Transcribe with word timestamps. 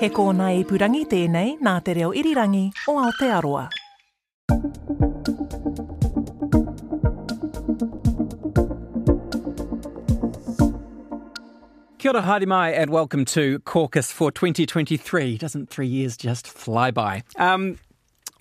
He 0.00 0.08
kōna 0.08 0.46
i 0.56 0.60
purangi 0.64 1.02
tēnei 1.04 1.58
nā 1.60 1.74
te 1.84 1.92
reo 1.92 2.14
irirangi 2.16 2.70
o 2.88 2.94
Aotearoa. 3.02 3.66
Kia 11.98 12.14
ora, 12.14 12.22
haere 12.22 12.46
mai, 12.46 12.70
and 12.70 12.88
welcome 12.88 13.26
to 13.26 13.58
Caucus 13.66 14.10
for 14.10 14.32
2023. 14.32 15.36
Doesn't 15.36 15.68
three 15.68 15.86
years 15.86 16.16
just 16.16 16.48
fly 16.48 16.90
by? 16.90 17.22
Um, 17.36 17.78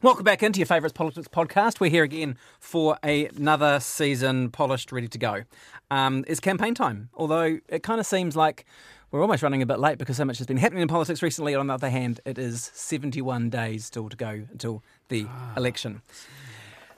welcome 0.02 0.24
back 0.24 0.42
into 0.42 0.60
your 0.60 0.66
favourite 0.66 0.94
politics 0.94 1.28
podcast. 1.28 1.82
We're 1.82 1.90
here 1.90 2.06
again 2.06 2.38
for 2.62 2.98
another 3.04 3.82
season, 3.82 4.50
polished, 4.52 4.94
ready 4.94 5.10
to 5.10 5.18
go. 5.18 5.44
Um, 5.92 6.24
it's 6.26 6.40
campaign 6.40 6.74
time, 6.74 7.10
although 7.16 7.60
it 7.68 7.84
kind 7.84 8.00
of 8.00 8.06
seems 8.06 8.38
like 8.38 8.66
we're 9.12 9.22
almost 9.22 9.42
running 9.42 9.62
a 9.62 9.66
bit 9.66 9.80
late 9.80 9.98
because 9.98 10.18
so 10.18 10.26
much 10.26 10.38
has 10.38 10.48
been 10.48 10.58
happening 10.58 10.82
in 10.82 10.88
politics 10.88 11.22
recently. 11.22 11.56
On 11.56 11.68
the 11.68 11.74
other 11.74 11.90
hand, 11.90 12.20
it 12.26 12.38
is 12.38 12.72
71 12.74 13.50
days 13.50 13.86
still 13.86 14.10
to 14.10 14.16
go 14.16 14.44
until 14.52 14.84
the 15.08 15.26
election. 15.58 16.02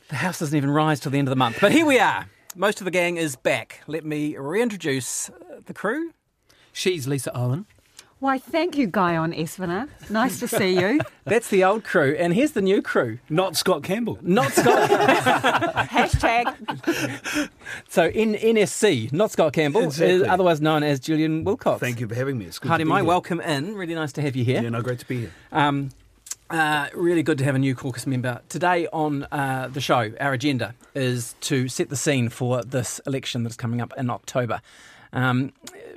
The 0.10 0.18
house 0.18 0.40
doesn't 0.40 0.56
even 0.56 0.70
rise 0.70 1.00
till 1.00 1.12
the 1.12 1.20
end 1.20 1.28
of 1.28 1.32
the 1.32 1.38
month. 1.38 1.60
But 1.62 1.72
here 1.72 1.86
we 1.86 2.00
are. 2.00 2.28
Most 2.56 2.82
of 2.82 2.86
the 2.86 2.92
gang 2.92 3.16
is 3.16 3.38
back. 3.38 3.82
Let 3.88 4.04
me 4.04 4.36
reintroduce 4.36 5.30
uh, 5.30 5.62
the 5.66 5.74
crew. 5.74 6.12
She's 6.74 7.08
Lisa 7.08 7.36
Owen. 7.36 7.66
Why, 8.22 8.38
thank 8.38 8.78
you, 8.78 8.86
Guyon 8.86 9.34
Espiner. 9.34 9.90
Nice 10.12 10.40
to 10.42 10.48
see 10.48 10.80
you. 10.80 11.00
That's 11.26 11.48
the 11.50 11.64
old 11.64 11.84
crew. 11.84 12.16
And 12.20 12.36
here's 12.36 12.52
the 12.52 12.62
new 12.62 12.80
crew. 12.84 13.18
Not 13.32 13.56
Scott 13.56 13.82
Campbell. 13.82 14.20
Not 14.22 14.52
Scott. 14.52 14.90
Hashtag. 15.90 17.50
so 17.90 18.06
in 18.10 18.36
NSC, 18.36 19.12
not 19.12 19.32
Scott 19.32 19.54
Campbell, 19.54 19.86
Exactly. 19.86 20.18
is 20.18 20.28
otherwise 20.28 20.62
known 20.62 20.84
as 20.84 21.00
Julian 21.00 21.44
Wilcox. 21.44 21.80
Thank 21.80 22.00
you 22.00 22.08
for 22.08 22.14
having 22.14 22.38
me. 22.38 22.46
It's 22.46 22.60
good 22.60 22.68
Hardy 22.68 22.84
to 22.84 22.86
be 22.86 22.90
Mai, 22.90 22.98
here. 23.00 23.06
welcome 23.06 23.42
in. 23.42 23.74
Really 23.74 23.96
nice 23.96 24.12
to 24.14 24.22
have 24.22 24.36
you 24.36 24.46
here. 24.46 24.62
Yeah, 24.62 24.70
no, 24.70 24.84
great 24.84 25.00
to 25.00 25.08
be 25.08 25.22
here. 25.22 25.32
Um, 25.52 25.90
uh, 26.52 26.90
really 26.94 27.24
good 27.24 27.40
to 27.40 27.44
have 27.44 27.56
a 27.56 27.60
new 27.60 27.74
caucus 27.74 28.06
member. 28.06 28.42
Today 28.50 28.88
on 28.94 29.24
uh, 29.32 29.68
the 29.74 29.82
show, 29.82 30.12
our 30.20 30.34
agenda 30.34 30.76
is 30.94 31.34
to 31.42 31.68
set 31.68 31.90
the 31.90 31.96
scene 31.98 32.30
for 32.30 32.62
this 32.62 33.00
election 33.08 33.42
that's 33.42 33.56
coming 33.56 33.82
up 33.82 33.94
in 33.98 34.12
October. 34.12 34.62
Um, 35.12 35.54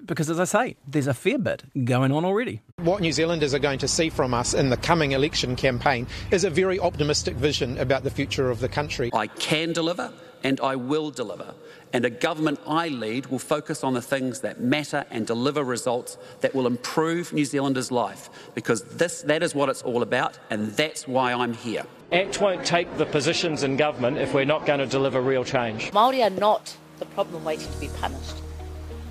because, 0.06 0.30
as 0.30 0.40
I 0.40 0.44
say, 0.44 0.76
there's 0.86 1.06
a 1.06 1.14
fair 1.14 1.38
bit 1.38 1.64
going 1.84 2.12
on 2.12 2.24
already. 2.24 2.62
What 2.78 3.00
New 3.00 3.12
Zealanders 3.12 3.54
are 3.54 3.58
going 3.58 3.78
to 3.78 3.88
see 3.88 4.10
from 4.10 4.34
us 4.34 4.54
in 4.54 4.70
the 4.70 4.76
coming 4.76 5.12
election 5.12 5.56
campaign 5.56 6.06
is 6.30 6.44
a 6.44 6.50
very 6.50 6.78
optimistic 6.78 7.36
vision 7.36 7.78
about 7.78 8.04
the 8.04 8.10
future 8.10 8.50
of 8.50 8.60
the 8.60 8.68
country. 8.68 9.10
I 9.12 9.26
can 9.26 9.72
deliver 9.72 10.12
and 10.42 10.60
I 10.60 10.76
will 10.76 11.10
deliver. 11.10 11.54
And 11.92 12.04
a 12.04 12.10
government 12.10 12.60
I 12.66 12.88
lead 12.88 13.26
will 13.26 13.38
focus 13.38 13.82
on 13.82 13.94
the 13.94 14.02
things 14.02 14.40
that 14.40 14.60
matter 14.60 15.04
and 15.10 15.26
deliver 15.26 15.64
results 15.64 16.18
that 16.40 16.54
will 16.54 16.66
improve 16.66 17.32
New 17.32 17.44
Zealanders' 17.44 17.90
life 17.90 18.28
because 18.54 18.82
this, 18.82 19.22
that 19.22 19.42
is 19.42 19.54
what 19.54 19.68
it's 19.68 19.82
all 19.82 20.02
about 20.02 20.38
and 20.50 20.72
that's 20.72 21.08
why 21.08 21.32
I'm 21.32 21.54
here. 21.54 21.84
ACT 22.12 22.40
won't 22.40 22.64
take 22.64 22.94
the 22.98 23.06
positions 23.06 23.62
in 23.62 23.76
government 23.76 24.18
if 24.18 24.34
we're 24.34 24.44
not 24.44 24.66
going 24.66 24.80
to 24.80 24.86
deliver 24.86 25.20
real 25.20 25.44
change. 25.44 25.90
Māori 25.92 26.22
are 26.24 26.30
not 26.30 26.76
the 26.98 27.06
problem 27.06 27.44
waiting 27.44 27.70
to 27.72 27.78
be 27.78 27.88
punished. 28.00 28.43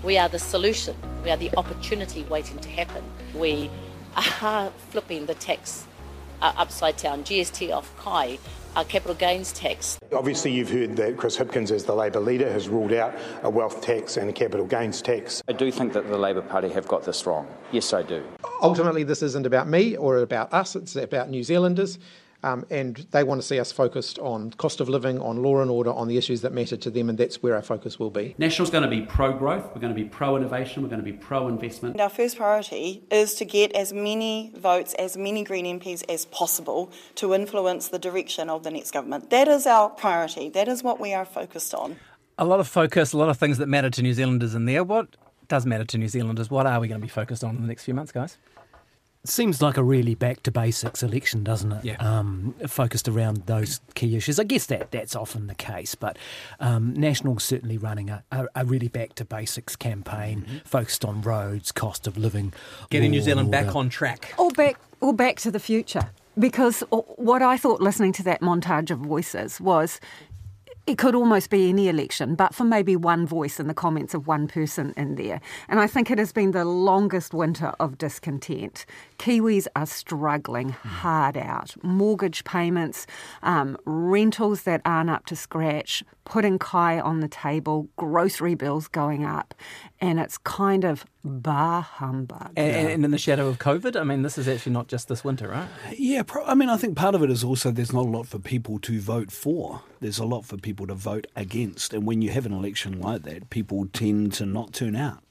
We 0.03 0.17
are 0.17 0.27
the 0.27 0.39
solution. 0.39 0.97
We 1.23 1.31
are 1.31 1.37
the 1.37 1.49
opportunity 1.55 2.23
waiting 2.23 2.59
to 2.59 2.69
happen. 2.69 3.01
We 3.33 3.71
are 4.37 4.69
flipping 4.89 5.27
the 5.27 5.35
tax 5.35 5.87
uh, 6.41 6.51
upside 6.57 6.97
down, 6.97 7.23
GST 7.23 7.73
off 7.73 7.95
Kai, 7.97 8.37
our 8.75 8.83
capital 8.83 9.15
gains 9.15 9.53
tax. 9.53 9.97
Obviously, 10.11 10.51
you've 10.51 10.69
heard 10.69 10.97
that 10.97 11.15
Chris 11.15 11.37
Hipkins, 11.37 11.71
as 11.71 11.85
the 11.85 11.95
Labor 11.95 12.19
leader, 12.19 12.51
has 12.51 12.67
ruled 12.67 12.91
out 12.91 13.15
a 13.43 13.49
wealth 13.49 13.81
tax 13.81 14.17
and 14.17 14.29
a 14.29 14.33
capital 14.33 14.65
gains 14.65 15.01
tax. 15.01 15.41
I 15.47 15.53
do 15.53 15.71
think 15.71 15.93
that 15.93 16.09
the 16.09 16.17
Labor 16.17 16.41
Party 16.41 16.67
have 16.69 16.85
got 16.85 17.05
this 17.05 17.25
wrong. 17.25 17.47
Yes, 17.71 17.93
I 17.93 18.01
do. 18.01 18.25
Ultimately, 18.61 19.03
this 19.03 19.21
isn't 19.23 19.45
about 19.45 19.69
me 19.69 19.95
or 19.95 20.17
about 20.17 20.53
us, 20.53 20.75
it's 20.75 20.97
about 20.97 21.29
New 21.29 21.43
Zealanders. 21.43 21.97
Um, 22.43 22.65
and 22.69 22.97
they 23.11 23.23
want 23.23 23.41
to 23.41 23.47
see 23.47 23.57
us 23.57 23.71
focused 23.71 24.19
on 24.19 24.51
cost 24.51 24.81
of 24.81 24.89
living, 24.89 25.19
on 25.19 25.41
law 25.41 25.61
and 25.61 25.71
order, 25.71 25.91
on 25.93 26.09
the 26.09 26.17
issues 26.17 26.41
that 26.41 26.51
matter 26.51 26.75
to 26.75 26.89
them, 26.89 27.09
and 27.09 27.17
that's 27.17 27.41
where 27.41 27.55
our 27.55 27.61
focus 27.61 27.97
will 27.97 28.09
be. 28.09 28.35
National's 28.37 28.69
going 28.69 28.83
to 28.83 28.89
be 28.89 29.01
pro 29.01 29.31
growth, 29.31 29.63
we're 29.73 29.81
going 29.81 29.93
to 29.93 29.99
be 29.99 30.07
pro 30.07 30.35
innovation, 30.35 30.83
we're 30.83 30.89
going 30.89 31.03
to 31.03 31.09
be 31.09 31.13
pro 31.13 31.47
investment. 31.47 31.95
And 31.95 32.01
our 32.01 32.09
first 32.09 32.35
priority 32.35 33.03
is 33.09 33.35
to 33.35 33.45
get 33.45 33.73
as 33.73 33.93
many 33.93 34.51
votes, 34.57 34.93
as 34.95 35.15
many 35.15 35.43
Green 35.43 35.79
MPs 35.79 36.03
as 36.09 36.25
possible 36.25 36.91
to 37.15 37.33
influence 37.33 37.87
the 37.87 37.99
direction 37.99 38.49
of 38.49 38.63
the 38.63 38.71
next 38.71 38.91
government. 38.91 39.29
That 39.29 39.47
is 39.47 39.65
our 39.65 39.89
priority. 39.89 40.49
That 40.49 40.67
is 40.67 40.83
what 40.83 40.99
we 40.99 41.13
are 41.13 41.25
focused 41.25 41.73
on. 41.73 41.95
A 42.37 42.45
lot 42.45 42.59
of 42.59 42.67
focus, 42.67 43.13
a 43.13 43.17
lot 43.17 43.29
of 43.29 43.37
things 43.37 43.57
that 43.59 43.67
matter 43.67 43.89
to 43.89 44.01
New 44.01 44.13
Zealanders 44.13 44.53
in 44.53 44.65
there. 44.65 44.83
What 44.83 45.15
does 45.47 45.65
matter 45.65 45.85
to 45.85 45.97
New 45.97 46.07
Zealanders? 46.07 46.49
What 46.49 46.65
are 46.65 46.79
we 46.79 46.87
going 46.87 46.99
to 46.99 47.05
be 47.05 47.09
focused 47.09 47.43
on 47.43 47.55
in 47.55 47.61
the 47.61 47.67
next 47.67 47.85
few 47.85 47.93
months, 47.93 48.11
guys? 48.11 48.37
Seems 49.25 49.61
like 49.61 49.77
a 49.77 49.83
really 49.83 50.15
back 50.15 50.43
to 50.43 50.51
basics 50.51 51.01
election, 51.01 51.45
doesn't 51.45 51.71
it? 51.71 51.85
Yeah. 51.85 51.95
Um, 51.95 52.55
focused 52.67 53.07
around 53.07 53.45
those 53.45 53.79
key 53.95 54.17
issues. 54.17 54.37
I 54.37 54.43
guess 54.43 54.65
that 54.65 54.91
that's 54.91 55.15
often 55.15 55.47
the 55.47 55.55
case, 55.55 55.95
but 55.95 56.17
um, 56.59 56.93
National's 56.93 57.45
certainly 57.45 57.77
running 57.77 58.09
a, 58.09 58.21
a, 58.33 58.47
a 58.53 58.65
really 58.65 58.89
back 58.89 59.15
to 59.15 59.23
basics 59.23 59.77
campaign 59.77 60.61
focused 60.65 61.05
on 61.05 61.21
roads, 61.21 61.71
cost 61.71 62.05
of 62.05 62.17
living, 62.17 62.51
Getting 62.89 63.11
New 63.11 63.21
Zealand 63.21 63.53
and 63.53 63.65
back 63.65 63.73
on 63.77 63.87
track. 63.87 64.33
Or 64.37 64.51
back, 64.51 64.77
or 64.99 65.13
back 65.13 65.37
to 65.37 65.51
the 65.51 65.59
future. 65.59 66.09
Because 66.37 66.81
what 66.89 67.41
I 67.41 67.55
thought 67.55 67.79
listening 67.79 68.11
to 68.13 68.23
that 68.23 68.41
montage 68.41 68.91
of 68.91 68.99
voices 68.99 69.61
was 69.61 70.01
it 70.85 70.97
could 70.97 71.15
almost 71.15 71.49
be 71.49 71.69
any 71.69 71.87
election, 71.87 72.35
but 72.35 72.53
for 72.53 72.65
maybe 72.65 72.97
one 72.97 73.25
voice 73.25 73.57
in 73.59 73.67
the 73.67 73.73
comments 73.73 74.13
of 74.13 74.27
one 74.27 74.47
person 74.49 74.93
in 74.97 75.15
there. 75.15 75.39
And 75.69 75.79
I 75.79 75.87
think 75.87 76.11
it 76.11 76.17
has 76.17 76.33
been 76.33 76.51
the 76.51 76.65
longest 76.65 77.33
winter 77.33 77.73
of 77.79 77.97
discontent. 77.97 78.85
Kiwis 79.23 79.67
are 79.73 79.85
struggling 79.85 80.67
hard 80.71 81.37
out. 81.37 81.77
Mortgage 81.81 82.43
payments, 82.43 83.07
um, 83.41 83.77
rentals 83.85 84.63
that 84.63 84.81
aren't 84.83 85.09
up 85.09 85.25
to 85.27 85.35
scratch, 85.37 86.03
putting 86.25 86.59
Kai 86.59 86.99
on 86.99 87.21
the 87.21 87.29
table, 87.29 87.87
grocery 87.95 88.53
bills 88.53 88.89
going 88.89 89.23
up. 89.23 89.53
And 90.01 90.19
it's 90.19 90.37
kind 90.37 90.83
of 90.83 91.05
bar 91.23 91.81
humbug. 91.81 92.51
And, 92.57 92.89
and 92.89 93.05
in 93.05 93.11
the 93.11 93.17
shadow 93.17 93.47
of 93.47 93.59
COVID, 93.59 93.95
I 93.95 94.03
mean, 94.03 94.23
this 94.23 94.37
is 94.37 94.49
actually 94.49 94.73
not 94.73 94.89
just 94.89 95.07
this 95.07 95.23
winter, 95.23 95.47
right? 95.47 95.69
Yeah, 95.97 96.23
pro- 96.23 96.43
I 96.43 96.53
mean, 96.53 96.67
I 96.67 96.75
think 96.75 96.97
part 96.97 97.15
of 97.15 97.23
it 97.23 97.29
is 97.29 97.45
also 97.45 97.71
there's 97.71 97.93
not 97.93 98.05
a 98.05 98.09
lot 98.09 98.27
for 98.27 98.39
people 98.39 98.77
to 98.79 98.99
vote 98.99 99.31
for. 99.31 99.83
There's 100.01 100.19
a 100.19 100.25
lot 100.25 100.43
for 100.43 100.57
people 100.57 100.85
to 100.87 100.95
vote 100.95 101.27
against. 101.33 101.93
And 101.93 102.05
when 102.05 102.21
you 102.21 102.31
have 102.31 102.45
an 102.45 102.51
election 102.51 102.99
like 102.99 103.21
that, 103.21 103.49
people 103.49 103.87
tend 103.93 104.33
to 104.33 104.45
not 104.45 104.73
turn 104.73 104.97
out. 104.97 105.23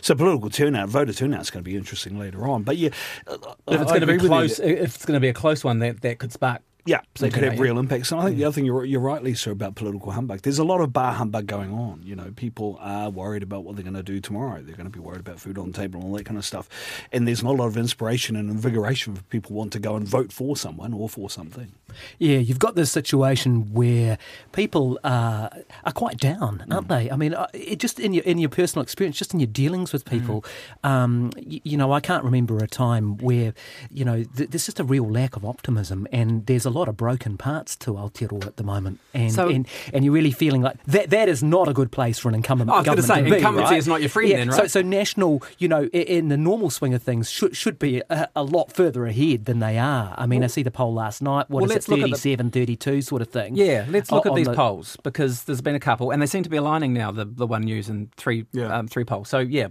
So 0.00 0.14
political 0.14 0.50
turnout, 0.50 0.88
voter 0.88 1.12
turnout 1.12 1.42
is 1.42 1.50
going 1.50 1.64
to 1.64 1.68
be 1.68 1.76
interesting 1.76 2.18
later 2.18 2.46
on. 2.46 2.62
But 2.62 2.76
yeah, 2.76 2.90
if 3.28 3.80
it's 3.80 3.90
going 3.90 4.00
to 4.00 4.06
be 4.06 4.18
close, 4.18 4.58
if 4.58 4.94
it's 4.94 5.04
going 5.04 5.16
to 5.16 5.20
be 5.20 5.28
a 5.28 5.34
close 5.34 5.64
one, 5.64 5.78
that, 5.80 6.02
that 6.02 6.18
could 6.18 6.32
spark. 6.32 6.62
Yeah, 6.86 7.00
they 7.18 7.30
could 7.30 7.42
have 7.42 7.58
real 7.58 7.78
impacts. 7.78 8.12
And 8.12 8.20
I 8.20 8.24
think 8.24 8.36
the 8.36 8.44
other 8.44 8.54
thing 8.54 8.64
you're, 8.64 8.84
you're 8.84 9.00
right, 9.00 9.22
Lisa, 9.22 9.50
about 9.50 9.74
political 9.74 10.12
humbug. 10.12 10.42
There's 10.42 10.58
a 10.58 10.64
lot 10.64 10.80
of 10.80 10.92
bar 10.92 11.12
humbug 11.12 11.46
going 11.46 11.72
on. 11.72 12.00
You 12.04 12.14
know, 12.14 12.32
people 12.36 12.78
are 12.80 13.10
worried 13.10 13.42
about 13.42 13.64
what 13.64 13.76
they're 13.76 13.82
going 13.82 13.94
to 13.94 14.02
do 14.02 14.20
tomorrow. 14.20 14.62
They're 14.62 14.76
going 14.76 14.90
to 14.90 14.96
be 14.96 15.00
worried 15.00 15.20
about 15.20 15.40
food 15.40 15.58
on 15.58 15.72
the 15.72 15.76
table 15.76 16.00
and 16.00 16.08
all 16.08 16.16
that 16.16 16.24
kind 16.24 16.38
of 16.38 16.44
stuff. 16.44 16.68
And 17.12 17.26
there's 17.26 17.42
not 17.42 17.54
a 17.54 17.58
lot 17.58 17.66
of 17.66 17.76
inspiration 17.76 18.36
and 18.36 18.50
invigoration 18.50 19.16
for 19.16 19.22
people 19.24 19.56
want 19.56 19.72
to 19.72 19.78
go 19.78 19.96
and 19.96 20.06
vote 20.06 20.32
for 20.32 20.56
someone 20.56 20.92
or 20.92 21.08
for 21.08 21.28
something. 21.28 21.72
Yeah, 22.18 22.38
you've 22.38 22.58
got 22.58 22.74
this 22.74 22.90
situation 22.92 23.72
where 23.72 24.18
people 24.52 24.98
are, 25.02 25.50
are 25.84 25.92
quite 25.92 26.18
down, 26.18 26.64
aren't 26.70 26.88
they? 26.88 27.10
I 27.10 27.16
mean, 27.16 27.34
uh, 27.34 27.48
it 27.52 27.78
just 27.78 27.98
in 27.98 28.12
your 28.12 28.24
in 28.24 28.38
your 28.38 28.50
personal 28.50 28.82
experience, 28.82 29.16
just 29.16 29.32
in 29.32 29.40
your 29.40 29.46
dealings 29.46 29.92
with 29.92 30.04
people, 30.04 30.44
um, 30.84 31.32
you, 31.38 31.60
you 31.64 31.76
know, 31.76 31.92
I 31.92 32.00
can't 32.00 32.22
remember 32.24 32.58
a 32.58 32.66
time 32.68 33.16
where 33.18 33.54
you 33.90 34.04
know 34.04 34.24
th- 34.24 34.50
there's 34.50 34.66
just 34.66 34.80
a 34.80 34.84
real 34.84 35.10
lack 35.10 35.36
of 35.36 35.44
optimism, 35.44 36.06
and 36.12 36.44
there's 36.46 36.66
a 36.66 36.70
lot 36.76 36.88
of 36.88 36.96
broken 36.96 37.36
parts 37.36 37.74
to 37.76 37.92
Aotearoa 37.94 38.46
at 38.46 38.56
the 38.56 38.64
moment, 38.64 39.00
and 39.14 39.32
So- 39.32 39.48
and, 39.48 39.66
and 39.92 40.04
you're 40.04 40.14
really 40.14 40.30
feeling 40.30 40.62
like 40.62 40.76
that. 40.84 41.10
That 41.10 41.28
is 41.28 41.42
not 41.42 41.68
a 41.68 41.72
good 41.72 41.90
place 41.90 42.18
for 42.18 42.28
an 42.28 42.34
incumbent 42.34 42.70
I 42.70 42.76
was 42.78 42.84
gonna 42.86 43.02
say, 43.02 43.22
be, 43.22 43.36
incumbency 43.36 43.70
right? 43.70 43.78
is 43.78 43.88
not 43.88 44.00
your 44.00 44.08
friend 44.10 44.28
Yeah, 44.28 44.36
then, 44.38 44.52
So, 44.52 44.58
right? 44.62 44.70
so 44.70 44.82
national, 44.82 45.42
you 45.58 45.68
know, 45.68 45.84
in 45.86 46.28
the 46.28 46.36
normal 46.36 46.70
swing 46.70 46.94
of 46.94 47.02
things, 47.02 47.30
should 47.30 47.56
should 47.56 47.78
be 47.78 48.02
a, 48.10 48.28
a 48.36 48.42
lot 48.42 48.72
further 48.72 49.06
ahead 49.06 49.44
than 49.46 49.58
they 49.60 49.78
are. 49.78 50.14
I 50.18 50.26
mean, 50.26 50.44
I 50.44 50.48
see 50.48 50.62
the 50.62 50.70
poll 50.70 50.92
last 50.94 51.22
night. 51.22 51.48
What 51.48 51.62
well, 51.62 51.64
is 51.64 51.70
let's 51.70 51.88
it, 51.88 51.90
look 51.92 52.00
at 52.00 52.10
the- 52.10 52.16
37, 52.16 52.50
32 52.50 53.02
sort 53.02 53.22
of 53.22 53.28
thing? 53.28 53.56
Yeah, 53.56 53.86
let's 53.88 54.10
look 54.12 54.26
on 54.26 54.32
at 54.32 54.36
these 54.36 54.46
the- 54.46 54.54
polls 54.54 54.96
because 55.02 55.44
there's 55.44 55.60
been 55.62 55.74
a 55.74 55.80
couple, 55.80 56.10
and 56.10 56.20
they 56.20 56.26
seem 56.26 56.42
to 56.42 56.50
be 56.50 56.56
aligning 56.58 56.92
now. 56.92 57.10
The 57.10 57.24
the 57.24 57.46
One 57.46 57.62
News 57.62 57.88
and 57.88 58.12
three 58.16 58.44
um, 58.60 58.86
three 58.88 59.04
polls. 59.04 59.28
So 59.28 59.38
yeah, 59.38 59.68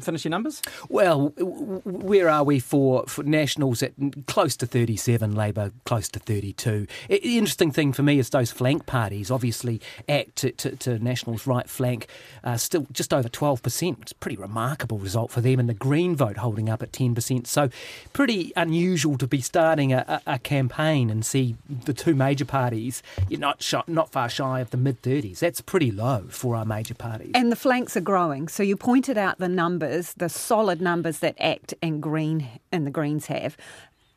finish 0.00 0.24
your 0.24 0.30
numbers. 0.30 0.62
Well, 0.88 1.30
w- 1.30 1.80
w- 1.82 2.06
where 2.06 2.28
are 2.28 2.44
we 2.44 2.58
for, 2.60 3.04
for 3.06 3.22
Nationals 3.24 3.82
at 3.82 3.92
close 4.26 4.56
to 4.58 4.66
37, 4.66 5.34
Labor 5.34 5.72
close 5.84 6.08
to 6.10 6.19
32? 6.24 6.86
I- 7.10 7.20
The 7.22 7.38
interesting 7.38 7.70
thing 7.70 7.92
for 7.92 8.02
me 8.02 8.18
is 8.18 8.30
those 8.30 8.50
flank 8.50 8.86
parties, 8.86 9.30
obviously, 9.30 9.80
ACT 10.08 10.36
to, 10.36 10.52
to, 10.52 10.76
to 10.76 10.98
Nationals' 10.98 11.46
right 11.46 11.68
flank, 11.68 12.06
uh, 12.44 12.56
still 12.56 12.86
just 12.92 13.12
over 13.12 13.28
12%. 13.28 14.02
It's 14.02 14.12
a 14.12 14.14
pretty 14.16 14.36
remarkable 14.36 14.98
result 14.98 15.30
for 15.30 15.40
them, 15.40 15.58
and 15.60 15.68
the 15.68 15.74
Green 15.74 16.16
vote 16.16 16.38
holding 16.38 16.68
up 16.68 16.82
at 16.82 16.92
10%. 16.92 17.46
So, 17.46 17.68
pretty 18.12 18.52
unusual 18.56 19.18
to 19.18 19.26
be 19.26 19.40
starting 19.40 19.92
a, 19.92 20.20
a, 20.26 20.34
a 20.34 20.38
campaign 20.38 21.10
and 21.10 21.24
see 21.24 21.56
the 21.68 21.92
two 21.92 22.14
major 22.14 22.44
parties 22.44 23.02
you're 23.28 23.40
not, 23.40 23.62
shy, 23.62 23.82
not 23.86 24.10
far 24.12 24.28
shy 24.28 24.60
of 24.60 24.70
the 24.70 24.76
mid 24.76 25.02
30s. 25.02 25.38
That's 25.40 25.60
pretty 25.60 25.90
low 25.90 26.26
for 26.28 26.56
our 26.56 26.64
major 26.64 26.94
parties. 26.94 27.32
And 27.34 27.50
the 27.50 27.56
flanks 27.56 27.96
are 27.96 28.00
growing. 28.00 28.48
So 28.48 28.62
you 28.62 28.76
pointed 28.76 29.18
out 29.18 29.38
the 29.38 29.48
numbers, 29.48 30.14
the 30.14 30.28
solid 30.28 30.80
numbers 30.80 31.18
that 31.20 31.36
ACT 31.38 31.74
and 31.82 32.02
Green 32.02 32.46
and 32.72 32.86
the 32.86 32.90
Greens 32.90 33.26
have. 33.26 33.56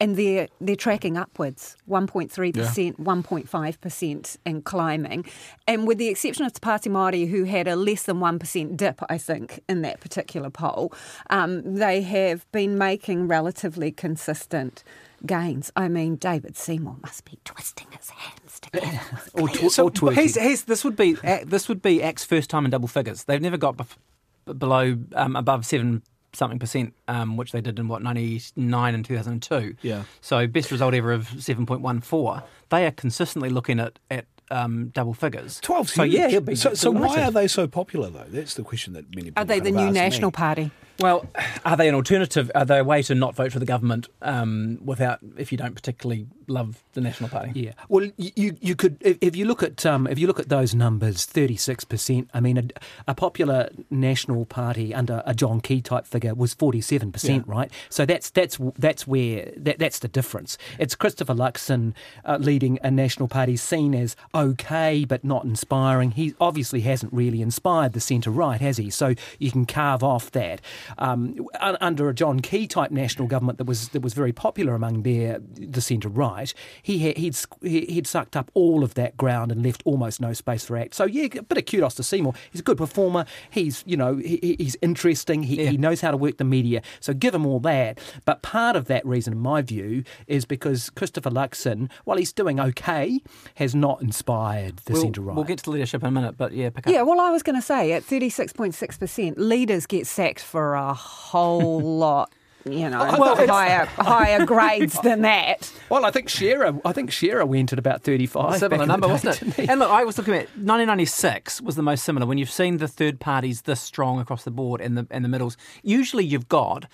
And 0.04 0.16
they're 0.18 0.50
they're 0.60 0.76
tracking 0.76 1.16
upwards, 1.18 1.78
1.3%, 1.90 2.98
1.5% 2.98 4.38
and 4.46 4.64
climbing. 4.66 5.26
And 5.68 5.88
with 5.88 5.98
the 5.98 6.10
exception 6.10 6.46
of 6.46 6.54
Te 6.54 6.60
Pāti 6.60 6.92
Māori, 6.92 7.30
who 7.30 7.46
had 7.46 7.68
a 7.68 7.76
less 7.76 8.04
than 8.04 8.18
1% 8.18 8.78
dip, 8.78 9.00
I 9.10 9.18
think, 9.18 9.62
in 9.70 9.82
that 9.84 10.02
particular 10.02 10.50
poll, 10.50 10.92
um, 11.30 11.76
they 11.76 12.02
have 12.02 12.46
been 12.52 12.78
making 12.78 13.28
relatively 13.28 13.92
consistent 13.92 14.84
gains. 15.26 15.72
I 15.76 15.88
mean, 15.88 16.18
David 16.18 16.58
Seymour 16.58 16.98
must 17.02 17.24
be 17.24 17.40
twisting 17.46 17.88
his 17.98 18.10
hands 18.10 18.60
together. 18.60 19.00
or, 19.34 19.48
tw- 19.48 19.72
So 19.72 19.90
or 20.02 20.12
he's, 20.12 20.36
he's, 20.36 20.66
this 20.66 20.84
would 20.84 20.98
be 20.98 21.14
this 21.46 21.70
would 21.70 21.82
be 21.82 22.04
Act's 22.04 22.26
first 22.26 22.50
time 22.50 22.66
in 22.66 22.72
double 22.72 22.90
figures. 22.90 23.24
They've 23.24 23.42
never 23.42 23.58
got 23.58 23.78
bef- 23.78 24.58
below 24.60 24.98
um, 25.16 25.38
above 25.38 25.66
seven 25.66 26.04
something 26.34 26.60
percent, 26.60 26.94
um, 27.08 27.38
which 27.38 27.52
they 27.52 27.62
did 27.62 27.80
in 27.80 27.88
what 27.88 28.02
ninety 28.02 28.42
nine 28.56 28.94
and 28.96 29.06
two 29.06 29.16
thousand 29.16 29.34
and 29.34 29.42
two. 29.42 29.76
Yeah. 29.82 30.04
So 30.22 30.48
best 30.48 30.72
result 30.72 30.94
ever 30.94 31.12
of 31.12 31.30
seven 31.44 31.66
point 31.66 31.82
one 31.82 32.02
four. 32.02 32.44
They 32.70 32.86
are 32.86 32.92
consistently 32.92 33.50
looking 33.50 33.80
at 33.80 34.00
at 34.10 34.26
um, 34.52 34.90
double 34.90 35.14
figures. 35.14 35.60
12 35.62 35.90
So 35.90 36.04
yeah, 36.04 36.40
so, 36.54 36.74
so 36.74 36.92
why 36.92 37.24
are 37.24 37.32
they 37.32 37.48
so 37.48 37.68
popular 37.68 38.10
though? 38.10 38.26
That's 38.28 38.54
the 38.54 38.64
question 38.64 38.94
that 38.94 39.10
many 39.16 39.32
people 39.32 39.42
Are 39.42 39.46
they 39.46 39.60
the 39.60 39.72
new 39.72 39.80
ask 39.80 39.94
me. 39.94 40.00
National 40.00 40.32
Party? 40.32 40.72
Well, 41.00 41.26
are 41.66 41.76
they 41.76 41.90
an 41.90 41.96
alternative? 41.96 42.52
Are 42.54 42.66
they 42.66 42.80
a 42.80 42.84
way 42.84 43.02
to 43.04 43.16
not 43.16 43.36
vote 43.36 43.52
for 43.52 43.60
the 43.60 43.66
government 43.66 44.10
um, 44.22 44.80
without 44.84 45.20
if 45.38 45.52
you 45.52 45.58
don't 45.58 45.74
particularly 45.74 46.28
love 46.48 46.84
the 46.94 47.02
National 47.02 47.30
Party? 47.30 47.52
Yeah. 47.54 47.72
Well, 47.90 48.10
you 48.18 48.58
you 48.60 48.76
could 48.76 48.98
if, 49.02 49.36
you 49.36 49.46
look 49.46 49.64
at 49.64 49.86
um, 49.86 50.08
if 50.08 50.20
you 50.20 50.28
look 50.28 50.40
at 50.40 50.50
those 50.50 50.74
numbers, 50.76 51.26
thirty 51.26 51.56
six 51.56 51.84
percent. 51.84 52.30
I 52.34 52.40
mean, 52.40 52.58
a, 52.58 52.64
a 53.08 53.16
popular 53.16 53.70
national 53.90 54.46
party 54.46 54.94
under 54.94 55.24
a 55.26 55.34
John 55.34 55.62
Key 55.62 55.82
type 55.82 56.06
figure 56.06 56.34
was 56.34 56.54
forty 56.54 56.82
seven 56.82 57.12
percent, 57.12 57.48
right? 57.48 57.72
So 57.90 58.06
that's 58.06 58.30
that's 58.30 58.60
that's 58.78 59.08
where 59.08 59.52
that, 59.58 59.80
that's 59.80 60.00
the 60.00 60.08
difference. 60.08 60.58
It's 60.80 60.96
Christopher 60.96 61.34
Luxon 61.34 61.94
uh, 62.26 62.38
leading 62.40 62.80
a 62.84 62.92
national 62.92 63.28
party 63.28 63.56
seen 63.58 63.94
as 63.94 64.16
okay 64.34 65.06
but 65.06 65.24
not 65.24 65.46
inspiring. 65.46 66.12
He 66.12 66.34
obviously 66.40 66.82
hasn't 66.82 67.14
really 67.14 67.42
inspired 67.42 67.94
the 67.94 68.00
centre 68.00 68.32
right, 68.32 68.62
has 68.62 68.78
he? 68.78 68.90
So 68.90 69.16
you 69.40 69.52
can 69.52 69.66
carve 69.66 70.04
off 70.04 70.32
that. 70.32 70.62
Um, 70.98 71.48
under 71.60 72.10
a 72.10 72.14
John 72.14 72.40
Key 72.40 72.68
type 72.68 72.92
national 72.92 73.28
government 73.28 73.58
that 73.58 73.66
was 73.66 73.90
that 73.90 74.02
was 74.02 74.14
very 74.14 74.32
popular 74.32 74.76
among 74.76 75.04
their 75.04 75.40
the 75.56 75.82
centre 75.82 76.10
right, 76.10 76.33
he 76.82 77.00
had, 77.00 77.18
he'd 77.18 77.38
he- 77.62 77.86
he'd 77.86 78.08
sucked 78.08 78.36
up 78.36 78.52
all 78.54 78.84
of 78.84 78.94
that 78.96 79.18
ground 79.18 79.52
and 79.52 79.64
left 79.64 79.82
almost 79.86 80.20
no 80.22 80.34
space 80.34 80.66
for 80.66 80.78
act. 80.78 80.94
So 80.96 81.06
yeah, 81.06 81.28
a 81.38 81.44
bit 81.44 81.58
of 81.58 81.66
kudos 81.66 81.96
to 81.96 82.04
Seymour. 82.04 82.34
He's 82.52 82.62
a 82.62 82.64
good 82.64 82.78
performer. 82.78 83.26
He's 83.50 83.84
you 83.86 83.98
know 83.98 84.18
he, 84.18 84.40
he- 84.42 84.56
he's 84.60 84.76
interesting. 84.82 85.44
He, 85.44 85.66
he 85.66 85.78
knows 85.78 86.02
how 86.02 86.12
to 86.12 86.18
work 86.18 86.38
the 86.38 86.44
media. 86.44 86.82
So 87.00 87.14
give 87.14 87.34
him 87.36 87.46
all 87.46 87.60
that. 87.62 88.00
But 88.26 88.42
part 88.42 88.76
of 88.76 88.86
that 88.86 89.06
reason, 89.06 89.34
in 89.34 89.40
my 89.40 89.62
view, 89.62 90.04
is 90.28 90.46
because 90.46 90.90
Christopher 90.92 91.30
Luxon, 91.30 91.90
while 92.06 92.18
he's 92.18 92.34
doing 92.34 92.60
okay, 92.60 93.20
has 93.56 93.74
not 93.76 94.02
inspired 94.02 94.78
the 94.86 94.94
we'll, 94.94 95.02
centre 95.02 95.22
right. 95.22 95.36
we'll 95.36 95.46
get 95.46 95.58
to 95.60 95.64
the 95.66 95.72
leadership 95.72 96.02
in 96.02 96.08
a 96.08 96.12
minute, 96.12 96.38
but 96.38 96.52
yeah, 96.54 96.70
pick 96.70 96.88
up. 96.88 96.94
Yeah, 96.94 97.02
well, 97.04 97.20
I 97.20 97.30
was 97.30 97.44
going 97.44 97.56
to 97.56 97.62
say 97.62 97.92
at 97.94 98.04
36.6%, 98.04 99.34
leaders 99.38 99.86
get 99.86 100.08
sacked 100.08 100.40
for 100.42 100.74
a 100.76 100.94
whole 100.94 101.82
lot, 101.98 102.32
you 102.66 102.90
know, 102.90 103.00
Well, 103.20 103.36
higher, 103.48 103.86
higher 103.86 104.46
grades 104.54 105.00
than 105.02 105.22
that. 105.24 105.72
Well, 105.90 106.06
I 106.06 106.12
think 106.12 106.30
Shearer, 106.30 106.80
I 106.86 106.94
think 106.94 107.12
Shearer 107.12 107.46
went 107.46 107.74
at 107.74 107.80
about 107.80 108.04
thirty-five. 108.04 108.60
similar 108.60 108.86
number, 108.86 109.08
the 109.08 109.14
wasn't 109.14 109.60
it? 109.60 109.70
And 109.70 109.80
look, 109.80 109.90
I 109.90 110.04
was 110.04 110.18
looking 110.18 110.34
at 110.36 110.48
1996 110.58 111.62
was 111.62 111.76
the 111.76 111.84
most 111.84 112.04
similar. 112.04 112.26
When 112.26 112.38
you've 112.38 112.50
seen 112.52 112.78
the 112.78 112.88
third 112.88 113.20
parties 113.20 113.64
this 113.64 113.82
strong 113.82 114.20
across 114.20 114.44
the 114.44 114.52
board 114.52 114.82
and 114.82 114.98
the 114.98 115.08
and 115.12 115.24
the 115.26 115.30
middles, 115.30 115.58
usually 115.82 116.24
you've 116.26 116.48
got 116.50 116.86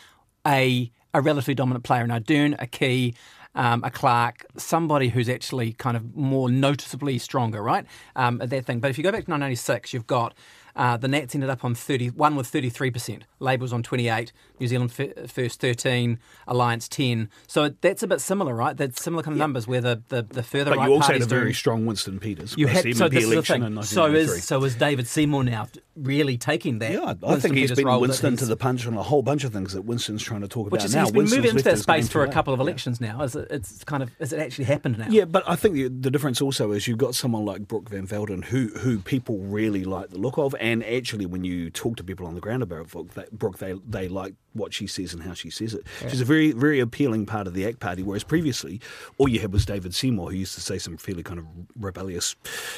a 0.48 0.92
a 1.14 1.22
relatively 1.22 1.56
dominant 1.56 1.84
player. 1.84 2.04
in 2.04 2.24
Dern, 2.24 2.56
a 2.60 2.68
Key, 2.68 3.16
um, 3.56 3.84
a 3.84 3.90
Clark, 3.90 4.46
somebody 4.58 5.10
who's 5.10 5.28
actually 5.30 5.74
kind 5.74 5.98
of 5.98 6.16
more 6.16 6.50
noticeably 6.50 7.18
stronger, 7.18 7.62
right? 7.64 7.86
Um, 8.16 8.42
at 8.42 8.50
that 8.52 8.66
thing. 8.66 8.80
But 8.80 8.92
if 8.92 8.98
you 8.98 9.04
go 9.04 9.10
back 9.12 9.26
to 9.26 9.32
1996, 9.32 9.94
you've 9.94 10.08
got. 10.08 10.34
Uh, 10.80 10.96
the 10.96 11.10
Nats 11.10 11.36
ended 11.36 11.50
up 11.50 11.66
on 11.66 11.76
31 11.76 12.38
with 12.38 12.50
33%. 12.50 13.24
Labor 13.40 13.64
was 13.64 13.74
on 13.74 13.84
28. 13.84 14.32
New 14.62 14.68
Zealand 14.68 14.94
f- 14.98 15.30
first 15.30 15.60
13. 15.60 16.18
Alliance 16.48 16.88
10. 16.88 17.30
So 17.48 17.68
that's 17.82 18.02
a 18.02 18.08
bit 18.08 18.22
similar, 18.22 18.56
right? 18.56 18.78
That's 18.78 19.02
similar 19.04 19.22
kind 19.22 19.34
of 19.34 19.40
numbers 19.40 19.68
where 19.68 19.82
the, 19.82 20.02
the, 20.08 20.24
the 20.24 20.42
further 20.42 20.72
But 20.72 20.78
right 20.78 20.88
you 20.88 20.94
also 20.96 21.12
had 21.12 21.22
a 21.22 21.26
very 21.26 21.50
do- 21.50 21.54
strong 21.54 21.86
Winston 21.86 22.18
Peters. 22.18 22.56
you 22.58 22.68
had 22.68 22.86
the 22.86 22.94
so 22.94 23.10
this 23.10 23.24
is 23.24 23.30
the 23.30 23.34
election 23.36 23.62
thing. 23.62 23.76
in 23.78 23.84
So 23.84 24.06
is 24.14 24.46
so 24.46 24.64
is 24.64 24.76
David 24.76 25.06
Seymour 25.06 25.44
now 25.44 25.68
really 25.98 26.38
taking 26.38 26.80
that? 26.80 26.94
Yeah, 26.94 27.00
I 27.00 27.14
Winston 27.14 27.42
think 27.42 27.56
he's 27.56 27.72
Peters 27.72 27.84
been 27.84 28.00
Winston 28.00 28.38
to 28.38 28.46
the 28.46 28.56
punch 28.56 28.88
on 28.88 28.94
a 28.96 29.04
whole 29.04 29.22
bunch 29.22 29.44
of 29.44 29.52
things 29.52 29.74
that 29.74 29.82
Winston's 29.82 30.24
trying 30.24 30.42
to 30.42 30.48
talk 30.48 30.72
Which 30.72 30.80
about 30.80 30.86
is 30.86 30.96
now. 30.96 31.02
he's 31.02 31.12
been 31.12 31.18
Winston's 31.18 31.38
moving 31.44 31.58
into 31.58 31.64
that 31.64 31.80
space 31.80 32.08
for 32.08 32.24
a 32.24 32.32
couple 32.32 32.54
of 32.54 32.62
elections 32.62 33.02
now. 33.02 33.22
Is 33.24 33.36
it, 33.36 33.48
it's 33.52 33.84
kind 33.84 34.02
of 34.02 34.12
has 34.20 34.32
it 34.32 34.40
actually 34.40 34.64
happened 34.66 34.98
now? 34.98 35.08
Yeah, 35.10 35.26
but 35.26 35.44
I 35.46 35.58
think 35.58 35.76
the, 35.76 35.90
the 35.90 36.10
difference 36.10 36.42
also 36.42 36.72
is 36.72 36.88
you've 36.88 36.98
got 36.98 37.16
someone 37.16 37.44
like 37.44 37.68
Brooke 37.68 37.90
Van 37.90 38.08
Velden 38.08 38.46
who 38.46 38.68
who 38.80 39.00
people 39.00 39.40
really 39.40 39.84
like 39.84 40.10
the 40.12 40.18
look 40.18 40.38
of, 40.38 40.56
and 40.62 40.69
actually 40.84 41.26
when 41.26 41.44
you 41.44 41.70
talk 41.70 41.98
to 41.98 42.04
people 42.04 42.26
on 42.26 42.36
the 42.36 42.42
ground 42.42 42.64
about 42.64 42.88
Brooke, 42.90 43.14
they, 43.14 43.26
Brooke, 43.32 43.58
they 43.60 43.74
they 43.88 44.08
like 44.08 44.34
what 44.54 44.74
she 44.74 44.88
says 44.88 45.14
and 45.14 45.22
how 45.24 45.34
she 45.34 45.50
says 45.50 45.74
it. 45.74 45.84
Yeah. 46.02 46.10
She's 46.10 46.22
a 46.22 46.26
very 46.26 46.52
very 46.52 46.80
appealing 46.80 47.26
part 47.26 47.48
of 47.48 47.54
the 47.54 47.66
ACT 47.66 47.80
Party, 47.80 48.04
whereas 48.04 48.24
previously 48.24 48.82
all 49.18 49.28
you 49.28 49.40
had 49.40 49.54
was 49.54 49.66
David 49.66 49.94
Seymour 49.94 50.32
who 50.32 50.38
used 50.38 50.56
to 50.56 50.62
say 50.62 50.78
some 50.78 50.98
fairly 50.98 51.24
kind 51.24 51.40
of 51.40 51.46
rebellious, 51.80 52.36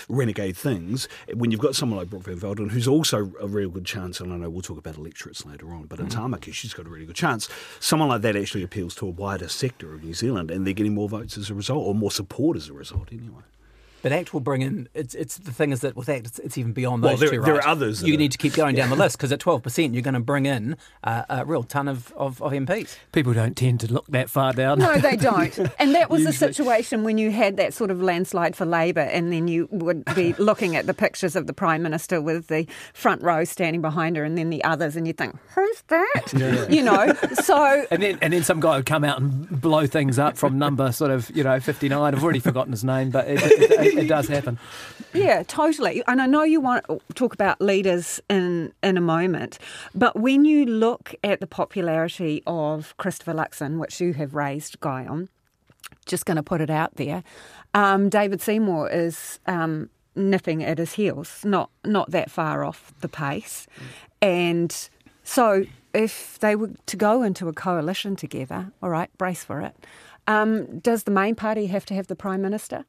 renegade 0.10 0.58
things. 0.58 1.08
When 1.34 1.52
you've 1.52 1.62
got 1.62 1.76
someone 1.76 1.98
like 2.00 2.10
Brooke 2.10 2.24
Van 2.24 2.38
Velden, 2.40 2.70
who's 2.72 2.88
also 2.88 3.32
a 3.40 3.48
real 3.48 3.70
good 3.70 3.86
chance, 3.86 4.20
and 4.20 4.32
I 4.34 4.38
know 4.38 4.50
we'll 4.50 4.62
talk 4.62 4.78
about 4.78 4.98
electorates 4.98 5.46
later 5.46 5.74
on, 5.74 5.86
but 5.86 6.00
in 6.00 6.08
Mm. 6.08 6.40
Tamaki 6.40 6.54
she's 6.54 6.74
got 6.74 6.86
a 6.86 6.90
really 6.90 7.06
good 7.06 7.16
chance. 7.16 7.48
Someone 7.80 8.10
like 8.10 8.22
that 8.22 8.36
actually 8.36 8.64
appeals 8.64 8.96
to 8.96 9.08
a 9.08 9.10
wider 9.10 9.48
sector 9.48 9.94
of 9.94 10.04
New 10.04 10.14
Zealand, 10.14 10.52
and 10.52 10.66
they're 10.68 10.74
getting 10.74 10.94
more 10.94 11.08
votes 11.10 11.38
as 11.38 11.50
a 11.50 11.54
result, 11.54 11.86
or 11.86 11.96
more 11.96 12.12
support 12.12 12.58
as 12.58 12.70
a 12.70 12.74
result, 12.74 13.10
anyway. 13.12 13.42
But 14.02 14.12
ACT 14.12 14.34
will 14.34 14.40
bring 14.42 14.62
in. 14.62 14.90
It's 14.94 15.14
it's 15.16 15.38
the 15.38 15.52
thing 15.52 15.72
is 15.72 15.82
that 15.82 15.96
with 15.96 16.10
ACT, 16.10 16.26
it's, 16.28 16.40
it's 16.40 16.58
even 16.58 16.74
beyond 16.74 17.04
Well, 17.04 17.12
those 17.14 17.20
there- 17.20 17.30
two. 17.30 17.42
there 17.42 17.56
right? 17.56 17.64
are 17.66 17.68
others 17.70 18.00
that 18.02 18.08
You 18.08 18.16
are- 18.16 18.18
need 18.18 18.32
to 18.32 18.38
keep 18.38 18.54
going 18.54 18.76
down 18.76 18.90
the 18.90 18.96
list 18.96 19.18
because 19.18 19.32
at 19.32 19.40
twelve 19.40 19.64
percent, 19.64 19.94
you're 19.94 20.02
going 20.04 20.14
to 20.16 20.20
bring 20.20 20.46
in 20.46 20.76
uh, 21.04 21.24
a 21.30 21.46
real 21.46 21.64
ton 21.64 21.88
of, 21.88 22.12
of, 22.16 22.42
of 22.42 22.52
MPs. 22.52 22.98
People 23.12 23.34
don't 23.34 23.56
tend 23.56 23.80
to 23.82 23.92
look 23.94 24.08
that 24.08 24.30
far 24.30 24.54
down. 24.54 24.80
No, 24.80 24.98
they 24.98 25.16
don't. 25.32 25.58
And 25.80 25.94
that 25.96 26.10
was 26.10 26.24
the 26.26 26.34
situation 26.34 27.04
when 27.04 27.18
you 27.18 27.32
had 27.32 27.58
that 27.58 27.74
sort 27.74 27.92
of 27.92 28.02
landslide 28.02 28.56
for 28.56 28.66
Labor, 28.66 29.02
and 29.02 29.32
then 29.32 29.48
you 29.48 29.68
would 29.72 30.04
be 30.16 30.34
looking 30.38 30.76
at 30.76 30.88
the 30.88 30.94
pictures 30.94 31.36
of 31.36 31.48
the 31.48 31.54
Prime 31.54 31.82
Minister 31.84 32.22
with 32.22 32.48
the 32.48 32.66
front 32.94 33.22
row 33.22 33.44
standing 33.44 33.82
behind 33.82 34.16
her, 34.18 34.24
and 34.24 34.38
then 34.38 34.50
the 34.50 34.64
others, 34.64 34.96
and 34.96 35.06
you 35.08 35.14
think, 35.14 35.36
who's 35.56 35.84
that? 35.88 36.34
Yeah. 36.36 36.68
You 36.68 36.84
know, 36.84 37.14
so 37.44 37.86
And 37.92 38.02
then, 38.02 38.18
and 38.22 38.34
then 38.34 38.44
some 38.44 38.60
guy 38.60 38.78
would 38.78 38.86
come 38.86 39.04
out 39.04 39.20
and 39.20 39.62
blow 39.62 39.86
things 39.88 40.18
up 40.20 40.38
from 40.38 40.58
number 40.58 40.92
sort 40.92 41.12
of, 41.12 41.30
you 41.36 41.44
know, 41.44 41.60
59. 41.60 42.16
I've 42.16 42.24
already 42.24 42.40
forgotten 42.40 42.72
his 42.72 42.84
name, 42.84 43.10
but 43.12 43.28
it, 43.28 43.42
it, 43.44 43.72
it, 43.72 43.91
it 43.98 44.08
does 44.08 44.28
happen. 44.28 44.60
Yeah, 45.14 45.44
totally. 45.44 46.04
And 46.08 46.22
I 46.22 46.26
know 46.26 46.44
you 46.44 46.62
want 46.62 46.86
to 46.88 47.00
talk 47.16 47.34
about 47.34 47.60
leaders 47.62 48.22
in 48.30 48.74
in 48.82 48.98
a 48.98 49.02
moment, 49.02 49.60
but 49.94 50.16
when 50.16 50.46
you 50.46 50.66
look 50.66 51.14
at 51.24 51.40
the 51.40 51.48
popularity 51.48 52.42
of 52.48 52.96
Christopher 52.98 53.34
Luxon, 53.34 53.78
which 53.78 54.00
you 54.00 54.14
have 54.14 54.34
raised, 54.36 54.80
Guy, 54.80 55.06
on, 55.06 55.30
just 56.06 56.26
going 56.26 56.38
to 56.38 56.44
put 56.44 56.62
it 56.62 56.70
out 56.70 56.96
there, 56.96 57.24
um, 57.74 58.10
David 58.10 58.42
Seymour 58.42 58.90
is 58.90 59.40
um, 59.48 59.90
nipping 60.16 60.64
at 60.64 60.78
his 60.78 60.94
heels, 60.94 61.44
not 61.44 61.70
not 61.84 62.12
that 62.12 62.32
far 62.32 62.64
off 62.64 62.94
the 63.02 63.10
pace, 63.10 63.68
and 64.22 64.90
so 65.24 65.66
if 65.94 66.40
they 66.40 66.56
were 66.56 66.72
to 66.86 66.96
go 66.96 67.24
into 67.24 67.50
a 67.50 67.54
coalition 67.54 68.16
together, 68.16 68.72
all 68.82 68.90
right, 68.90 69.10
brace 69.18 69.44
for 69.44 69.62
it. 69.62 69.76
Um, 70.28 70.80
does 70.80 71.04
the 71.04 71.12
main 71.12 71.36
party 71.36 71.68
have 71.68 71.86
to 71.88 71.94
have 71.94 72.08
the 72.08 72.16
prime 72.16 72.42
minister? 72.42 72.86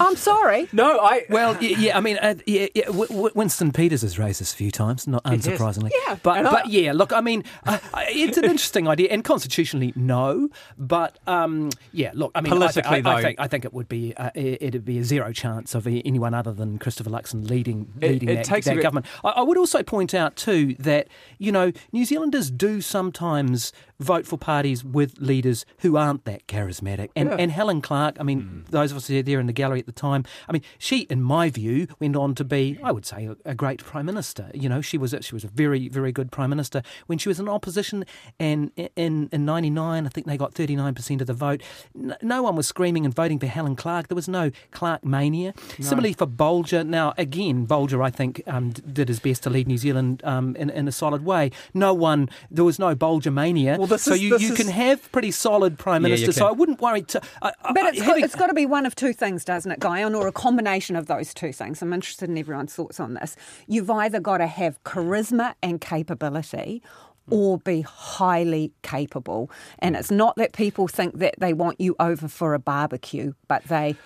I'm 0.00 0.16
sorry. 0.16 0.68
No, 0.72 0.98
I. 0.98 1.24
Well, 1.30 1.54
y- 1.54 1.74
yeah, 1.78 1.96
I 1.96 2.00
mean, 2.00 2.18
uh, 2.18 2.34
yeah, 2.46 2.66
yeah, 2.74 2.86
W- 2.86 3.06
W- 3.06 3.30
Winston 3.34 3.72
Peters 3.72 4.02
has 4.02 4.18
raised 4.18 4.40
this 4.40 4.52
a 4.52 4.56
few 4.56 4.70
times, 4.72 5.06
not 5.06 5.22
unsurprisingly. 5.24 5.90
Yeah. 6.06 6.16
but 6.22 6.38
And 6.38 6.48
I- 6.48 6.50
but 6.50 6.66
yeah, 6.68 6.92
look, 6.92 7.12
I 7.12 7.20
mean, 7.20 7.44
uh, 7.64 7.78
it's 8.08 8.36
an 8.36 8.44
interesting 8.44 8.88
idea, 8.88 9.08
and 9.10 9.22
constitutionally, 9.22 9.92
no, 9.94 10.48
but 10.76 11.18
um, 11.28 11.70
yeah, 11.92 12.10
look, 12.14 12.32
I 12.34 12.40
mean, 12.40 12.52
I, 12.52 12.56
thi- 12.68 12.82
Politically, 12.82 12.90
I, 12.90 12.96
I 12.96 13.00
though- 13.16 13.22
think 13.22 13.40
I 13.40 13.46
think 13.48 13.64
it 13.64 13.72
would 13.72 13.88
be 13.88 14.14
uh, 14.16 14.30
it- 14.34 14.58
it'd 14.60 14.84
be 14.84 14.98
a 14.98 15.04
zero 15.04 15.32
chance 15.32 15.74
of 15.76 15.86
anyone 15.86 16.34
other 16.34 16.52
than 16.52 16.78
Christopher 16.78 17.10
Luxon 17.10 17.48
leading 17.48 17.92
It- 18.00 18.10
leading 18.10 18.28
it 18.30 18.46
that, 18.48 18.64
that 18.64 18.82
government. 18.82 19.06
I, 19.22 19.30
I 19.30 19.42
would 19.42 19.56
also 19.56 19.82
point 19.84 20.12
out 20.12 20.34
too 20.36 20.74
that 20.80 21.06
you 21.38 21.52
know 21.52 21.70
New 21.92 22.04
Zealanders 22.04 22.50
do 22.50 22.80
sometimes 22.80 23.72
vote 24.00 24.26
for 24.26 24.36
parties 24.36 24.82
with 24.84 25.14
leaders 25.18 25.64
who 25.78 25.96
aren't 25.96 26.24
that 26.24 26.46
charismatic, 26.48 27.10
and 27.14 27.23
and 27.32 27.50
Helen 27.50 27.80
Clark, 27.80 28.16
I 28.20 28.22
mean, 28.22 28.64
those 28.70 28.90
of 28.90 28.96
us 28.96 29.06
who 29.08 29.14
were 29.16 29.22
there 29.22 29.40
in 29.40 29.46
the 29.46 29.52
gallery 29.52 29.80
at 29.80 29.86
the 29.86 29.92
time, 29.92 30.24
I 30.48 30.52
mean, 30.52 30.62
she, 30.78 31.00
in 31.02 31.22
my 31.22 31.50
view, 31.50 31.86
went 32.00 32.16
on 32.16 32.34
to 32.36 32.44
be, 32.44 32.78
I 32.82 32.92
would 32.92 33.06
say, 33.06 33.26
a, 33.26 33.36
a 33.44 33.54
great 33.54 33.82
prime 33.84 34.06
minister. 34.06 34.50
You 34.54 34.68
know, 34.68 34.80
she 34.80 34.98
was 34.98 35.12
a, 35.14 35.22
she 35.22 35.34
was 35.34 35.44
a 35.44 35.48
very 35.48 35.88
very 35.88 36.12
good 36.12 36.30
prime 36.32 36.50
minister 36.50 36.82
when 37.06 37.18
she 37.18 37.28
was 37.28 37.38
in 37.40 37.48
opposition, 37.48 38.04
and 38.38 38.70
in 38.96 39.28
in 39.32 39.44
'99, 39.44 40.06
I 40.06 40.08
think 40.08 40.26
they 40.26 40.36
got 40.36 40.54
39 40.54 40.94
percent 40.94 41.20
of 41.20 41.26
the 41.26 41.34
vote. 41.34 41.62
No, 41.94 42.16
no 42.22 42.42
one 42.42 42.56
was 42.56 42.66
screaming 42.66 43.04
and 43.04 43.14
voting 43.14 43.38
for 43.38 43.46
Helen 43.46 43.76
Clark. 43.76 44.08
There 44.08 44.16
was 44.16 44.28
no 44.28 44.50
Clark 44.70 45.04
mania. 45.04 45.54
Similarly 45.80 46.12
for 46.12 46.26
Bolger. 46.26 46.86
Now, 46.86 47.14
again, 47.18 47.66
Bolger, 47.66 48.04
I 48.04 48.10
think, 48.10 48.42
um, 48.46 48.70
did 48.70 49.08
his 49.08 49.20
best 49.20 49.42
to 49.44 49.50
lead 49.50 49.66
New 49.68 49.78
Zealand 49.78 50.22
um, 50.24 50.56
in, 50.56 50.70
in 50.70 50.88
a 50.88 50.92
solid 50.92 51.24
way. 51.24 51.50
No 51.72 51.92
one, 51.94 52.28
there 52.50 52.64
was 52.64 52.78
no 52.78 52.94
Bolger 52.94 53.32
mania. 53.32 53.76
Well, 53.78 53.86
this 53.86 54.02
so 54.02 54.14
is- 54.14 54.22
you, 54.22 54.30
this 54.30 54.42
you 54.42 54.52
is- 54.52 54.56
can 54.56 54.68
have 54.68 55.10
pretty 55.12 55.30
solid 55.30 55.78
prime 55.78 56.02
Yeah, 56.02 56.08
you 56.08 56.12
ministers. 56.14 56.36
So. 56.36 56.46
I 56.46 56.52
wouldn't 56.52 56.80
worry. 56.80 57.02
I, 57.42 57.52
I- 57.64 57.72
But 57.72 57.94
it's 57.94 58.04
got, 58.06 58.18
it's 58.18 58.34
got 58.34 58.46
to 58.48 58.54
be 58.54 58.66
one 58.66 58.86
of 58.86 58.94
two 58.94 59.12
things, 59.12 59.44
doesn't 59.44 59.70
it, 59.70 59.80
Guyon, 59.80 60.14
or 60.14 60.26
a 60.26 60.32
combination 60.32 60.96
of 60.96 61.06
those 61.06 61.32
two 61.34 61.52
things. 61.52 61.82
I'm 61.82 61.92
interested 61.92 62.28
in 62.28 62.38
everyone's 62.38 62.74
thoughts 62.74 63.00
on 63.00 63.14
this. 63.14 63.36
You've 63.66 63.90
either 63.90 64.20
got 64.20 64.38
to 64.38 64.46
have 64.46 64.82
charisma 64.84 65.54
and 65.62 65.80
capability. 65.80 66.82
Or 67.30 67.56
be 67.56 67.80
highly 67.80 68.70
capable. 68.82 69.50
And 69.78 69.96
it's 69.96 70.10
not 70.10 70.36
that 70.36 70.52
people 70.52 70.88
think 70.88 71.20
that 71.20 71.34
they 71.38 71.54
want 71.54 71.80
you 71.80 71.96
over 71.98 72.28
for 72.28 72.52
a 72.52 72.58
barbecue, 72.58 73.32
but 73.48 73.64
they 73.64 73.96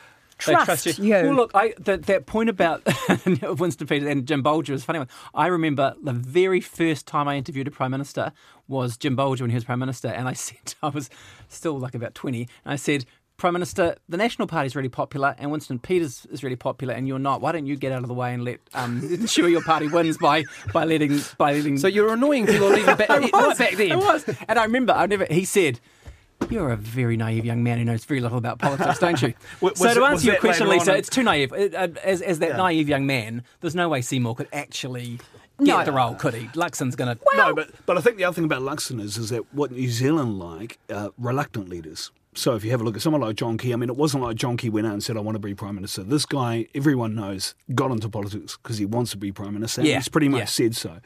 They 0.46 0.54
trust, 0.54 0.98
you. 0.98 1.10
Well, 1.10 1.34
look, 1.34 1.50
I, 1.54 1.74
that, 1.80 2.04
that 2.04 2.26
point 2.26 2.48
about 2.48 2.82
Winston 3.42 3.86
Peters 3.86 4.08
and 4.08 4.26
Jim 4.26 4.42
Bolger 4.42 4.70
is 4.70 4.82
a 4.82 4.84
funny 4.84 5.00
one. 5.00 5.08
I 5.34 5.48
remember 5.48 5.94
the 6.02 6.12
very 6.12 6.60
first 6.60 7.06
time 7.06 7.28
I 7.28 7.36
interviewed 7.36 7.66
a 7.66 7.70
prime 7.70 7.90
minister 7.90 8.32
was 8.68 8.96
Jim 8.96 9.16
Bolger 9.16 9.42
when 9.42 9.50
he 9.50 9.54
was 9.54 9.64
prime 9.64 9.78
minister, 9.78 10.08
and 10.08 10.28
I 10.28 10.32
said 10.34 10.74
I 10.82 10.88
was 10.88 11.10
still 11.48 11.78
like 11.78 11.94
about 11.94 12.14
twenty, 12.14 12.48
and 12.64 12.72
I 12.72 12.76
said. 12.76 13.04
Prime 13.36 13.52
Minister, 13.52 13.94
the 14.08 14.16
National 14.16 14.48
Party 14.48 14.66
is 14.66 14.74
really 14.74 14.88
popular, 14.88 15.36
and 15.38 15.52
Winston 15.52 15.78
Peters 15.78 16.26
is 16.28 16.42
really 16.42 16.56
popular, 16.56 16.92
and 16.92 17.06
you're 17.06 17.20
not. 17.20 17.40
Why 17.40 17.52
don't 17.52 17.66
you 17.66 17.76
get 17.76 17.92
out 17.92 18.02
of 18.02 18.08
the 18.08 18.14
way 18.14 18.34
and 18.34 18.44
let 18.44 18.58
um, 18.74 19.00
ensure 19.12 19.48
your 19.48 19.62
party 19.62 19.86
wins 19.86 20.18
by 20.18 20.42
by 20.72 20.84
letting 20.84 21.20
by 21.38 21.52
letting? 21.52 21.78
so 21.78 21.86
you're 21.86 22.12
annoying 22.12 22.46
people 22.46 22.76
even 22.76 22.96
back, 22.96 23.06
back 23.06 23.76
then. 23.76 23.92
It 23.92 23.96
was. 23.96 24.28
And 24.48 24.58
I 24.58 24.64
remember, 24.64 24.92
I 24.92 25.06
never. 25.06 25.24
He 25.30 25.44
said, 25.44 25.78
"You're 26.50 26.70
a 26.70 26.76
very 26.76 27.16
naive 27.16 27.44
young 27.44 27.62
man 27.62 27.78
who 27.78 27.84
knows 27.84 28.04
very 28.04 28.20
little 28.20 28.38
about 28.38 28.58
politics, 28.58 28.98
don't 28.98 29.20
you?" 29.22 29.34
Was 29.60 29.78
so 29.78 29.92
to 29.94 30.04
answer 30.04 30.26
your 30.26 30.36
question, 30.40 30.66
later 30.68 30.80
on 30.80 30.86
Lisa, 30.86 30.96
it's 30.98 31.08
too 31.08 31.22
naive. 31.22 31.52
Uh, 31.52 31.88
As, 32.04 32.22
as 32.22 32.38
that 32.38 32.50
Yeah. 32.50 32.56
naive 32.56 32.88
young 32.88 33.06
man, 33.06 33.42
there's 33.60 33.74
no 33.74 33.88
way 33.88 34.00
Seymour 34.02 34.34
could 34.34 34.48
actually 34.52 35.18
get 35.58 35.66
No. 35.78 35.84
the 35.84 35.92
role, 35.92 36.14
could 36.14 36.34
he? 36.34 36.46
Luxon's 36.54 36.96
going 36.96 37.16
to. 37.16 37.22
no, 37.36 37.54
but 37.54 37.70
but 37.86 37.98
I 37.98 38.00
think 38.00 38.16
the 38.16 38.24
other 38.24 38.34
thing 38.34 38.44
about 38.44 38.62
Luxon 38.62 39.00
is 39.00 39.18
is 39.18 39.30
that 39.30 39.52
what 39.52 39.72
New 39.72 39.88
Zealand 39.90 40.38
like 40.38 40.78
uh, 40.90 41.10
reluctant 41.18 41.68
leaders. 41.68 42.10
So 42.34 42.54
if 42.54 42.64
you 42.64 42.70
have 42.70 42.80
a 42.80 42.84
look 42.84 42.94
at 42.94 43.02
someone 43.02 43.22
like 43.22 43.36
John 43.36 43.58
Key, 43.58 43.72
I 43.72 43.76
mean, 43.76 43.88
it 43.88 43.96
wasn't 43.96 44.22
like 44.22 44.36
John 44.36 44.56
Key 44.56 44.68
went 44.68 44.86
out 44.86 44.92
and 44.92 45.02
said, 45.02 45.16
"I 45.16 45.20
want 45.20 45.34
to 45.34 45.40
be 45.40 45.54
prime 45.54 45.74
minister." 45.74 46.02
This 46.02 46.24
guy, 46.24 46.68
everyone 46.74 47.14
knows, 47.14 47.54
got 47.74 47.90
into 47.90 48.08
politics 48.08 48.56
because 48.62 48.78
he 48.78 48.84
wants 48.84 49.10
to 49.12 49.16
be 49.16 49.32
prime 49.32 49.54
minister. 49.54 49.80
and 49.80 49.88
Yeah, 49.88 49.96
he's 49.96 50.08
pretty 50.08 50.28
much 50.28 50.40
yeah. 50.40 50.44
said 50.44 50.76
so. 50.76 50.98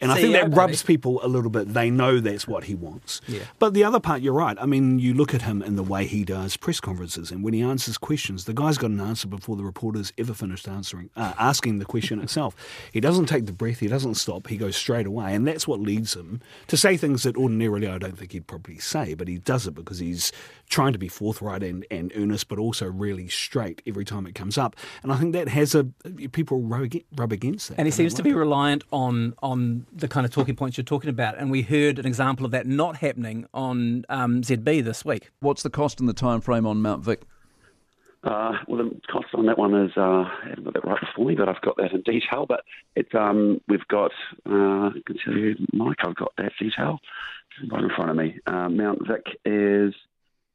And 0.00 0.12
I 0.12 0.20
think 0.20 0.32
that 0.34 0.50
baby. 0.50 0.56
rubs 0.56 0.82
people 0.82 1.20
a 1.24 1.28
little 1.28 1.50
bit. 1.50 1.72
They 1.72 1.90
know 1.90 2.20
that's 2.20 2.46
what 2.46 2.64
he 2.64 2.74
wants. 2.74 3.20
Yeah. 3.26 3.44
But 3.58 3.74
the 3.74 3.84
other 3.84 4.00
part, 4.00 4.20
you're 4.22 4.34
right. 4.34 4.56
I 4.60 4.66
mean, 4.66 4.98
you 4.98 5.14
look 5.14 5.34
at 5.34 5.42
him 5.42 5.62
in 5.62 5.76
the 5.76 5.82
way 5.82 6.04
he 6.04 6.24
does 6.24 6.56
press 6.56 6.80
conferences, 6.80 7.30
and 7.30 7.42
when 7.42 7.54
he 7.54 7.62
answers 7.62 7.96
questions, 7.96 8.44
the 8.44 8.52
guy's 8.54 8.76
got 8.76 8.90
an 8.90 9.00
answer 9.00 9.28
before 9.28 9.56
the 9.56 9.64
reporters 9.64 10.12
ever 10.18 10.34
finished 10.34 10.68
answering, 10.68 11.10
uh, 11.16 11.32
asking 11.38 11.78
the 11.78 11.84
question 11.84 12.20
itself. 12.20 12.54
He 12.92 13.00
doesn't 13.00 13.26
take 13.26 13.46
the 13.46 13.52
breath. 13.52 13.80
He 13.80 13.88
doesn't 13.88 14.14
stop. 14.14 14.46
He 14.48 14.56
goes 14.56 14.76
straight 14.76 15.06
away, 15.06 15.34
and 15.34 15.46
that's 15.46 15.68
what 15.68 15.80
leads 15.80 16.14
him 16.14 16.40
to 16.66 16.76
say 16.76 16.96
things 16.96 17.24
that 17.24 17.36
ordinarily 17.36 17.86
I 17.88 17.98
don't 17.98 18.16
think 18.16 18.32
he'd 18.32 18.46
probably 18.46 18.78
say. 18.78 19.14
But 19.14 19.28
he 19.28 19.38
does 19.38 19.66
it 19.66 19.74
because 19.74 19.98
he's 19.98 20.32
trying 20.68 20.92
to 20.92 20.98
be 20.98 21.08
forthright 21.08 21.62
and, 21.62 21.86
and 21.90 22.12
earnest, 22.16 22.48
but 22.48 22.58
also 22.58 22.86
really 22.86 23.28
straight 23.28 23.82
every 23.86 24.04
time 24.04 24.26
it 24.26 24.34
comes 24.34 24.58
up. 24.58 24.76
And 25.02 25.12
I 25.12 25.16
think 25.16 25.32
that 25.32 25.48
has 25.48 25.74
a 25.74 25.84
people 26.32 26.60
rub 26.62 26.92
rub 27.16 27.32
against 27.32 27.68
that. 27.68 27.78
And 27.78 27.86
he 27.86 27.90
They 27.90 27.90
don't 27.90 27.96
seems 27.96 28.14
to 28.14 28.22
be 28.22 28.30
it. 28.30 28.36
reliant 28.36 28.84
on 28.92 29.34
on 29.42 29.86
the 29.92 30.08
kind 30.08 30.24
of 30.26 30.32
talking 30.32 30.56
points 30.56 30.76
you're 30.76 30.84
talking 30.84 31.10
about. 31.10 31.38
And 31.38 31.50
we 31.50 31.62
heard 31.62 31.98
an 31.98 32.06
example 32.06 32.44
of 32.44 32.52
that 32.52 32.66
not 32.66 32.96
happening 32.96 33.46
on 33.54 34.04
um, 34.08 34.42
ZB 34.42 34.84
this 34.84 35.04
week. 35.04 35.30
What's 35.40 35.62
the 35.62 35.70
cost 35.70 36.00
and 36.00 36.08
the 36.08 36.14
time 36.14 36.40
frame 36.40 36.66
on 36.66 36.82
Mount 36.82 37.04
Vic? 37.04 37.22
Uh, 38.24 38.52
well, 38.66 38.78
the 38.78 39.00
cost 39.12 39.26
on 39.34 39.46
that 39.46 39.56
one 39.56 39.72
is 39.74 39.92
uh, 39.96 40.00
I 40.00 40.46
haven't 40.48 40.64
got 40.64 40.74
that 40.74 40.84
right 40.84 41.00
before 41.00 41.26
me, 41.26 41.36
but 41.36 41.48
I've 41.48 41.60
got 41.60 41.76
that 41.76 41.92
in 41.92 42.02
detail. 42.02 42.44
But 42.48 42.62
it's 42.96 43.14
um, 43.14 43.60
we've 43.68 43.86
got 43.88 44.10
uh, 44.48 44.88
I 44.88 44.92
can 45.06 45.16
tell 45.24 45.34
you, 45.34 45.54
Mike, 45.72 45.98
I've 46.04 46.16
got 46.16 46.32
that 46.38 46.52
detail 46.58 46.98
right 47.70 47.84
in 47.84 47.90
front 47.94 48.10
of 48.10 48.16
me. 48.16 48.40
Uh, 48.46 48.68
Mount 48.68 49.06
Vic 49.06 49.24
is 49.44 49.94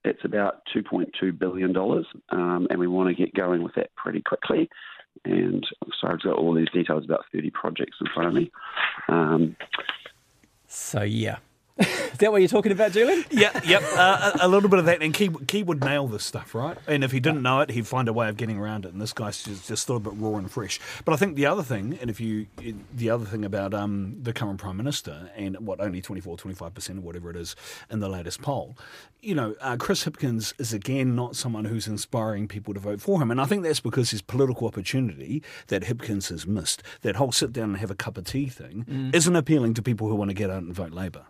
it's 0.03 0.23
about 0.25 0.61
two 0.73 0.83
point 0.83 1.09
two 1.19 1.31
billion 1.31 1.73
dollars, 1.73 2.05
um, 2.29 2.67
and 2.69 2.79
we 2.79 2.87
want 2.87 3.09
to 3.09 3.15
get 3.15 3.33
going 3.33 3.63
with 3.63 3.75
that 3.75 3.93
pretty 3.95 4.21
quickly. 4.21 4.69
And 5.25 5.65
so 5.99 6.07
I've 6.07 6.21
got 6.21 6.37
all 6.37 6.53
these 6.53 6.69
details 6.73 7.05
about 7.05 7.25
thirty 7.33 7.51
projects 7.51 7.97
in 7.99 8.07
front 8.13 8.29
of 8.29 8.33
me. 8.33 8.51
Um, 9.09 9.55
So 10.67 11.01
yeah, 11.01 11.37
is 11.81 12.17
that 12.19 12.31
what 12.31 12.41
you're 12.41 12.47
talking 12.47 12.71
about, 12.71 12.91
Julian? 12.91 13.23
Yeah, 13.31 13.59
yep, 13.65 13.83
uh, 13.93 14.31
a, 14.41 14.45
a 14.45 14.47
little 14.47 14.69
bit 14.69 14.79
of 14.79 14.85
that. 14.85 15.01
And 15.01 15.13
Key, 15.13 15.29
Key 15.47 15.63
would 15.63 15.81
nail 15.83 16.07
this 16.07 16.23
stuff, 16.23 16.53
right? 16.55 16.77
And 16.87 17.03
if 17.03 17.11
he 17.11 17.19
didn't 17.19 17.41
know 17.41 17.61
it, 17.61 17.71
he'd 17.71 17.87
find 17.87 18.07
a 18.07 18.13
way 18.13 18.29
of 18.29 18.37
getting 18.37 18.57
around 18.57 18.85
it. 18.85 18.93
And 18.93 19.01
this 19.01 19.13
guy's 19.13 19.43
just, 19.43 19.67
just 19.67 19.83
still 19.83 19.97
a 19.97 19.99
bit 19.99 20.13
raw 20.15 20.35
and 20.37 20.49
fresh. 20.49 20.79
But 21.05 21.13
I 21.13 21.17
think 21.17 21.35
the 21.35 21.45
other 21.45 21.63
thing, 21.63 21.97
and 22.01 22.09
if 22.09 22.19
you, 22.19 22.47
the 22.93 23.09
other 23.09 23.25
thing 23.25 23.43
about 23.45 23.73
um, 23.73 24.17
the 24.21 24.33
current 24.33 24.59
prime 24.59 24.77
minister 24.77 25.29
and 25.35 25.59
what 25.59 25.79
only 25.79 26.01
24, 26.01 26.37
25 26.37 26.73
percent 26.73 26.99
or 26.99 27.01
whatever 27.01 27.29
it 27.29 27.35
is 27.35 27.55
in 27.89 27.99
the 27.99 28.09
latest 28.09 28.41
poll, 28.41 28.77
you 29.21 29.35
know, 29.35 29.55
uh, 29.61 29.77
Chris 29.77 30.03
Hipkins 30.05 30.53
is 30.59 30.73
again 30.73 31.15
not 31.15 31.35
someone 31.35 31.65
who's 31.65 31.87
inspiring 31.87 32.47
people 32.47 32.73
to 32.73 32.79
vote 32.79 33.01
for 33.01 33.21
him. 33.21 33.29
And 33.31 33.39
I 33.39 33.45
think 33.45 33.63
that's 33.63 33.79
because 33.79 34.09
his 34.11 34.21
political 34.21 34.67
opportunity 34.67 35.43
that 35.67 35.83
Hipkins 35.83 36.29
has 36.29 36.47
missed, 36.47 36.81
that 37.01 37.15
whole 37.17 37.31
sit 37.31 37.53
down 37.53 37.69
and 37.69 37.77
have 37.77 37.91
a 37.91 37.95
cup 37.95 38.17
of 38.17 38.25
tea 38.25 38.47
thing, 38.47 38.85
Mm. 38.91 39.13
isn't 39.13 39.35
appealing 39.35 39.73
to 39.75 39.81
people 39.81 40.07
who 40.07 40.15
want 40.15 40.29
to 40.29 40.33
get 40.33 40.49
out 40.49 40.63
and 40.63 40.73
vote 40.73 40.91
Labour. 40.91 41.25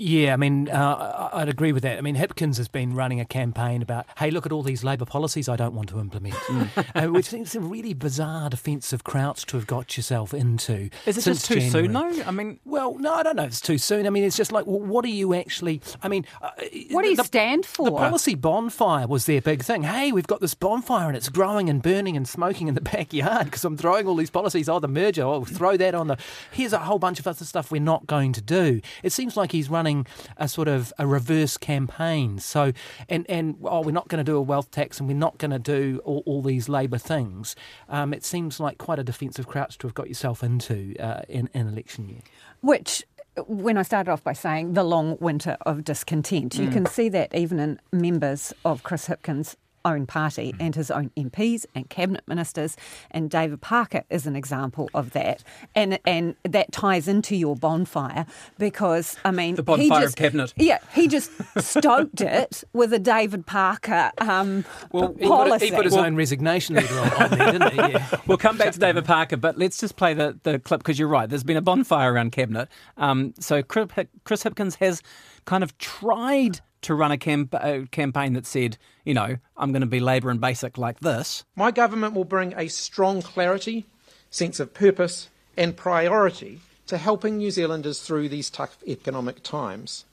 Yeah, 0.00 0.32
I 0.32 0.36
mean, 0.36 0.68
uh, 0.68 1.28
I'd 1.32 1.48
agree 1.48 1.72
with 1.72 1.82
that. 1.82 1.98
I 1.98 2.02
mean, 2.02 2.14
Hipkins 2.14 2.56
has 2.58 2.68
been 2.68 2.94
running 2.94 3.18
a 3.18 3.24
campaign 3.24 3.82
about, 3.82 4.06
hey, 4.16 4.30
look 4.30 4.46
at 4.46 4.52
all 4.52 4.62
these 4.62 4.84
Labor 4.84 5.04
policies 5.04 5.48
I 5.48 5.56
don't 5.56 5.74
want 5.74 5.88
to 5.88 5.98
implement, 5.98 6.36
uh, 6.94 7.06
which 7.08 7.26
seems 7.26 7.56
a 7.56 7.60
really 7.60 7.94
bizarre 7.94 8.48
defensive 8.48 9.02
crouch 9.02 9.44
to 9.46 9.56
have 9.56 9.66
got 9.66 9.96
yourself 9.96 10.32
into. 10.32 10.88
Is 11.04 11.18
it 11.18 11.22
just 11.24 11.46
too 11.46 11.60
soon? 11.60 11.92
January. 11.92 12.16
No, 12.18 12.22
I 12.26 12.30
mean, 12.30 12.60
Well, 12.64 12.94
no, 12.96 13.12
I 13.12 13.24
don't 13.24 13.34
know 13.34 13.42
if 13.42 13.48
it's 13.48 13.60
too 13.60 13.76
soon. 13.76 14.06
I 14.06 14.10
mean, 14.10 14.22
it's 14.22 14.36
just 14.36 14.52
like, 14.52 14.66
well, 14.68 14.78
what 14.78 15.04
are 15.04 15.08
you 15.08 15.34
actually? 15.34 15.80
I 16.00 16.06
mean, 16.06 16.24
uh, 16.40 16.50
What 16.92 17.02
do 17.02 17.08
you 17.08 17.16
the- 17.16 17.24
stand 17.24 17.66
for? 17.66 17.86
The 17.86 17.96
policy 17.96 18.36
bonfire 18.36 19.08
was 19.08 19.26
their 19.26 19.40
big 19.40 19.64
thing. 19.64 19.82
Hey, 19.82 20.12
we've 20.12 20.28
got 20.28 20.40
this 20.40 20.54
bonfire 20.54 21.08
and 21.08 21.16
it's 21.16 21.28
growing 21.28 21.68
and 21.68 21.82
burning 21.82 22.16
and 22.16 22.28
smoking 22.28 22.68
in 22.68 22.74
the 22.76 22.80
backyard 22.92 23.46
because 23.46 23.64
I'm 23.64 23.76
throwing 23.76 24.06
all 24.06 24.14
these 24.14 24.30
policies. 24.30 24.68
Oh, 24.68 24.78
the 24.78 24.86
merger. 24.86 25.24
Oh, 25.24 25.44
throw 25.44 25.76
that 25.76 25.96
on 25.96 26.06
the. 26.06 26.16
Here's 26.52 26.72
a 26.72 26.78
whole 26.78 27.00
bunch 27.00 27.18
of 27.18 27.26
other 27.26 27.44
stuff 27.44 27.72
we're 27.72 27.80
not 27.82 28.06
going 28.06 28.32
to 28.34 28.40
do. 28.40 28.80
It 29.02 29.10
seems 29.10 29.36
like 29.36 29.50
he's 29.50 29.68
running 29.68 29.87
a 30.36 30.48
sort 30.48 30.68
of 30.68 30.92
a 30.98 31.06
reverse 31.06 31.56
campaign. 31.56 32.38
So, 32.38 32.72
and 33.08 33.24
and 33.28 33.56
oh, 33.64 33.80
we're 33.82 33.92
not 34.00 34.08
going 34.08 34.24
to 34.24 34.30
do 34.32 34.36
a 34.36 34.42
wealth 34.42 34.70
tax 34.70 34.98
and 35.00 35.08
we're 35.08 35.24
not 35.28 35.38
going 35.38 35.50
to 35.50 35.58
do 35.58 36.00
all, 36.04 36.22
all 36.26 36.42
these 36.42 36.68
Labor 36.68 36.98
things. 36.98 37.56
Um, 37.88 38.12
it 38.12 38.24
seems 38.24 38.60
like 38.60 38.78
quite 38.78 38.98
a 38.98 39.04
defensive 39.04 39.46
crouch 39.46 39.78
to 39.78 39.86
have 39.86 39.94
got 39.94 40.08
yourself 40.08 40.42
into 40.42 40.94
uh, 41.00 41.22
in 41.28 41.48
an 41.54 41.68
election 41.68 42.08
year. 42.08 42.22
Which, 42.60 43.04
when 43.46 43.76
I 43.78 43.82
started 43.82 44.10
off 44.10 44.22
by 44.24 44.32
saying 44.32 44.74
the 44.74 44.82
long 44.84 45.16
winter 45.20 45.56
of 45.64 45.84
discontent, 45.84 46.56
you 46.56 46.68
Mm. 46.68 46.72
can 46.72 46.86
see 46.86 47.08
that 47.10 47.34
even 47.34 47.58
in 47.60 47.80
members 47.92 48.52
of 48.64 48.82
Chris 48.82 49.06
Hipkins' 49.08 49.54
own 49.88 50.06
party 50.06 50.54
and 50.60 50.74
his 50.74 50.90
own 50.90 51.10
MPs 51.16 51.66
and 51.74 51.88
cabinet 51.88 52.24
ministers, 52.26 52.76
and 53.10 53.30
David 53.30 53.60
Parker 53.60 54.04
is 54.10 54.26
an 54.26 54.36
example 54.36 54.90
of 54.94 55.10
that, 55.12 55.42
and 55.74 55.98
and 56.04 56.36
that 56.44 56.72
ties 56.72 57.08
into 57.08 57.36
your 57.36 57.56
bonfire 57.56 58.26
because 58.58 59.16
I 59.24 59.30
mean 59.30 59.54
The 59.56 59.62
he 59.62 59.88
bonfire 59.88 60.06
of 60.06 60.16
cabinet. 60.16 60.52
Yeah, 60.56 60.78
he 60.94 61.08
just 61.08 61.30
stoked 61.58 62.20
it 62.20 62.64
with 62.72 62.92
a 62.92 62.98
David 62.98 63.46
Parker 63.46 64.12
um, 64.18 64.64
Well, 64.92 65.14
He 65.18 65.26
put, 65.26 65.62
he 65.62 65.70
put 65.70 65.84
his 65.84 65.96
own 65.96 66.16
resignation 66.16 66.74
letter 66.76 66.98
on, 67.00 67.12
on 67.22 67.38
there, 67.38 67.52
didn't 67.52 67.72
he? 67.72 67.76
Yeah. 67.78 68.08
we'll 68.26 68.38
come 68.38 68.56
back 68.56 68.72
to 68.72 68.78
David 68.78 69.04
Parker, 69.04 69.36
but 69.36 69.58
let's 69.58 69.78
just 69.78 69.96
play 69.96 70.14
the, 70.14 70.38
the 70.42 70.58
clip 70.58 70.80
because 70.80 70.98
you're 70.98 71.08
right. 71.08 71.28
There's 71.28 71.44
been 71.44 71.56
a 71.56 71.62
bonfire 71.62 72.12
around 72.12 72.32
cabinet. 72.32 72.68
Um, 72.96 73.34
so 73.38 73.62
Chris 73.62 73.88
Chris 74.24 74.44
Hipkins 74.44 74.76
has 74.76 75.02
kind 75.44 75.64
of 75.64 75.76
tried 75.78 76.60
to 76.82 76.94
run 76.94 77.10
a 77.10 77.18
camp- 77.18 77.54
uh, 77.54 77.80
campaign 77.90 78.32
that 78.34 78.46
said, 78.46 78.78
you 79.04 79.14
know, 79.14 79.36
I'm 79.56 79.72
going 79.72 79.80
to 79.80 79.86
be 79.86 80.00
Labour 80.00 80.30
and 80.30 80.40
basic 80.40 80.78
like 80.78 81.00
this. 81.00 81.44
My 81.56 81.70
government 81.70 82.14
will 82.14 82.24
bring 82.24 82.54
a 82.56 82.68
strong 82.68 83.22
clarity, 83.22 83.86
sense 84.30 84.60
of 84.60 84.74
purpose, 84.74 85.28
and 85.56 85.76
priority 85.76 86.60
to 86.86 86.98
helping 86.98 87.38
New 87.38 87.50
Zealanders 87.50 88.00
through 88.00 88.28
these 88.28 88.50
tough 88.50 88.78
economic 88.86 89.42
times. 89.42 90.04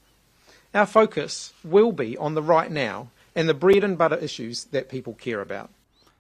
Our 0.74 0.86
focus 0.86 1.54
will 1.64 1.92
be 1.92 2.18
on 2.18 2.34
the 2.34 2.44
right 2.44 2.70
now 2.70 3.10
and 3.36 3.48
the 3.48 3.54
bread 3.54 3.84
and 3.84 3.98
butter 3.98 4.18
issues 4.18 4.66
that 4.66 4.90
people 4.90 5.14
care 5.14 5.42
about. 5.42 5.70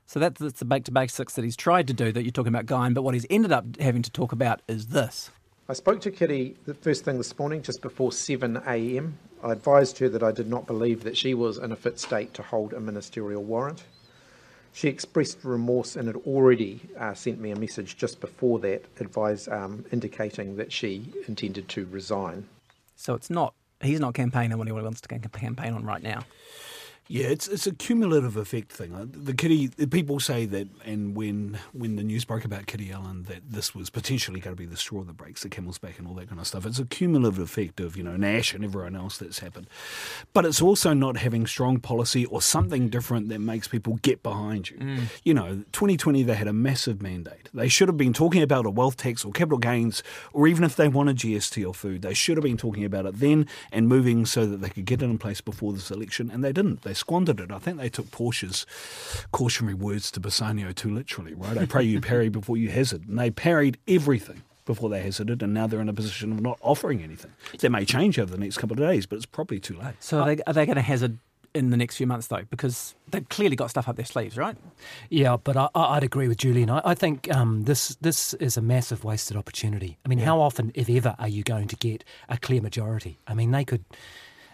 So 0.06 0.20
that's, 0.20 0.40
that's 0.40 0.60
the 0.60 0.66
back 0.66 0.84
to 0.86 0.92
basics 0.92 1.34
that 1.34 1.44
he's 1.44 1.56
tried 1.56 1.88
to 1.88 1.94
do 1.94 2.12
that 2.12 2.24
you're 2.24 2.32
talking 2.32 2.54
about, 2.54 2.68
Guy. 2.68 2.90
But 2.90 3.02
what 3.02 3.16
he's 3.16 3.26
ended 3.30 3.52
up 3.52 3.66
having 3.80 4.02
to 4.04 4.12
talk 4.12 4.32
about 4.32 4.62
is 4.68 4.88
this. 4.88 5.32
I 5.68 5.74
spoke 5.74 6.00
to 6.02 6.12
Kiri 6.12 6.56
the 6.66 6.76
first 6.76 7.06
thing 7.06 7.18
this 7.18 7.38
morning, 7.40 7.64
just 7.64 7.82
before 7.82 8.12
7 8.12 8.62
a.m. 8.68 9.18
I 9.46 9.52
advised 9.52 10.00
her 10.00 10.10
that 10.10 10.24
I 10.24 10.32
did 10.32 10.50
not 10.50 10.66
believe 10.66 11.04
that 11.04 11.16
she 11.16 11.36
was 11.36 11.60
in 11.60 11.72
a 11.72 11.76
fit 11.76 12.00
state 12.00 12.34
to 12.34 12.42
hold 12.42 12.74
a 12.74 12.80
ministerial 12.80 13.44
warrant. 13.44 13.84
She 14.74 14.88
expressed 14.88 15.38
remorse 15.44 15.96
and 15.96 16.08
had 16.08 16.16
already 16.26 16.82
uh, 17.00 17.14
sent 17.14 17.40
me 17.40 17.52
a 17.52 17.56
message 17.56 17.96
just 17.96 18.20
before 18.20 18.58
that, 18.60 18.86
advise, 19.00 19.48
um, 19.48 19.86
indicating 19.92 20.56
that 20.56 20.72
she 20.72 21.14
intended 21.28 21.70
to 21.70 21.86
resign. 21.92 22.48
So 22.96 23.14
it's 23.14 23.30
not 23.30 23.54
he's 23.82 24.00
not 24.00 24.16
campaigning 24.16 24.54
on 24.54 24.58
what 24.58 24.68
he 24.68 24.74
wants 24.74 25.02
to 25.02 25.08
campaign 25.08 25.74
on 25.74 25.86
right 25.86 26.02
now. 26.02 26.24
Yeah, 27.08 27.28
it's 27.28 27.48
it's 27.48 27.68
a 27.68 27.72
cumulative 27.72 28.36
effect 28.36 28.72
thing. 28.72 28.94
Uh, 28.94 29.06
The 29.08 29.36
Kiri 29.36 29.68
the 29.68 29.88
people 29.88 30.20
say 30.20 30.46
that, 30.48 30.68
and 30.84 31.16
when 31.16 31.60
when 31.72 31.98
the 31.98 32.04
news 32.04 32.26
broke 32.26 32.46
about 32.46 32.66
Kiri 32.66 32.92
Allan, 32.92 33.24
that 33.24 33.42
this 33.48 33.76
was 33.76 33.92
potentially 33.92 34.40
going 34.40 34.56
to 34.56 34.60
be 34.60 34.66
the 34.66 34.76
straw 34.78 35.04
that 35.04 35.16
breaks 35.16 35.44
the 35.44 35.50
camel's 35.50 35.78
back 35.78 36.00
and 36.00 36.08
all 36.08 36.16
that 36.16 36.30
kind 36.30 36.42
of 36.42 36.48
stuff. 36.48 36.66
It's 36.66 36.80
a 36.80 36.86
cumulative 36.86 37.38
effect 37.38 37.80
of 37.80 37.96
you 37.96 38.02
know 38.02 38.18
Nash 38.18 38.56
and 38.56 38.64
everyone 38.64 38.96
else 38.96 39.20
that's 39.20 39.40
happened, 39.40 39.68
but 40.34 40.46
it's 40.46 40.64
also 40.64 40.94
not 40.94 41.18
having 41.18 41.46
strong 41.46 41.80
policy 41.80 42.26
or 42.26 42.42
something 42.42 42.90
different 42.90 43.30
that 43.30 43.40
makes 43.40 43.68
people 43.68 44.00
get 44.02 44.24
behind 44.24 44.72
you. 44.72 44.78
Mm. 44.78 45.02
You 45.24 45.36
know, 45.36 45.64
2020 45.74 46.24
they 46.24 46.34
had 46.34 46.48
a 46.48 46.54
massive 46.54 47.04
mandate. 47.04 47.50
They 47.54 47.68
should 47.68 47.88
have 47.88 47.98
been 47.98 48.14
talking 48.14 48.42
about 48.42 48.66
a 48.66 48.72
wealth 48.72 48.98
tax 48.98 49.24
or 49.24 49.32
capital 49.32 49.60
gains, 49.60 50.02
or 50.34 50.48
even 50.48 50.64
if 50.64 50.76
they 50.76 50.88
wanted 50.88 51.18
GST 51.18 51.68
or 51.68 51.76
food, 51.76 52.02
they 52.02 52.16
should 52.16 52.38
have 52.38 52.44
been 52.44 52.58
talking 52.58 52.84
about 52.84 53.06
it 53.06 53.20
then 53.20 53.46
and 53.72 53.88
moving 53.88 54.26
so 54.26 54.48
that 54.48 54.58
they 54.58 54.70
could 54.70 54.86
get 54.86 55.04
it 55.04 55.06
in 55.06 55.20
place 55.20 55.40
before 55.40 55.72
this 55.72 55.92
election, 55.92 56.32
and 56.32 56.44
they 56.44 56.52
didn't. 56.52 56.82
They 56.82 56.95
squandered 56.96 57.40
it. 57.40 57.52
I 57.52 57.60
think 57.60 57.78
they 57.78 57.90
took 57.90 58.10
Portia's 58.12 58.66
cautionary 59.32 59.76
words 59.76 60.10
to 60.12 60.20
Bassanio 60.20 60.72
too 60.72 60.94
literally, 60.94 61.34
right? 61.34 61.58
I 61.58 61.66
pray 61.66 61.84
you 61.84 62.02
parry 62.02 62.30
before 62.30 62.58
you 62.58 62.70
hazard. 62.70 63.08
And 63.08 63.20
they 63.20 63.30
parried 63.30 63.78
everything 63.88 64.42
before 64.66 64.90
they 64.90 65.02
hazarded, 65.04 65.44
and 65.44 65.54
now 65.54 65.68
they're 65.68 65.80
in 65.80 65.90
a 65.90 65.94
position 65.94 66.32
of 66.32 66.42
not 66.42 66.58
offering 66.62 67.04
anything. 67.04 67.32
That 67.60 67.70
may 67.70 67.86
change 67.86 68.18
over 68.18 68.32
the 68.32 68.40
next 68.40 68.58
couple 68.58 68.74
of 68.74 68.80
days, 68.80 69.06
but 69.06 69.18
it's 69.18 69.26
probably 69.26 69.60
too 69.60 69.78
late. 69.78 69.94
So 70.00 70.22
are 70.22 70.36
they, 70.36 70.42
are 70.48 70.54
they 70.54 70.66
going 70.66 70.78
to 70.78 70.82
hazard 70.82 71.20
in 71.54 71.70
the 71.70 71.78
next 71.78 71.98
few 71.98 72.08
months, 72.08 72.28
though? 72.28 72.44
Because 72.50 72.96
they've 73.12 73.30
clearly 73.30 73.56
got 73.56 73.70
stuff 73.70 73.88
up 73.88 73.96
their 73.96 74.06
sleeves, 74.06 74.38
right? 74.38 74.58
Yeah, 75.10 75.38
but 75.38 75.56
I, 75.56 75.70
I'd 75.76 76.04
agree 76.04 76.28
with 76.28 76.38
Julian. 76.38 76.72
I, 76.72 76.82
I 76.84 76.96
think 76.96 77.34
um, 77.34 77.66
this 77.66 77.96
this 78.02 78.34
is 78.34 78.58
a 78.58 78.62
massive 78.62 79.04
wasted 79.04 79.38
opportunity. 79.38 80.00
I 80.04 80.10
mean, 80.10 80.20
how 80.20 80.42
often, 80.42 80.72
if 80.74 80.90
ever, 80.90 81.16
are 81.20 81.28
you 81.28 81.44
going 81.44 81.68
to 81.68 81.76
get 81.76 82.04
a 82.28 82.38
clear 82.40 82.62
majority? 82.62 83.20
I 83.28 83.36
mean, 83.36 83.52
they 83.52 83.64
could 83.64 83.86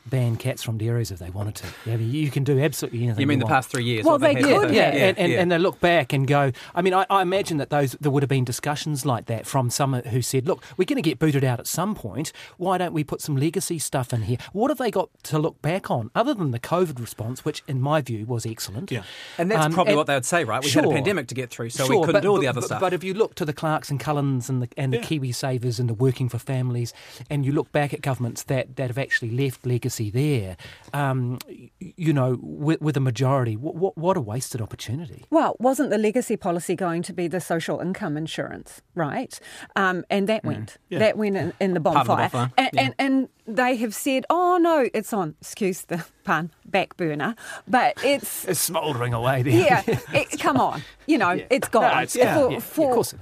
ban 0.05 0.35
cats 0.35 0.63
from 0.63 0.77
dairies 0.77 1.11
if 1.11 1.19
they 1.19 1.29
wanted 1.29 1.55
to. 1.55 1.67
I 1.91 1.95
mean, 1.97 2.11
you 2.11 2.31
can 2.31 2.43
do 2.43 2.59
absolutely 2.59 3.03
anything. 3.03 3.21
You 3.21 3.27
mean 3.27 3.39
the 3.39 3.45
want. 3.45 3.53
past 3.53 3.69
three 3.69 3.83
years? 3.83 4.03
Well, 4.03 4.13
what 4.15 4.21
they 4.21 4.35
could, 4.35 4.69
to- 4.69 4.73
yeah, 4.73 4.89
and, 4.89 5.17
and, 5.17 5.31
yeah. 5.31 5.39
and 5.41 5.51
they 5.51 5.57
look 5.59 5.79
back 5.79 6.11
and 6.13 6.27
go. 6.27 6.51
I 6.73 6.81
mean, 6.81 6.93
I, 6.93 7.05
I 7.09 7.21
imagine 7.21 7.57
that 7.57 7.69
those 7.69 7.93
there 8.01 8.11
would 8.11 8.23
have 8.23 8.29
been 8.29 8.43
discussions 8.43 9.05
like 9.05 9.25
that 9.27 9.45
from 9.45 9.69
some 9.69 9.93
who 9.93 10.21
said, 10.21 10.47
"Look, 10.47 10.63
we're 10.77 10.85
going 10.85 10.95
to 11.01 11.01
get 11.07 11.19
booted 11.19 11.43
out 11.43 11.59
at 11.59 11.67
some 11.67 11.93
point. 11.95 12.31
Why 12.57 12.77
don't 12.77 12.93
we 12.93 13.03
put 13.03 13.21
some 13.21 13.37
legacy 13.37 13.77
stuff 13.79 14.11
in 14.11 14.23
here? 14.23 14.37
What 14.53 14.69
have 14.71 14.77
they 14.79 14.91
got 14.91 15.09
to 15.25 15.37
look 15.39 15.61
back 15.61 15.91
on 15.91 16.09
other 16.15 16.33
than 16.33 16.51
the 16.51 16.59
COVID 16.59 16.99
response, 16.99 17.45
which, 17.45 17.63
in 17.67 17.79
my 17.79 18.01
view, 18.01 18.25
was 18.25 18.45
excellent? 18.45 18.91
Yeah, 18.91 19.03
And 19.37 19.51
that's 19.51 19.65
Um, 19.65 19.73
probably 19.73 19.91
and- 19.93 19.97
what 19.97 20.07
they 20.07 20.15
would 20.15 20.25
say, 20.25 20.43
right? 20.43 20.63
We 20.63 20.69
had 20.71 20.85
a 20.85 20.89
pandemic 20.89 21.27
to 21.27 21.35
get 21.35 21.51
through, 21.51 21.69
so 21.69 21.85
Sure, 21.85 21.97
we 21.97 22.01
couldn't 22.07 22.13
but- 22.13 22.23
do 22.23 22.29
all 22.29 22.35
but- 22.37 22.41
the 22.41 22.47
other 22.47 22.61
but- 22.61 22.65
stuff. 22.67 22.79
But 22.81 22.93
if 22.93 23.03
you 23.03 23.13
look 23.13 23.35
to 23.35 23.45
the 23.45 23.53
Clarks 23.53 23.89
and 23.91 23.99
Cullens 23.99 24.49
and 24.49 24.63
the 24.63 24.69
and 24.77 24.91
the 24.93 24.97
Kiwi 24.97 25.31
Savers 25.31 25.79
and 25.79 25.87
the 25.87 25.93
Working 25.93 26.27
for 26.27 26.39
Families, 26.39 26.91
and 27.29 27.45
you 27.45 27.51
look 27.51 27.71
back 27.71 27.93
at 27.93 28.01
governments 28.01 28.43
that, 28.43 28.75
that 28.77 28.87
have 28.87 28.97
actually 28.97 29.29
left 29.29 29.65
legacy 29.65 29.90
there, 29.99 30.55
um, 30.93 31.37
you 31.79 32.13
know, 32.13 32.37
with, 32.41 32.81
with 32.81 32.95
a 32.97 32.99
majority, 32.99 33.55
what, 33.57 33.75
what 33.75 33.97
what 33.97 34.15
a 34.17 34.21
wasted 34.21 34.61
opportunity. 34.61 35.25
Well, 35.29 35.55
wasn't 35.59 35.89
the 35.89 35.97
legacy 35.97 36.37
policy 36.37 36.75
going 36.75 37.01
to 37.03 37.13
be 37.13 37.27
the 37.27 37.41
social 37.41 37.79
income 37.79 38.15
insurance, 38.17 38.81
right? 38.95 39.37
Um, 39.75 40.05
and 40.09 40.27
that 40.29 40.43
went. 40.43 40.77
Yeah. 40.89 40.99
That 40.99 41.17
went 41.17 41.35
in, 41.37 41.53
in 41.59 41.71
the 41.73 41.79
the 41.79 41.79
bonfire. 41.81 42.29
bonfire, 42.29 42.51
And, 42.57 42.69
yeah. 42.73 42.81
and, 42.81 42.95
and 42.99 43.29
they 43.57 43.75
have 43.77 43.93
said, 43.93 44.25
oh, 44.29 44.57
no, 44.61 44.87
it's 44.93 45.11
on, 45.13 45.35
excuse 45.41 45.81
the 45.81 46.05
pun, 46.23 46.51
back 46.65 46.95
burner. 46.95 47.35
But 47.67 47.97
it's. 48.03 48.45
It's 48.51 48.59
smouldering 48.59 49.13
away 49.13 49.41
there. 49.43 49.53
Yeah, 49.53 49.81
it, 50.13 50.39
come 50.39 50.57
on. 50.57 50.83
You 51.07 51.17
know, 51.17 51.39
it's 51.49 51.67
gone. 51.67 51.83
No, 51.83 51.89
it's- 52.03 52.15
yeah, 52.15 52.35
For- 52.35 52.49
yeah, 52.49 52.53
yeah, 52.55 52.59
for- 52.59 52.87
of 52.89 52.93
course 52.95 53.13
it 53.13 53.19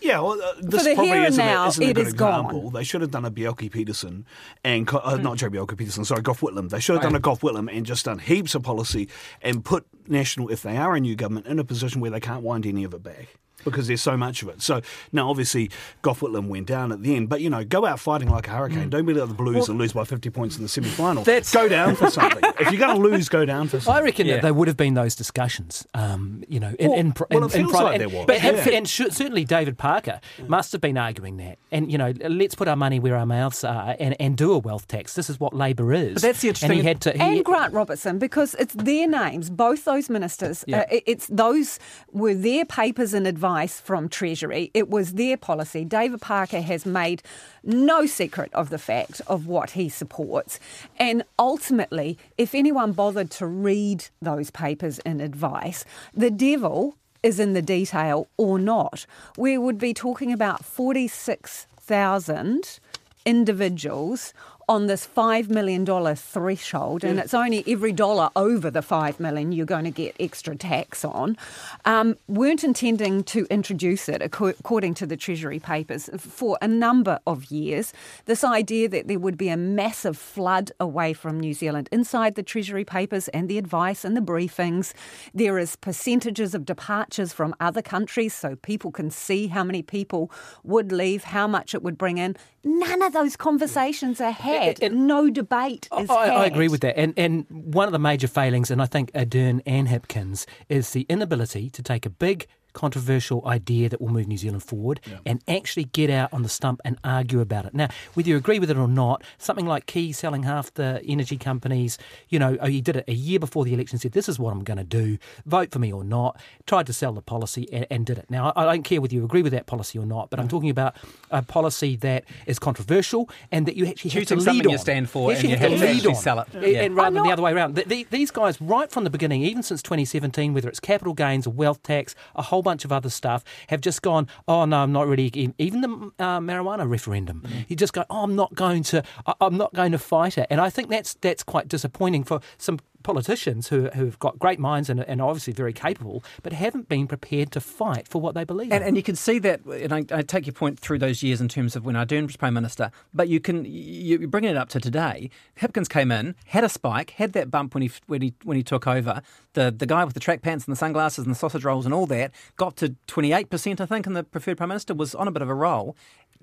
Yeah, 0.00 0.20
well, 0.20 0.40
uh, 0.40 0.52
this 0.60 0.84
the 0.84 0.94
probably 0.94 1.06
here 1.08 1.16
and 1.18 1.26
isn't, 1.28 1.44
now, 1.44 1.64
a, 1.64 1.68
isn't 1.68 1.82
a 1.84 1.88
it 1.88 1.94
good 1.94 2.06
is 2.06 2.12
gone. 2.14 2.44
example. 2.46 2.70
They 2.70 2.84
should 2.84 3.00
have 3.00 3.10
done 3.10 3.24
a 3.24 3.30
Bjelke-Petersen 3.30 4.24
and 4.64 4.88
uh, 4.92 5.16
Hmm. 5.16 5.22
not 5.22 5.38
Joh 5.38 5.50
Bjelke 5.50 5.76
Peterson, 5.76 6.04
sorry, 6.04 6.22
Gough 6.22 6.40
Whitlam. 6.40 6.68
They 6.70 6.80
should 6.80 6.94
have 6.94 7.02
Oh, 7.04 7.08
done 7.08 7.16
a 7.16 7.20
Gough 7.20 7.40
Whitlam 7.40 7.68
and 7.74 7.84
just 7.84 8.04
done 8.04 8.18
heaps 8.20 8.54
of 8.54 8.62
policy 8.62 9.08
and 9.42 9.64
put 9.64 9.86
national, 10.06 10.48
if 10.50 10.62
they 10.62 10.76
are 10.76 10.94
a 10.94 11.00
new 11.00 11.16
government, 11.16 11.46
in 11.46 11.58
a 11.58 11.64
position 11.64 12.00
where 12.00 12.10
they 12.10 12.20
can't 12.20 12.42
wind 12.42 12.64
any 12.66 12.84
of 12.84 12.94
it 12.94 13.02
back. 13.02 13.38
Because 13.64 13.86
there's 13.88 14.00
so 14.00 14.16
much 14.16 14.42
of 14.42 14.48
it. 14.48 14.62
So 14.62 14.80
now, 15.12 15.28
obviously, 15.30 15.70
Gough 16.02 16.20
Whitlam 16.20 16.48
went 16.48 16.66
down 16.66 16.92
at 16.92 17.02
the 17.02 17.16
end. 17.16 17.28
But, 17.28 17.40
you 17.40 17.50
know, 17.50 17.64
go 17.64 17.84
out 17.84 18.00
fighting 18.00 18.30
like 18.30 18.46
a 18.48 18.50
hurricane. 18.52 18.88
Don't 18.88 19.04
be 19.04 19.12
like 19.14 19.28
the 19.28 19.34
Blues. 19.34 19.56
Well- 19.56 19.70
and 19.70 19.78
lose 19.78 19.92
by 19.92 20.04
50 20.04 20.30
points 20.30 20.56
in 20.56 20.62
the 20.62 20.68
semi 20.68 20.88
final. 20.88 21.24
That's- 21.24 21.52
Go 21.52 21.68
down 21.68 21.96
for 21.96 22.08
something. 22.10 22.42
if 22.60 22.70
you're 22.72 22.78
going 22.80 22.96
to 22.96 23.02
lose, 23.02 23.28
go 23.28 23.44
down 23.44 23.68
for 23.68 23.80
something. 23.80 24.00
I 24.02 24.04
reckon 24.04 24.26
that 24.28 24.42
there 24.42 24.54
would 24.54 24.68
have 24.68 24.76
been 24.76 24.94
those 24.94 25.14
discussions, 25.14 25.86
um, 25.94 26.44
you 26.48 26.60
know, 26.60 26.74
in, 26.78 26.90
Well- 26.90 26.98
in, 26.98 27.12
pr- 27.12 27.24
well, 27.30 27.38
in, 27.44 27.44
it 27.50 27.54
in 27.56 27.60
feels 27.62 27.72
private. 27.72 27.84
like 27.84 27.94
and, 27.94 28.00
there 28.10 28.18
was, 28.18 28.26
But, 28.26 28.44
and- 28.44 28.56
yeah. 28.56 28.72
and, 28.78 28.88
sh- 28.88 29.02
certainly 29.10 29.44
David 29.44 29.76
Parker 29.76 30.20
must 30.46 30.72
have 30.72 30.80
been 30.80 30.96
arguing 30.96 31.36
that. 31.38 31.58
And, 31.70 31.90
you 31.92 31.98
know, 31.98 32.12
let's 32.28 32.54
put 32.54 32.68
our 32.68 32.76
money 32.76 32.98
where 33.00 33.16
our 33.16 33.26
mouths 33.26 33.64
are 33.64 33.96
and, 33.98 34.16
and 34.20 34.36
do 34.36 34.52
a 34.52 34.58
wealth 34.58 34.86
tax. 34.88 35.14
This 35.14 35.28
is 35.28 35.38
what 35.40 35.52
Labor 35.54 35.92
is. 35.92 36.14
But 36.14 36.22
that's 36.22 36.40
the 36.40 36.48
And 36.48 36.56
interesting- 36.56 36.78
he 36.80 36.82
had 36.86 37.00
to. 37.02 37.12
He, 37.12 37.18
and 37.20 37.44
Grant 37.44 37.74
Robertson, 37.74 38.18
because 38.18 38.54
it's 38.54 38.74
their 38.74 39.06
names, 39.08 39.50
both 39.50 39.84
those 39.84 40.08
ministers. 40.08 40.64
Yeah. 40.66 40.80
Uh, 40.80 40.84
it- 40.92 41.02
it's 41.06 41.26
those 41.26 41.78
were 42.12 42.34
their 42.34 42.64
papers 42.64 43.12
and 43.14 43.26
advice 43.48 43.80
from 43.80 44.10
Treasury. 44.10 44.70
It 44.74 44.90
was 44.90 45.14
their 45.14 45.38
policy. 45.38 45.82
David 45.82 46.20
Parker 46.20 46.60
has 46.60 46.84
made 46.84 47.22
no 47.64 48.04
secret 48.04 48.52
of 48.52 48.68
the 48.68 48.78
fact 48.78 49.22
of 49.26 49.46
what 49.46 49.70
he 49.70 49.88
supports, 49.88 50.60
and 50.98 51.22
ultimately, 51.38 52.18
if 52.36 52.54
anyone 52.54 52.92
bothered 52.92 53.30
to 53.32 53.46
read 53.46 54.04
those 54.20 54.50
papers 54.50 54.98
and 55.00 55.22
advice, 55.22 55.86
the 56.12 56.30
devil 56.30 56.96
is 57.22 57.40
in 57.40 57.54
the 57.54 57.62
detail 57.62 58.28
or 58.36 58.58
not. 58.58 59.06
We 59.38 59.56
would 59.56 59.78
be 59.78 59.94
talking 59.94 60.30
about 60.30 60.62
forty 60.62 61.08
six 61.08 61.66
thousand 61.80 62.78
individuals 63.24 64.34
on 64.68 64.86
this 64.86 65.06
$5 65.06 65.48
million 65.48 65.86
threshold, 66.14 67.02
and 67.02 67.18
it's 67.18 67.32
only 67.32 67.64
every 67.66 67.90
dollar 67.90 68.28
over 68.36 68.70
the 68.70 68.80
$5 68.80 69.18
million 69.18 69.50
you're 69.50 69.64
going 69.64 69.84
to 69.84 69.90
get 69.90 70.14
extra 70.20 70.54
tax 70.54 71.06
on, 71.06 71.38
um, 71.86 72.16
weren't 72.28 72.62
intending 72.62 73.24
to 73.24 73.46
introduce 73.48 74.10
it, 74.10 74.20
according 74.20 74.92
to 74.92 75.06
the 75.06 75.16
Treasury 75.16 75.58
papers, 75.58 76.10
for 76.18 76.58
a 76.60 76.68
number 76.68 77.18
of 77.26 77.50
years. 77.50 77.94
This 78.26 78.44
idea 78.44 78.90
that 78.90 79.08
there 79.08 79.18
would 79.18 79.38
be 79.38 79.48
a 79.48 79.56
massive 79.56 80.18
flood 80.18 80.70
away 80.78 81.14
from 81.14 81.40
New 81.40 81.54
Zealand 81.54 81.88
inside 81.90 82.34
the 82.34 82.42
Treasury 82.42 82.84
papers 82.84 83.28
and 83.28 83.48
the 83.48 83.56
advice 83.56 84.04
and 84.04 84.14
the 84.14 84.20
briefings. 84.20 84.92
There 85.32 85.58
is 85.58 85.76
percentages 85.76 86.54
of 86.54 86.66
departures 86.66 87.32
from 87.32 87.54
other 87.58 87.80
countries 87.80 88.34
so 88.34 88.56
people 88.56 88.90
can 88.90 89.10
see 89.10 89.46
how 89.46 89.64
many 89.64 89.80
people 89.80 90.30
would 90.62 90.92
leave, 90.92 91.24
how 91.24 91.46
much 91.46 91.74
it 91.74 91.82
would 91.82 91.96
bring 91.96 92.18
in. 92.18 92.36
None 92.64 93.00
of 93.00 93.14
those 93.14 93.34
conversations 93.34 94.20
are 94.20 94.30
had. 94.30 94.57
No 94.92 95.30
debate 95.30 95.88
is 95.98 96.10
I. 96.10 96.28
I 96.28 96.44
agree 96.46 96.68
with 96.68 96.80
that. 96.82 96.98
And 96.98 97.14
and 97.16 97.46
one 97.48 97.86
of 97.86 97.92
the 97.92 97.98
major 97.98 98.28
failings, 98.28 98.70
and 98.70 98.80
I 98.82 98.86
think 98.86 99.12
Ardern 99.12 99.60
and 99.66 99.88
Hipkins, 99.88 100.46
is 100.68 100.90
the 100.90 101.06
inability 101.08 101.70
to 101.70 101.82
take 101.82 102.06
a 102.06 102.10
big 102.10 102.46
controversial 102.78 103.42
idea 103.46 103.88
that 103.88 104.00
will 104.00 104.08
move 104.18 104.28
New 104.28 104.36
Zealand 104.38 104.62
forward 104.62 105.00
and 105.26 105.42
actually 105.48 105.84
get 105.84 106.10
out 106.10 106.32
on 106.32 106.42
the 106.42 106.48
stump 106.48 106.80
and 106.84 106.96
argue 107.02 107.40
about 107.40 107.64
it. 107.66 107.74
Now, 107.74 107.88
whether 108.14 108.28
you 108.28 108.36
agree 108.36 108.58
with 108.60 108.70
it 108.70 108.76
or 108.76 108.86
not, 108.88 109.22
something 109.36 109.66
like 109.66 109.86
Key 109.86 110.12
selling 110.12 110.44
half 110.44 110.72
the 110.74 111.02
energy 111.06 111.36
companies, 111.36 111.98
you 112.28 112.38
know, 112.38 112.56
oh, 112.60 112.66
he 112.66 112.80
did 112.80 112.96
it 112.96 113.04
a 113.08 113.12
year 113.14 113.40
before 113.40 113.64
the 113.64 113.74
election, 113.74 113.98
said, 113.98 114.12
this 114.12 114.28
is 114.28 114.38
what 114.38 114.52
I'm 114.52 114.62
going 114.62 114.78
to 114.78 114.84
do, 114.84 115.18
vote 115.44 115.72
for 115.72 115.80
me 115.80 115.92
or 115.92 116.04
not, 116.04 116.40
tried 116.66 116.86
to 116.86 116.92
sell 116.92 117.12
the 117.12 117.20
policy 117.22 117.68
and, 117.72 117.86
and 117.90 118.06
did 118.06 118.16
it. 118.18 118.26
Now, 118.30 118.52
I, 118.54 118.62
I 118.62 118.64
don't 118.74 118.84
care 118.84 119.00
whether 119.00 119.14
you 119.14 119.24
agree 119.24 119.42
with 119.42 119.52
that 119.52 119.66
policy 119.66 119.98
or 119.98 120.06
not, 120.06 120.30
but 120.30 120.38
I'm 120.38 120.48
talking 120.48 120.70
about 120.70 120.94
a 121.30 121.42
policy 121.42 121.96
that 121.96 122.24
is 122.46 122.58
controversial 122.60 123.28
and 123.50 123.66
that 123.66 123.76
you 123.76 123.86
actually 123.86 124.10
have 124.12 124.22
to 124.28 124.34
Choosing 124.36 124.38
lead 124.38 124.44
something 124.44 124.66
on. 124.66 124.72
you 124.72 124.78
stand 124.78 125.10
for 125.10 125.32
actually 125.32 125.52
and 125.52 125.60
you 125.62 125.68
have 125.68 125.78
to 125.80 125.84
lead 125.86 125.96
actually 125.96 126.10
on. 126.10 126.22
sell 126.22 126.38
it. 126.40 126.48
And- 126.54 126.62
Yeah. 126.64 126.82
And 126.82 126.94
rather 126.94 127.06
I'm 127.08 127.14
than 127.14 127.22
the 127.24 127.32
other 127.32 127.42
way 127.42 127.52
around. 127.52 127.74
The, 127.74 127.84
the, 127.84 128.06
these 128.10 128.30
guys, 128.30 128.60
right 128.60 128.90
from 128.90 129.04
the 129.04 129.10
beginning, 129.10 129.42
even 129.42 129.62
since 129.62 129.82
2017, 129.82 130.54
whether 130.54 130.68
it's 130.68 130.80
capital 130.80 131.14
gains, 131.14 131.46
a 131.46 131.50
wealth 131.50 131.82
tax, 131.82 132.14
a 132.36 132.42
whole 132.42 132.62
bunch 132.68 132.82
of 132.84 132.92
other 132.98 133.10
stuff 133.20 133.40
have 133.72 133.80
just 133.88 134.00
gone, 134.10 134.24
oh 134.46 134.62
no, 134.70 134.76
I'm 134.84 134.92
not 134.98 135.06
really. 135.12 135.28
Even 135.66 135.78
the 135.86 135.90
uh, 136.26 136.38
marijuana 136.48 136.84
referendum, 136.96 137.38
Mm-hmm. 137.38 137.68
you 137.68 137.76
just 137.84 137.92
go, 137.98 138.02
oh, 138.10 138.22
I'm 138.24 138.34
not 138.42 138.50
going 138.64 138.82
to, 138.90 138.98
I, 139.26 139.32
I'm 139.44 139.56
not 139.62 139.70
going 139.80 139.92
to 139.92 139.98
fight 140.14 140.34
it, 140.42 140.46
and 140.50 140.60
I 140.66 140.68
think 140.74 140.86
that's 140.94 141.10
that's 141.26 141.42
quite 141.52 141.66
disappointing 141.76 142.24
for 142.24 142.40
some 142.66 142.78
politicians 143.02 143.68
who 143.68 143.88
who've 143.90 144.18
got 144.18 144.38
great 144.38 144.58
minds 144.58 144.90
and, 144.90 145.00
and 145.00 145.20
obviously 145.20 145.52
very 145.52 145.72
capable, 145.72 146.22
but 146.42 146.52
haven't 146.52 146.88
been 146.88 147.06
prepared 147.06 147.50
to 147.52 147.60
fight 147.60 148.08
for 148.08 148.20
what 148.20 148.34
they 148.34 148.44
believe. 148.44 148.72
And, 148.72 148.82
in. 148.82 148.88
and 148.88 148.96
you 148.96 149.02
can 149.02 149.16
see 149.16 149.38
that, 149.40 149.64
and 149.64 149.92
I, 149.92 150.04
I 150.10 150.22
take 150.22 150.46
your 150.46 150.52
point 150.52 150.78
through 150.78 150.98
those 150.98 151.22
years 151.22 151.40
in 151.40 151.48
terms 151.48 151.76
of 151.76 151.84
when 151.84 151.94
Ardern 151.94 152.26
was 152.26 152.36
Prime 152.36 152.54
Minister, 152.54 152.90
but 153.14 153.28
you 153.28 153.40
can, 153.40 153.64
you, 153.64 154.18
you're 154.18 154.28
bringing 154.28 154.50
it 154.50 154.56
up 154.56 154.68
to 154.70 154.80
today. 154.80 155.30
Hipkins 155.60 155.88
came 155.88 156.10
in, 156.10 156.34
had 156.46 156.64
a 156.64 156.68
spike, 156.68 157.10
had 157.10 157.32
that 157.32 157.50
bump 157.50 157.74
when 157.74 157.82
he, 157.82 157.90
when 158.06 158.22
he, 158.22 158.34
when 158.44 158.56
he 158.56 158.62
took 158.62 158.86
over. 158.86 159.22
The, 159.54 159.74
the 159.76 159.86
guy 159.86 160.04
with 160.04 160.14
the 160.14 160.20
track 160.20 160.42
pants 160.42 160.66
and 160.66 160.72
the 160.72 160.78
sunglasses 160.78 161.24
and 161.24 161.34
the 161.34 161.38
sausage 161.38 161.64
rolls 161.64 161.84
and 161.84 161.94
all 161.94 162.06
that 162.06 162.32
got 162.56 162.76
to 162.76 162.94
28%, 163.06 163.80
I 163.80 163.86
think, 163.86 164.06
and 164.06 164.16
the 164.16 164.24
preferred 164.24 164.56
Prime 164.58 164.68
Minister 164.68 164.94
was 164.94 165.14
on 165.14 165.28
a 165.28 165.32
bit 165.32 165.42
of 165.42 165.48
a 165.48 165.54
roll. 165.54 165.96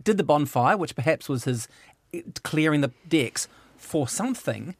Did 0.04 0.18
the 0.18 0.24
bonfire, 0.24 0.76
which 0.76 0.96
perhaps 0.96 1.30
was 1.30 1.46
his 1.46 1.68
clearing 2.44 2.82
the 2.82 2.92
decks 3.08 3.48
for 3.78 4.08
something. 4.08 4.76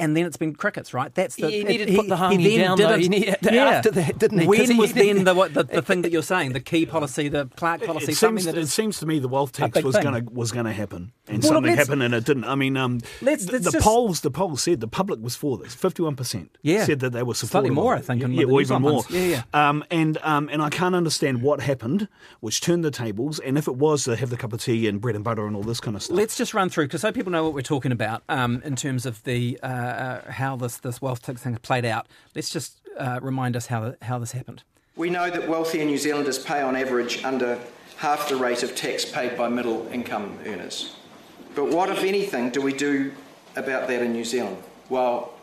And 0.00 0.16
then 0.16 0.26
it's 0.26 0.36
been 0.36 0.54
crickets, 0.54 0.94
right? 0.94 1.12
That's 1.14 1.34
the 1.34 1.50
He 1.50 1.64
needed 1.64 1.88
to 1.88 1.96
put 1.96 2.08
the 2.08 2.16
harmony 2.16 2.56
then 2.56 2.66
down, 2.68 2.76
did 2.76 2.88
though. 2.88 2.94
it- 2.94 3.00
He 3.00 3.08
needed- 3.08 3.46
after 3.48 3.90
that, 3.90 4.18
didn't 4.18 4.38
he? 4.38 4.46
'Cause 4.46 4.68
When 4.68 4.76
was 4.76 4.92
didn't- 4.92 5.16
then 5.16 5.24
the, 5.24 5.34
what, 5.34 5.54
the 5.54 5.64
the 5.64 5.82
thing 5.88 6.02
that 6.02 6.12
you're 6.12 6.22
saying, 6.22 6.52
the 6.52 6.60
key 6.60 6.86
policy, 6.86 7.28
the 7.28 7.46
Clark 7.56 7.84
policy, 7.84 8.12
It 8.12 8.16
something 8.16 8.38
seems, 8.44 8.54
that 8.54 8.58
it 8.58 8.62
is 8.62 8.72
seems 8.72 8.98
to 9.00 9.06
me 9.06 9.18
the 9.18 9.26
wealth 9.28 9.52
tax 9.52 9.82
was 9.82 9.96
going 9.96 10.24
to 10.24 10.32
was 10.32 10.52
going 10.52 10.66
to 10.66 10.72
happen, 10.72 11.12
and 11.26 11.42
Well, 11.42 11.52
something 11.54 11.74
happened, 11.76 12.02
and 12.04 12.14
it 12.14 12.24
didn't. 12.24 12.44
I 12.44 12.54
mean, 12.54 12.76
um, 12.76 13.00
Let's- 13.20 13.46
the, 13.46 13.52
let's 13.52 13.64
the 13.64 13.70
just- 13.72 13.84
polls 13.84 14.20
the 14.20 14.30
polls 14.30 14.62
said 14.62 14.80
the 14.80 14.86
public 14.88 15.20
was 15.20 15.34
for 15.34 15.58
this. 15.58 15.74
Fifty 15.74 16.02
one 16.02 16.14
percent 16.14 16.56
Yeah. 16.62 16.84
said 16.84 17.00
that 17.00 17.10
they 17.12 17.22
were 17.24 17.34
supporting. 17.34 17.70
Slightly 17.70 17.70
more, 17.70 17.94
I 17.96 18.00
think, 18.00 18.22
Yeah, 18.22 18.44
or 18.44 18.60
even 18.60 18.82
more. 18.82 19.02
Yeah, 19.10 19.20
yeah. 19.20 19.42
Um, 19.68 19.84
and 19.90 20.18
um, 20.22 20.48
and 20.52 20.62
I 20.62 20.70
can't 20.70 20.94
understand 20.94 21.42
what 21.42 21.60
happened, 21.60 22.06
which 22.40 22.60
turned 22.60 22.84
the 22.84 22.90
tables. 22.92 23.40
And 23.40 23.58
if 23.58 23.66
it 23.66 23.74
was 23.76 24.04
to 24.04 24.14
have 24.16 24.30
the 24.30 24.36
cup 24.36 24.52
of 24.52 24.62
tea 24.62 24.86
and 24.86 25.00
bread 25.00 25.16
and 25.16 25.24
butter 25.24 25.46
and 25.46 25.56
all 25.56 25.62
this 25.64 25.80
kind 25.80 25.96
of 25.96 26.02
stuff, 26.04 26.16
Let's 26.16 26.36
just 26.36 26.54
run 26.54 26.68
through 26.68 26.84
because 26.86 27.00
so 27.00 27.10
people 27.10 27.32
know 27.32 27.42
what 27.42 27.54
we're 27.54 27.62
talking 27.62 27.90
about 27.92 28.22
um, 28.28 28.62
in 28.64 28.76
terms 28.76 29.04
of 29.04 29.22
the 29.24 29.58
uh, 29.62 29.87
uh, 29.88 30.32
how 30.32 30.56
this 30.56 30.78
this 30.78 31.00
wealth 31.00 31.22
tax 31.22 31.42
thing 31.42 31.56
played 31.56 31.84
out. 31.84 32.06
Let's 32.34 32.50
just 32.50 32.80
uh, 32.98 33.18
remind 33.22 33.56
us 33.56 33.66
how 33.66 33.94
how 34.02 34.18
this 34.18 34.32
happened. 34.32 34.62
We 34.96 35.10
know 35.10 35.30
that 35.30 35.48
wealthier 35.48 35.84
New 35.84 35.98
Zealanders 35.98 36.38
pay 36.38 36.60
on 36.60 36.74
average 36.74 37.24
under 37.24 37.58
half 37.98 38.28
the 38.28 38.36
rate 38.36 38.62
of 38.62 38.74
tax 38.74 39.04
paid 39.04 39.36
by 39.36 39.48
middle 39.48 39.86
income 39.88 40.38
earners. 40.44 40.96
But 41.54 41.68
what, 41.68 41.88
if 41.88 42.04
anything, 42.04 42.50
do 42.50 42.60
we 42.60 42.72
do 42.72 43.12
about 43.56 43.88
that 43.88 44.02
in 44.02 44.12
New 44.12 44.24
Zealand? 44.24 44.58
Well, 44.88 45.34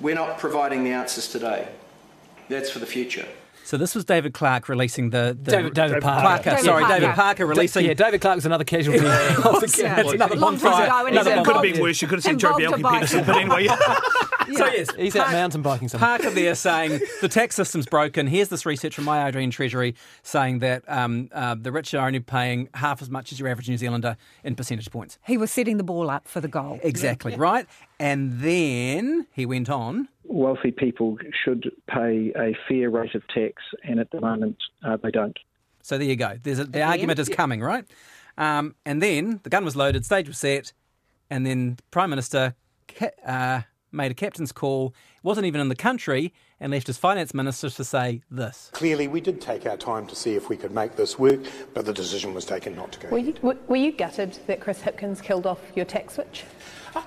we're 0.00 0.14
not 0.14 0.38
providing 0.38 0.84
the 0.84 0.90
answers 0.90 1.28
today. 1.28 1.68
That's 2.48 2.70
for 2.70 2.78
the 2.78 2.86
future. 2.86 3.26
So 3.64 3.78
this 3.78 3.94
was 3.94 4.04
David 4.04 4.34
Clark 4.34 4.68
releasing 4.68 5.08
the, 5.10 5.36
the 5.40 5.50
David, 5.50 5.74
David 5.74 6.02
Parker. 6.02 6.42
Parker. 6.50 6.62
Sorry, 6.62 6.86
David 6.86 7.14
Parker 7.14 7.46
releasing. 7.46 7.86
Yeah, 7.86 7.94
David 7.94 8.20
Clark 8.20 8.36
was 8.36 8.46
another 8.46 8.64
casualty. 8.64 8.98
of 8.98 9.04
Yeah. 9.78 10.00
another 10.00 10.36
Long 10.36 10.58
time 10.58 10.70
bonfire. 10.70 10.86
ago, 10.86 11.06
Another 11.06 11.30
he's 11.30 11.40
it 11.40 11.44
could 11.46 11.54
have 11.54 11.62
been 11.62 11.80
worse. 11.80 12.02
You 12.02 12.08
could 12.08 12.16
have 12.18 12.24
seen 12.24 12.38
Joe 12.38 12.56
involved 12.56 12.82
Bianchi 12.82 12.98
Peterson, 12.98 13.18
bike. 13.24 13.48
but 13.48 13.58
anyway. 13.58 13.68
So 14.52 14.66
yes, 14.66 14.88
He's 14.96 15.16
out 15.16 15.32
mountain 15.32 15.62
biking 15.62 15.88
somewhere. 15.88 16.18
Parker 16.18 16.30
there 16.30 16.54
saying 16.54 17.00
the 17.20 17.28
tax 17.28 17.54
system's 17.54 17.86
broken. 17.86 18.26
Here's 18.26 18.48
this 18.48 18.66
research 18.66 18.94
from 18.94 19.04
My 19.04 19.26
Adrian 19.26 19.50
Treasury 19.50 19.94
saying 20.22 20.58
that 20.60 20.82
um, 20.88 21.28
uh, 21.32 21.54
the 21.58 21.72
rich 21.72 21.94
are 21.94 22.06
only 22.06 22.20
paying 22.20 22.68
half 22.74 23.00
as 23.02 23.10
much 23.10 23.32
as 23.32 23.40
your 23.40 23.48
average 23.48 23.68
New 23.68 23.76
Zealander 23.76 24.16
in 24.42 24.54
percentage 24.54 24.90
points. 24.90 25.18
He 25.26 25.36
was 25.36 25.50
setting 25.50 25.76
the 25.76 25.84
ball 25.84 26.10
up 26.10 26.28
for 26.28 26.40
the 26.40 26.48
goal. 26.48 26.78
Exactly, 26.82 27.36
right? 27.36 27.66
And 27.98 28.40
then 28.40 29.26
he 29.32 29.46
went 29.46 29.70
on. 29.70 30.08
wealthy 30.24 30.70
people 30.70 31.18
should 31.44 31.70
pay 31.88 32.32
a 32.36 32.56
fair 32.68 32.90
rate 32.90 33.14
of 33.14 33.26
tax, 33.28 33.62
and 33.82 34.00
at 34.00 34.10
the 34.10 34.20
moment 34.20 34.56
uh, 34.84 34.96
they 35.02 35.10
don't. 35.10 35.38
So 35.82 35.98
there 35.98 36.06
you 36.06 36.16
go. 36.16 36.38
There's 36.42 36.58
a, 36.58 36.64
the 36.64 36.82
argument 36.82 37.18
is 37.18 37.28
coming, 37.28 37.60
right? 37.60 37.84
Um, 38.38 38.74
and 38.84 39.02
then 39.02 39.40
the 39.42 39.50
gun 39.50 39.64
was 39.64 39.76
loaded, 39.76 40.04
stage 40.04 40.26
was 40.28 40.38
set, 40.38 40.72
and 41.30 41.46
then 41.46 41.76
Prime 41.90 42.10
Minister 42.10 42.54
uh, 43.26 43.62
made 43.94 44.10
a 44.10 44.14
captain's 44.14 44.52
call. 44.52 44.94
wasn't 45.22 45.46
even 45.46 45.60
in 45.60 45.68
the 45.68 45.76
country, 45.76 46.32
and 46.60 46.72
left 46.72 46.86
his 46.86 46.98
finance 46.98 47.32
minister 47.32 47.70
to 47.70 47.84
say 47.84 48.20
this. 48.30 48.70
Clearly, 48.72 49.08
we 49.08 49.20
did 49.20 49.40
take 49.40 49.66
our 49.66 49.76
time 49.76 50.06
to 50.08 50.16
see 50.16 50.34
if 50.34 50.48
we 50.48 50.56
could 50.56 50.72
make 50.72 50.96
this 50.96 51.18
work, 51.18 51.40
but 51.72 51.84
the 51.86 51.92
decision 51.92 52.34
was 52.34 52.44
taken 52.44 52.74
not 52.74 52.92
to 52.92 53.00
go. 53.00 53.08
Were 53.08 53.18
you, 53.18 53.34
were- 53.42 53.56
were 53.68 53.76
you 53.76 53.92
gutted 53.92 54.38
that 54.46 54.60
Chris 54.60 54.80
Hipkins 54.80 55.22
killed 55.22 55.46
off 55.46 55.60
your 55.74 55.84
tax 55.84 56.14
switch? 56.14 56.44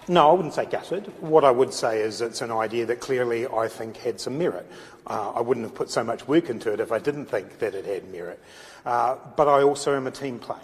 No, 0.09 0.29
I 0.29 0.33
wouldn't 0.33 0.53
say 0.53 0.65
gutted. 0.65 1.05
What 1.21 1.43
I 1.45 1.51
would 1.51 1.73
say 1.73 2.01
is 2.01 2.19
it's 2.21 2.41
an 2.41 2.51
idea 2.51 2.85
that 2.87 2.99
clearly 2.99 3.47
I 3.47 3.67
think 3.67 3.97
had 3.97 4.19
some 4.19 4.37
merit. 4.37 4.69
Uh, 5.05 5.31
I 5.31 5.41
wouldn't 5.41 5.65
have 5.65 5.75
put 5.75 5.89
so 5.89 6.03
much 6.03 6.27
work 6.27 6.49
into 6.49 6.73
it 6.73 6.79
if 6.81 6.91
I 6.91 6.99
didn't 6.99 7.27
think 7.27 7.59
that 7.59 7.73
it 7.73 7.85
had 7.85 8.09
merit. 8.11 8.41
Uh, 8.85 9.15
but 9.37 9.47
I 9.47 9.63
also 9.63 9.95
am 9.95 10.05
a 10.07 10.11
team 10.11 10.39
player. 10.39 10.59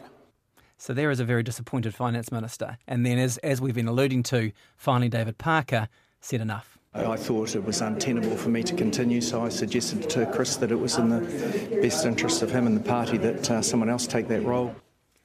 So 0.77 0.93
there 0.93 1.11
is 1.11 1.21
a 1.21 1.25
very 1.25 1.43
disappointed 1.43 1.95
finance 1.95 2.29
minister. 2.29 2.77
And 2.87 3.05
then, 3.05 3.17
as, 3.17 3.37
as 3.37 3.61
we've 3.61 3.73
been 3.73 3.87
alluding 3.87 4.23
to, 4.23 4.51
finally 4.75 5.07
David 5.07 5.37
Parker 5.37 5.87
said 6.23 6.41
enough. 6.41 6.77
I 6.95 7.15
thought 7.15 7.55
it 7.55 7.65
was 7.65 7.81
untenable 7.81 8.37
for 8.37 8.49
me 8.49 8.61
to 8.63 8.75
continue, 8.75 9.19
so 9.19 9.43
I 9.43 9.49
suggested 9.49 10.09
to 10.11 10.27
Chris 10.27 10.57
that 10.57 10.71
it 10.71 10.75
was 10.75 10.97
in 10.97 11.09
the 11.09 11.21
best 11.81 12.05
interest 12.05 12.43
of 12.43 12.51
him 12.51 12.67
and 12.67 12.77
the 12.77 12.87
party 12.87 13.17
that 13.17 13.49
uh, 13.49 13.61
someone 13.63 13.89
else 13.89 14.05
take 14.05 14.27
that 14.27 14.43
role. 14.43 14.75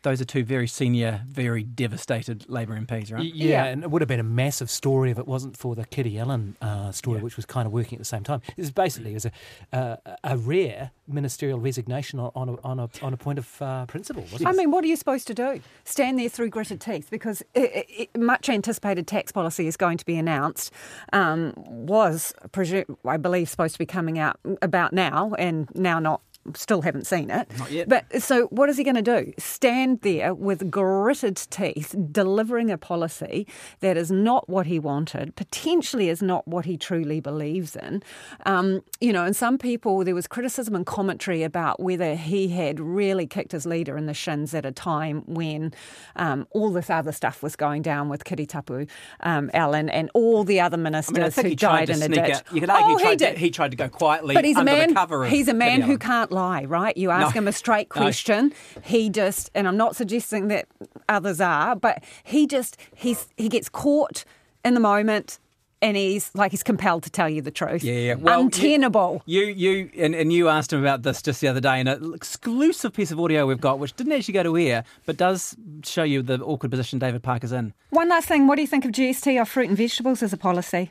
Those 0.03 0.21
are 0.21 0.25
two 0.25 0.45
very 0.45 0.69
senior, 0.69 1.23
very 1.29 1.65
devastated 1.65 2.49
Labor 2.49 2.79
MPs, 2.79 3.13
right? 3.13 3.21
Y- 3.21 3.31
Yeah, 3.35 3.65
and 3.65 3.83
it 3.83 3.91
would 3.91 4.01
have 4.01 4.09
been 4.09 4.21
a 4.21 4.23
massive 4.23 4.71
story 4.71 5.11
if 5.11 5.19
it 5.19 5.27
wasn't 5.27 5.57
for 5.57 5.75
the 5.75 5.85
Kiri 5.85 6.19
Allan 6.21 6.57
uh, 6.63 6.93
story, 6.93 7.21
which 7.21 7.35
was 7.37 7.45
kind 7.47 7.67
of 7.67 7.73
working 7.73 7.97
at 7.97 7.99
the 7.99 8.05
same 8.05 8.23
time. 8.23 8.41
It 8.57 8.59
was 8.59 8.71
basically 8.71 9.11
it 9.11 9.15
was 9.15 9.27
a, 9.27 9.33
uh, 9.77 9.97
a 10.23 10.37
rare 10.37 10.93
ministerial 11.09 11.59
resignation 11.59 12.21
on, 12.21 12.31
on, 12.37 12.49
a, 12.49 12.61
on, 12.63 12.79
a, 12.79 12.89
on 13.03 13.13
a 13.13 13.17
point 13.17 13.41
of 13.41 13.61
uh, 13.61 13.87
principle. 13.87 14.23
Wasn't 14.31 14.47
I 14.47 14.51
it? 14.51 14.57
mean, 14.57 14.71
what 14.71 14.85
are 14.85 14.87
you 14.87 14.95
supposed 14.97 15.27
to 15.29 15.35
do? 15.35 15.61
Stand 15.85 16.19
there 16.21 16.29
through 16.29 16.51
gritted 16.51 16.81
teeth 16.81 17.09
because 17.11 17.43
i 17.57 17.85
i 18.15 18.19
much 18.19 18.49
anticipated 18.49 19.07
tax 19.09 19.33
policy 19.33 19.67
is 19.67 19.77
going 19.77 19.99
to 19.99 20.05
be 20.07 20.17
announced. 20.17 20.73
Um, 21.13 21.55
was, 21.57 22.33
presu- 22.51 22.97
I 23.05 23.17
believe, 23.17 23.49
supposed 23.49 23.75
to 23.75 23.79
be 23.81 23.87
coming 23.87 24.19
out 24.19 24.39
about 24.63 24.93
now, 24.93 25.33
and 25.39 25.69
now 25.75 25.99
not. 25.99 26.21
Still 26.55 26.83
haven't 26.83 27.07
seen 27.07 27.31
it. 27.31 27.49
Not 27.59 27.71
yet. 27.71 27.89
But 27.89 28.23
so, 28.23 28.47
what 28.47 28.69
is 28.69 28.77
he 28.77 28.85
going 28.85 28.97
to 28.97 29.03
do? 29.03 29.33
Stand 29.39 30.01
there 30.03 30.35
with 30.35 30.71
gritted 30.71 31.37
teeth, 31.51 31.95
delivering 32.13 32.71
a 32.71 32.79
policy 32.79 33.47
that 33.81 33.97
is 33.97 34.11
not 34.11 34.49
what 34.49 34.67
he 34.67 34.79
wanted, 34.79 35.35
potentially 35.37 36.09
is 36.09 36.23
not 36.23 36.47
what 36.47 36.65
he 36.65 36.77
truly 36.77 37.21
believes 37.21 37.77
in. 37.77 38.03
Um, 38.47 38.83
you 39.01 39.13
know, 39.13 39.25
and 39.25 39.35
some 39.37 39.59
people, 39.59 40.05
there 40.05 40.15
was 40.15 40.27
criticism 40.27 40.75
and 40.75 40.87
commentary 40.87 41.43
about 41.43 41.81
whether 41.81 42.15
he 42.15 42.49
had 42.49 42.81
really 42.81 43.27
kicked 43.27 43.53
his 43.53 43.67
leader 43.67 43.97
in 43.97 44.07
the 44.07 44.15
shins 44.15 44.55
at 44.55 44.65
a 44.65 44.73
time 44.73 45.23
when 45.27 45.73
um, 46.17 46.47
all 46.51 46.73
this 46.73 46.91
other 46.91 47.13
stuff 47.13 47.43
was 47.43 47.57
going 47.57 47.83
down 47.83 48.09
with 48.09 48.25
Kiri 48.25 48.47
Tapu 48.47 48.87
um, 49.21 49.51
Allan 49.55 49.89
and 49.89 50.11
all 50.15 50.45
the 50.45 50.61
other 50.61 50.77
I 50.77 50.81
ministers 50.81 51.15
mean, 51.17 51.25
I 51.25 51.31
think 51.31 51.45
who 51.47 51.51
he 51.51 51.57
tried 51.57 51.87
died 51.87 51.99
to 51.99 52.05
in 52.05 52.13
a 52.13 52.15
ditch. 52.15 52.35
out. 52.35 52.43
You 52.53 52.61
could 52.61 52.71
argue 52.71 52.95
oh, 52.95 52.99
he, 52.99 53.05
tried 53.05 53.19
did. 53.19 53.35
To, 53.35 53.39
he 53.39 53.51
tried 53.51 53.71
to 53.71 53.77
go 53.77 53.89
quietly 53.89 54.35
But 54.35 54.45
he's 54.45 54.57
a 54.57 54.65
man. 54.65 54.89
the 54.89 54.95
cover 54.95 55.25
of 55.25 55.31
he's 55.31 55.49
a 55.49 55.55
man 55.55 55.81
who 55.83 55.99
can't 55.99 56.31
lie, 56.39 56.65
right? 56.65 56.97
You 56.97 57.11
ask 57.11 57.35
No. 57.35 57.41
him 57.41 57.49
a 57.49 57.53
straight 57.53 57.89
No. 57.95 58.01
question, 58.03 58.53
he 58.83 59.11
just, 59.11 59.51
and 59.55 59.67
I'm 59.69 59.77
not 59.77 59.97
suggesting 59.97 60.49
that 60.49 60.67
others 61.09 61.41
are, 61.41 61.75
but 61.77 62.03
he 62.25 62.47
just 62.47 62.77
he's 62.95 63.27
he 63.37 63.49
gets 63.49 63.69
caught 63.69 64.25
in 64.65 64.75
the 64.75 64.81
moment, 64.81 65.39
and 65.81 65.97
he's 65.97 66.31
like 66.35 66.51
he's 66.51 66.63
compelled 66.63 67.03
to 67.05 67.11
tell 67.11 67.29
you 67.29 67.41
the 67.43 67.51
truth. 67.51 67.83
Yeah, 67.85 67.95
yeah. 67.95 68.15
Well, 68.15 68.39
you- 68.41 68.45
untenable. 68.47 69.23
You, 69.27 69.43
you, 69.65 69.91
and, 69.97 70.15
and 70.15 70.33
you 70.33 70.49
asked 70.49 70.73
him 70.73 70.81
about 70.81 71.03
this 71.03 71.23
just 71.23 71.41
the 71.41 71.49
other 71.49 71.61
day 71.61 71.81
in 71.81 71.87
an 71.89 72.13
exclusive 72.15 72.93
piece 72.93 73.11
of 73.13 73.19
audio 73.21 73.47
we've 73.47 73.61
got, 73.61 73.79
which 73.79 73.95
didn't 73.97 74.13
actually 74.13 74.35
go 74.35 74.43
to 74.45 74.57
air, 74.57 74.85
but 75.07 75.17
does 75.17 75.57
show 75.85 76.03
you 76.03 76.23
the 76.23 76.39
awkward 76.43 76.71
position 76.71 76.99
David 76.99 77.23
Parker's 77.23 77.53
in. 77.53 77.73
One 77.91 78.09
last 78.09 78.27
thing, 78.29 78.47
what 78.47 78.57
do 78.57 78.63
you 78.63 78.69
think 78.69 78.85
of 78.85 78.91
GST 78.93 79.41
or 79.41 79.45
fruit 79.45 79.69
and 79.69 79.77
vegetables 79.77 80.23
as 80.23 80.33
a 80.33 80.37
policy? 80.37 80.91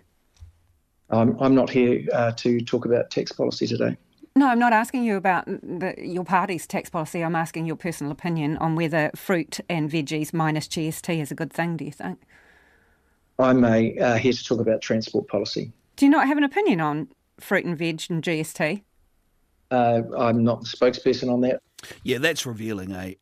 I'm, 1.09 1.37
I'm 1.41 1.55
not 1.55 1.69
here 1.69 2.05
uh, 2.13 2.31
to 2.33 2.59
talk 2.61 2.85
about 2.85 3.09
tax 3.11 3.31
policy 3.31 3.65
today. 3.67 3.95
No, 4.37 4.49
I'm 4.49 4.59
not 4.59 4.71
asking 4.71 5.03
you 5.03 5.17
about 5.17 5.45
the, 5.47 5.95
your 5.97 6.23
party's 6.23 6.67
tax 6.67 6.91
policy. 6.91 7.23
I'm 7.23 7.35
asking 7.35 7.65
your 7.65 7.75
personal 7.75 8.11
opinion 8.11 8.55
on 8.57 8.75
whether 8.75 9.09
fruit 9.15 9.59
and 9.67 9.89
veggies 9.89 10.31
minus 10.31 10.67
GST 10.67 11.19
is 11.19 11.31
a 11.31 11.35
good 11.35 11.51
thing. 11.51 11.75
Do 11.75 11.85
you 11.85 11.91
think? 11.91 12.19
I'm 13.39 13.65
a, 13.65 13.97
uh, 13.97 14.17
here 14.17 14.33
to 14.33 14.43
talk 14.43 14.59
about 14.59 14.81
transport 14.81 15.27
policy. 15.27 15.71
Do 15.95 16.05
you 16.05 16.11
not 16.11 16.27
have 16.27 16.37
an 16.37 16.43
opinion 16.43 16.81
on 16.81 17.07
fruit 17.39 17.65
and 17.65 17.75
veg 17.75 18.03
and 18.11 18.21
GST? 18.21 18.83
Uh, 19.71 20.01
I'm 20.15 20.43
not 20.43 20.61
the 20.61 20.67
spokesperson 20.67 21.33
on 21.33 21.41
that. 21.41 21.59
Yeah, 22.03 22.19
that's 22.19 22.45
revealing, 22.45 22.91
eh? 22.91 23.15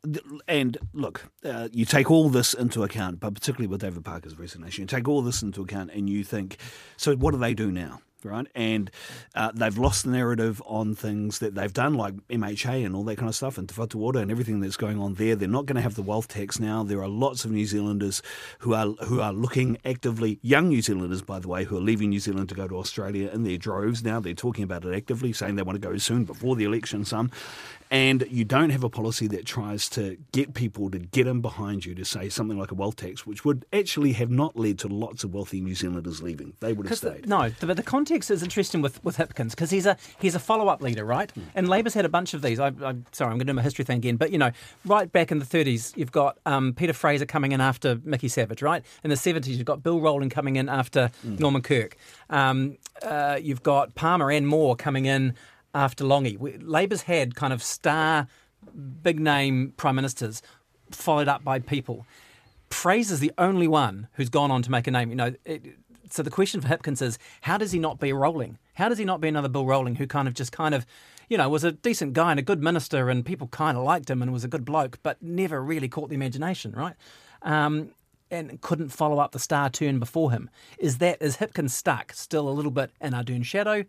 And 0.46 0.76
look, 0.92 1.24
uh, 1.42 1.70
you 1.72 1.86
take 1.86 2.10
all 2.10 2.28
this 2.28 2.52
into 2.52 2.82
account, 2.82 3.20
but 3.20 3.32
particularly 3.32 3.68
with 3.68 3.80
David 3.80 4.04
Parker's 4.04 4.38
resignation, 4.38 4.82
you 4.82 4.86
take 4.86 5.08
all 5.08 5.22
this 5.22 5.40
into 5.40 5.62
account 5.62 5.92
and 5.94 6.10
you 6.10 6.24
think, 6.24 6.58
so 6.98 7.16
what 7.16 7.30
do 7.30 7.38
they 7.38 7.54
do 7.54 7.72
now? 7.72 8.00
Right? 8.26 8.46
And 8.54 8.90
uh, 9.34 9.52
they've 9.54 9.76
lost 9.76 10.04
the 10.04 10.10
narrative 10.10 10.62
on 10.66 10.94
things 10.94 11.38
that 11.38 11.54
they've 11.54 11.72
done, 11.72 11.94
like 11.94 12.14
MHA 12.28 12.84
and 12.84 12.94
all 12.94 13.04
that 13.04 13.16
kind 13.16 13.28
of 13.28 13.34
stuff, 13.34 13.58
and 13.58 13.68
Te 13.68 13.74
Whatu 13.74 14.00
Ora 14.00 14.18
and 14.18 14.30
everything 14.30 14.60
that's 14.60 14.76
going 14.76 14.98
on 14.98 15.14
there. 15.14 15.36
They're 15.36 15.48
not 15.48 15.66
going 15.66 15.76
to 15.76 15.82
have 15.82 15.94
the 15.94 16.02
wealth 16.02 16.28
tax 16.28 16.58
now. 16.60 16.82
There 16.82 17.02
are 17.02 17.08
lots 17.08 17.44
of 17.44 17.50
New 17.50 17.66
Zealanders 17.66 18.22
who 18.60 18.74
are 18.74 18.88
who 19.04 19.20
are 19.20 19.32
looking 19.32 19.78
actively, 19.84 20.38
young 20.42 20.68
New 20.68 20.82
Zealanders, 20.82 21.22
by 21.22 21.38
the 21.38 21.48
way, 21.48 21.64
who 21.64 21.76
are 21.76 21.80
leaving 21.80 22.10
New 22.10 22.20
Zealand 22.20 22.48
to 22.50 22.54
go 22.54 22.68
to 22.68 22.76
Australia 22.76 23.30
in 23.32 23.44
their 23.44 23.58
droves 23.58 24.02
now. 24.04 24.20
They're 24.20 24.34
talking 24.34 24.64
about 24.64 24.84
it 24.84 24.94
actively, 24.94 25.32
saying 25.32 25.56
they 25.56 25.62
want 25.62 25.80
to 25.80 25.88
go 25.88 25.96
soon 25.98 26.24
before 26.24 26.56
the 26.56 26.64
election, 26.64 27.04
some. 27.04 27.30
And 27.90 28.26
you 28.30 28.44
don't 28.44 28.70
have 28.70 28.82
a 28.82 28.90
policy 28.90 29.28
that 29.28 29.46
tries 29.46 29.88
to 29.90 30.16
get 30.32 30.54
people 30.54 30.90
to 30.90 30.98
get 30.98 31.26
in 31.28 31.40
behind 31.40 31.86
you 31.86 31.94
to 31.94 32.04
say 32.04 32.28
something 32.28 32.58
like 32.58 32.72
a 32.72 32.74
wealth 32.74 32.96
tax, 32.96 33.24
which 33.24 33.44
would 33.44 33.64
actually 33.72 34.12
have 34.14 34.30
not 34.30 34.56
led 34.56 34.78
to 34.80 34.88
lots 34.88 35.22
of 35.22 35.32
wealthy 35.32 35.60
New 35.60 35.74
Zealanders 35.76 36.20
leaving. 36.20 36.54
They 36.60 36.72
would 36.72 36.86
have 36.86 36.90
'Cause 36.90 37.00
the- 37.00 37.12
stayed. 37.12 37.28
no, 37.28 37.50
the- 37.50 37.66
but 37.66 37.76
the 37.76 37.84
context 37.84 38.30
is 38.30 38.42
interesting 38.42 38.82
with, 38.82 39.02
with 39.04 39.18
Hipkins 39.18 39.50
because 39.50 39.70
he's 39.70 39.86
a 39.86 39.96
he's 40.18 40.34
a 40.34 40.40
follow 40.40 40.66
up 40.68 40.82
leader, 40.82 41.04
right? 41.04 41.30
Hmm. 41.30 41.40
And 41.54 41.68
Labor's 41.68 41.94
had 41.94 42.04
a 42.04 42.08
bunch 42.08 42.34
of 42.34 42.42
these. 42.42 42.58
I, 42.58 42.68
I'm 42.82 43.04
sorry, 43.12 43.30
I'm 43.30 43.36
going 43.38 43.46
to 43.46 43.52
do 43.52 43.52
my 43.52 43.62
history 43.62 43.84
thing 43.84 43.98
again, 43.98 44.16
but 44.16 44.32
you 44.32 44.38
know, 44.38 44.50
right 44.84 45.10
back 45.10 45.30
in 45.30 45.38
the 45.38 45.44
30s, 45.46 45.96
you've 45.96 46.12
got 46.12 46.38
um, 46.44 46.72
Peter 46.74 46.92
Fraser 46.92 47.24
coming 47.26 47.52
in 47.52 47.60
after 47.60 48.00
Mickey 48.04 48.28
Savage, 48.28 48.62
right? 48.62 48.84
In 49.04 49.10
the 49.10 49.16
70s, 49.16 49.46
you've 49.48 49.64
got 49.64 49.82
Bill 49.84 50.00
Rowling 50.00 50.28
coming 50.30 50.56
in 50.56 50.68
after 50.68 51.10
Hmm. 51.22 51.36
Norman 51.36 51.62
Kirk. 51.62 51.96
Um, 52.30 52.78
uh, 53.02 53.38
you've 53.40 53.62
got 53.62 53.94
Palmer 53.94 54.30
and 54.32 54.48
Moore 54.48 54.74
coming 54.74 55.04
in 55.04 55.34
after 55.76 56.04
Longy. 56.04 56.36
Labor's 56.62 57.02
had 57.02 57.34
kind 57.34 57.52
of 57.52 57.62
star, 57.62 58.26
big 59.02 59.20
name 59.20 59.74
prime 59.76 59.94
ministers 59.94 60.42
followed 60.90 61.28
up 61.28 61.44
by 61.44 61.58
people. 61.58 62.06
Fraser's 62.70 63.20
the 63.20 63.32
only 63.38 63.68
one 63.68 64.08
who's 64.14 64.28
gone 64.28 64.50
on 64.50 64.62
to 64.62 64.70
make 64.70 64.86
a 64.86 64.90
name. 64.90 65.10
You 65.10 65.16
know, 65.16 65.34
it, 65.44 65.62
so 66.10 66.22
the 66.22 66.30
question 66.30 66.60
for 66.60 66.68
Hipkins 66.68 67.02
is, 67.02 67.18
how 67.42 67.58
does 67.58 67.72
he 67.72 67.78
not 67.78 68.00
be 68.00 68.12
Rowling? 68.12 68.58
How 68.74 68.88
does 68.88 68.98
he 68.98 69.04
not 69.04 69.20
be 69.20 69.28
another 69.28 69.48
Bill 69.48 69.66
Rowling 69.66 69.96
who 69.96 70.06
kind 70.06 70.26
of 70.26 70.34
just 70.34 70.52
kind 70.52 70.74
of, 70.74 70.86
you 71.28 71.36
know, 71.36 71.48
was 71.48 71.64
a 71.64 71.72
decent 71.72 72.14
guy 72.14 72.30
and 72.30 72.40
a 72.40 72.42
good 72.42 72.62
minister 72.62 73.10
and 73.10 73.24
people 73.24 73.48
kind 73.48 73.76
of 73.76 73.84
liked 73.84 74.08
him 74.08 74.22
and 74.22 74.32
was 74.32 74.44
a 74.44 74.48
good 74.48 74.64
bloke, 74.64 74.98
but 75.02 75.22
never 75.22 75.62
really 75.62 75.88
caught 75.88 76.08
the 76.08 76.14
imagination, 76.14 76.72
right? 76.72 76.94
Um, 77.42 77.90
and 78.30 78.60
couldn't 78.60 78.88
follow 78.88 79.18
up 79.18 79.32
the 79.32 79.38
star 79.38 79.70
turn 79.70 79.98
before 79.98 80.32
him. 80.32 80.50
Is 80.78 80.98
that 80.98 81.22
is 81.22 81.36
Hipkins 81.36 81.70
stuck 81.70 82.12
still 82.12 82.48
a 82.48 82.50
little 82.50 82.72
bit 82.72 82.90
in 83.00 83.12
Ardern 83.12 83.44
shadow? 83.44 83.84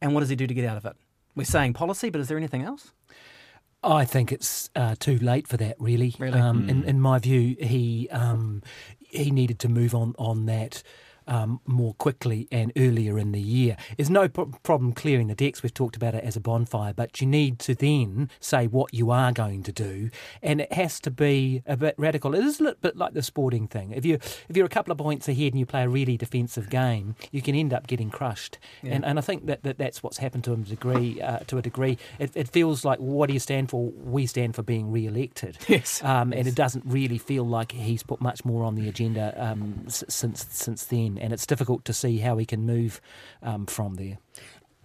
And 0.00 0.14
what 0.14 0.20
does 0.20 0.28
he 0.28 0.36
do 0.36 0.46
to 0.46 0.54
get 0.54 0.64
out 0.64 0.76
of 0.76 0.84
it? 0.84 0.96
We're 1.38 1.44
saying 1.44 1.74
policy, 1.74 2.10
but 2.10 2.20
is 2.20 2.26
there 2.28 2.36
anything 2.36 2.62
else? 2.62 2.90
I 3.82 4.04
think 4.04 4.32
it's 4.32 4.70
uh, 4.74 4.96
too 4.98 5.18
late 5.20 5.46
for 5.46 5.56
that. 5.56 5.76
Really, 5.78 6.12
Really? 6.18 6.38
Um, 6.38 6.68
in, 6.68 6.82
Mm. 6.82 6.86
in 6.86 7.00
my 7.00 7.20
view, 7.20 7.56
he 7.60 8.08
um, 8.10 8.62
he 8.98 9.30
needed 9.30 9.60
to 9.60 9.68
move 9.68 9.94
on 9.94 10.14
on 10.18 10.46
that. 10.46 10.82
Um, 11.28 11.60
more 11.66 11.92
quickly 11.92 12.48
and 12.50 12.72
earlier 12.74 13.18
in 13.18 13.32
the 13.32 13.40
year. 13.40 13.76
There's 13.98 14.08
no 14.08 14.28
pro- 14.28 14.46
problem 14.62 14.94
clearing 14.94 15.26
the 15.28 15.34
decks. 15.34 15.62
We've 15.62 15.74
talked 15.74 15.94
about 15.94 16.14
it 16.14 16.24
as 16.24 16.36
a 16.36 16.40
bonfire, 16.40 16.94
but 16.94 17.20
you 17.20 17.26
need 17.26 17.58
to 17.60 17.74
then 17.74 18.30
say 18.40 18.66
what 18.66 18.94
you 18.94 19.10
are 19.10 19.30
going 19.30 19.62
to 19.64 19.72
do, 19.72 20.08
and 20.42 20.60
it 20.62 20.72
has 20.72 20.98
to 21.00 21.10
be 21.10 21.62
a 21.66 21.76
bit 21.76 21.94
radical. 21.98 22.34
It 22.34 22.42
is 22.44 22.60
a 22.60 22.62
little 22.64 22.78
bit 22.80 22.96
like 22.96 23.12
the 23.12 23.22
sporting 23.22 23.68
thing. 23.68 23.92
If 23.92 24.06
you 24.06 24.14
if 24.48 24.56
you're 24.56 24.64
a 24.64 24.70
couple 24.70 24.90
of 24.90 24.96
points 24.96 25.28
ahead 25.28 25.52
and 25.52 25.60
you 25.60 25.66
play 25.66 25.82
a 25.82 25.88
really 25.88 26.16
defensive 26.16 26.70
game, 26.70 27.14
you 27.30 27.42
can 27.42 27.54
end 27.54 27.74
up 27.74 27.86
getting 27.86 28.08
crushed. 28.10 28.58
Yeah. 28.82 28.94
And 28.94 29.04
and 29.04 29.18
I 29.18 29.22
think 29.22 29.44
that, 29.46 29.62
that 29.64 29.76
that's 29.76 30.02
what's 30.02 30.16
happened 30.18 30.44
to 30.44 30.52
him 30.54 30.64
to 30.64 30.72
a 30.72 30.76
degree. 30.76 31.20
Uh, 31.20 31.40
to 31.48 31.58
a 31.58 31.62
degree, 31.62 31.98
it, 32.18 32.30
it 32.34 32.48
feels 32.48 32.86
like 32.86 32.98
what 33.00 33.26
do 33.26 33.34
you 33.34 33.40
stand 33.40 33.68
for? 33.68 33.90
We 34.02 34.24
stand 34.26 34.54
for 34.54 34.62
being 34.62 34.90
re-elected. 34.90 35.58
Yes. 35.68 36.02
Um, 36.02 36.32
and 36.32 36.48
it 36.48 36.54
doesn't 36.54 36.84
really 36.86 37.18
feel 37.18 37.44
like 37.46 37.72
he's 37.72 38.02
put 38.02 38.22
much 38.22 38.44
more 38.46 38.64
on 38.64 38.74
the 38.76 38.88
agenda 38.88 39.34
um, 39.36 39.84
s- 39.86 40.04
since 40.08 40.46
since 40.50 40.84
then, 40.84 41.17
and 41.20 41.32
it's 41.32 41.46
difficult 41.46 41.84
to 41.84 41.92
see 41.92 42.18
how 42.18 42.36
he 42.36 42.46
can 42.46 42.64
move 42.64 43.00
um, 43.42 43.66
from 43.66 43.94
there. 43.94 44.18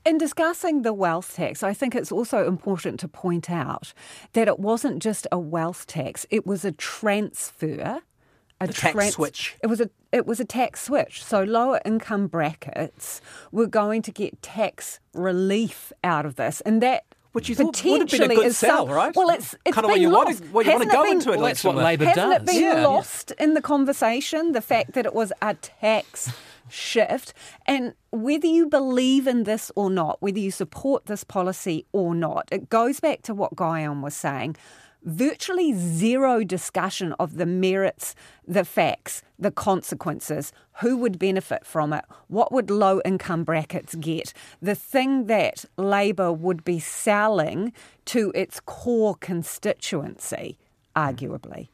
In 0.06 0.17
discussing 0.17 0.82
the 0.82 0.91
wealth 0.91 1.36
tax, 1.36 1.63
I 1.63 1.74
think 1.74 1.96
it's 1.96 2.12
also 2.12 2.46
important 2.46 3.00
to 3.00 3.08
point 3.08 3.50
out 3.50 3.93
that 4.34 4.50
it 4.50 4.60
wasn't 4.60 5.02
just 5.02 5.28
a 5.32 5.39
wealth 5.39 5.88
tax; 5.88 6.26
it 6.30 6.46
was 6.46 6.65
a 6.65 6.74
transfer. 6.74 8.02
A 8.60 8.67
The 8.67 8.74
tax 8.74 9.10
switch. 9.12 9.56
It 9.63 9.67
was 9.67 9.80
a 9.82 9.89
it 10.12 10.26
was 10.26 10.39
a 10.39 10.46
tax 10.46 10.82
switch. 10.82 11.24
So 11.24 11.43
lower 11.43 11.80
income 11.86 12.28
brackets 12.28 13.22
were 13.52 13.67
going 13.67 14.02
to 14.04 14.12
get 14.12 14.41
tax 14.41 15.00
relief 15.13 15.93
out 16.04 16.26
of 16.26 16.36
this, 16.36 16.62
and 16.62 16.82
that. 16.82 17.06
Which 17.34 17.50
is 17.50 17.58
thought 17.58 17.84
would 17.84 18.00
have 18.02 18.10
been 18.10 18.32
a 18.32 18.36
good 18.36 18.54
sell, 18.56 18.86
some- 18.88 18.96
right? 18.96 19.15
Well, 19.15 19.30
it's 19.32 19.54
it's 19.65 19.76
Kinda 19.76 19.82
been 19.82 19.89
what 19.91 20.00
you 20.00 20.10
lost. 20.10 20.43
what 20.52 20.65
you 20.65 20.72
wanna 20.72 20.86
Hasn't 20.86 20.91
go 20.91 21.04
been- 21.04 21.12
into 21.13 21.32
an 21.32 21.39
Well, 21.39 21.48
that's 21.48 21.63
what. 21.63 21.76
Labor 21.76 22.06
Hasn't 22.06 22.32
it 22.34 22.46
been 22.46 22.62
Yeah. 22.62 22.88
lost 22.88 23.32
in 23.39 23.54
the 23.56 23.62
conversation? 23.62 24.52
The 24.52 24.62
fact 24.62 24.93
that 24.93 25.06
it 25.06 25.13
was 25.15 25.34
a 25.41 25.56
tax 25.56 26.32
shift, 26.69 27.34
and 27.65 27.93
whether 28.12 28.48
you 28.48 28.67
believe 28.67 29.28
in 29.28 29.43
this 29.43 29.72
or 29.76 29.89
not, 29.89 30.22
whether 30.22 30.39
you 30.39 30.52
support 30.52 31.08
this 31.08 31.24
policy 31.24 31.86
or 31.91 32.13
not, 32.15 32.48
it 32.52 32.69
goes 32.69 33.00
back 33.00 33.22
to 33.24 33.34
what 33.34 33.56
Guyon 33.56 34.02
was 34.02 34.15
saying. 34.15 34.56
Virtually 35.06 35.74
zero 35.74 36.46
discussion 36.46 37.13
of 37.20 37.36
the 37.36 37.46
merits, 37.46 38.16
the 38.48 38.63
facts, 38.63 39.22
the 39.38 39.52
consequences, 39.52 40.54
who 40.80 40.96
would 40.98 41.20
benefit 41.20 41.66
from 41.66 41.92
it, 41.92 42.06
what 42.30 42.54
would 42.54 42.72
low 42.72 43.02
income 43.04 43.44
brackets 43.44 43.96
get, 43.96 44.34
the 44.62 44.76
thing 44.76 45.26
that 45.26 45.66
Labor 45.76 46.32
would 46.32 46.63
be 46.63 46.80
selling 46.80 47.74
to 48.06 48.32
its 48.34 48.62
core 48.62 49.16
constituency, 49.16 50.58
arguably. 50.95 51.69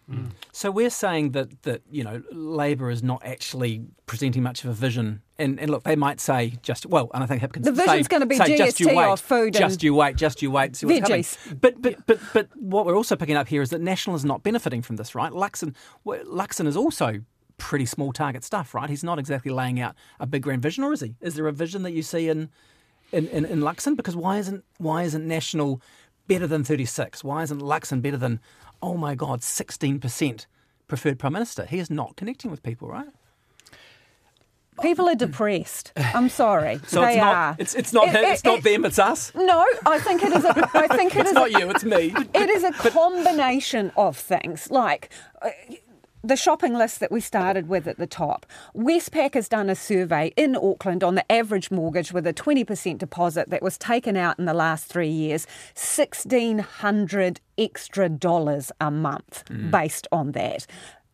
So 0.51 0.71
we're 0.71 0.89
saying 0.89 1.31
that 1.31 1.63
that 1.63 1.81
you 1.89 2.03
know 2.03 2.21
Labor 2.31 2.89
is 2.89 3.03
not 3.03 3.21
actually 3.25 3.83
presenting 4.05 4.43
much 4.43 4.63
of 4.63 4.69
a 4.69 4.73
vision, 4.73 5.21
and, 5.37 5.59
and 5.59 5.69
look, 5.69 5.83
they 5.83 5.95
might 5.95 6.19
say 6.19 6.53
just 6.63 6.85
well, 6.85 7.09
and 7.13 7.23
I 7.23 7.27
think 7.27 7.41
Hipkins 7.41 7.63
The 7.63 7.71
vision's 7.71 8.05
say- 8.05 8.09
gonna 8.09 8.25
be 8.25 8.37
say, 8.37 8.57
just 8.57 8.79
you 8.79 8.87
GST 8.87 8.95
wait, 8.95 9.05
or 9.07 9.17
food 9.17 9.53
just 9.53 9.83
you 9.83 9.93
wait, 9.93 10.15
just 10.15 10.41
you 10.41 10.49
wait, 10.49 10.75
see 10.75 10.85
what's 10.85 11.01
coming. 11.01 11.23
veggies. 11.23 11.59
But 11.61 11.81
but 11.81 12.05
but 12.07 12.19
but 12.33 12.47
what 12.55 12.85
we're 12.85 12.95
also 12.97 13.15
picking 13.15 13.35
up 13.35 13.47
here 13.47 13.61
is 13.61 13.69
that 13.71 13.81
National 13.81 14.15
is 14.15 14.23
not 14.25 14.43
benefiting 14.43 14.81
from 14.81 14.95
this, 14.95 15.13
right? 15.15 15.31
Luxon 15.31 15.75
Luxon 16.05 16.65
is 16.67 16.77
also 16.77 17.21
pretty 17.57 17.85
small 17.85 18.13
target 18.13 18.43
stuff, 18.45 18.73
right? 18.73 18.89
He's 18.89 19.03
not 19.03 19.19
exactly 19.19 19.51
laying 19.51 19.81
out 19.81 19.93
a 20.21 20.25
big 20.25 20.43
grand 20.43 20.61
vision, 20.61 20.83
or 20.85 20.93
is 20.93 21.01
he? 21.01 21.15
Is 21.19 21.35
there 21.35 21.47
a 21.47 21.51
vision 21.51 21.83
that 21.83 21.91
you 21.91 22.01
see 22.03 22.29
in 22.29 22.49
in, 23.11 23.27
in, 23.27 23.43
in 23.45 23.59
Luxon? 23.59 23.97
Because 23.97 24.15
why 24.15 24.37
isn't 24.37 24.63
why 24.77 25.03
isn't 25.03 25.27
National 25.27 25.81
better 26.27 26.47
than 26.47 26.63
thirty 26.63 26.85
six? 26.85 27.23
Why 27.23 27.43
isn't 27.43 27.59
Luxon 27.61 28.01
better 28.01 28.17
than 28.17 28.39
oh 28.81 28.95
my 28.97 29.15
god, 29.15 29.43
sixteen 29.43 29.99
percent 29.99 30.47
preferred 30.87 31.19
prime 31.19 31.33
minister? 31.33 31.65
He 31.65 31.79
is 31.79 31.89
not 31.89 32.15
connecting 32.15 32.49
with 32.51 32.63
people, 32.63 32.87
right? 32.87 33.07
People 34.81 35.09
are 35.09 35.15
depressed. 35.15 35.91
I'm 35.97 36.29
sorry. 36.29 36.79
So 36.87 37.01
they 37.01 37.07
it's 37.15 37.17
not 37.17 37.35
are. 37.35 37.55
it's 37.59 37.75
it's 37.75 37.93
not 37.93 38.07
It- 38.07 38.11
him, 38.15 38.23
it- 38.23 38.27
it's 38.29 38.43
not 38.45 38.57
it- 38.59 38.63
them, 38.63 38.85
it's 38.85 38.97
us. 38.99 39.31
No, 39.35 39.65
I 39.85 39.99
think 39.99 40.23
it 40.23 40.31
is 40.31 40.45
a. 40.45 40.69
I 40.73 40.87
think 40.95 41.15
it 41.15 41.19
It's 41.21 41.29
is 41.29 41.35
not 41.35 41.49
a, 41.49 41.59
you, 41.59 41.69
it's 41.69 41.83
me. 41.83 42.13
It 42.33 42.49
is 42.49 42.63
a 42.63 42.71
combination 42.71 43.91
of 43.97 44.15
things 44.17 44.71
like. 44.71 45.09
The 46.23 46.35
shopping 46.35 46.73
list 46.73 46.99
that 46.99 47.11
we 47.11 47.21
started 47.21 47.69
with 47.69 47.87
at 47.87 47.97
the 47.97 48.05
top. 48.07 48.45
Westpac 48.75 49.33
has 49.35 49.47
done 49.47 49.69
a 49.69 49.75
survey 49.75 50.33
in 50.35 50.55
Auckland 50.55 51.03
on 51.03 51.15
the 51.15 51.29
average 51.31 51.71
mortgage 51.71 52.11
with 52.11 52.27
a 52.27 52.33
20% 52.33 52.97
deposit 52.97 53.49
that 53.49 53.61
was 53.63 53.77
taken 53.77 54.17
out 54.17 54.37
in 54.37 54.45
the 54.45 54.53
last 54.53 54.85
three 54.85 55.07
years, 55.09 55.47
1600 55.75 57.39
extra 57.57 58.09
dollars 58.09 58.71
a 58.81 58.91
month 58.91 59.43
Mm. 59.49 59.71
based 59.71 60.07
on 60.11 60.31
that. 60.33 60.65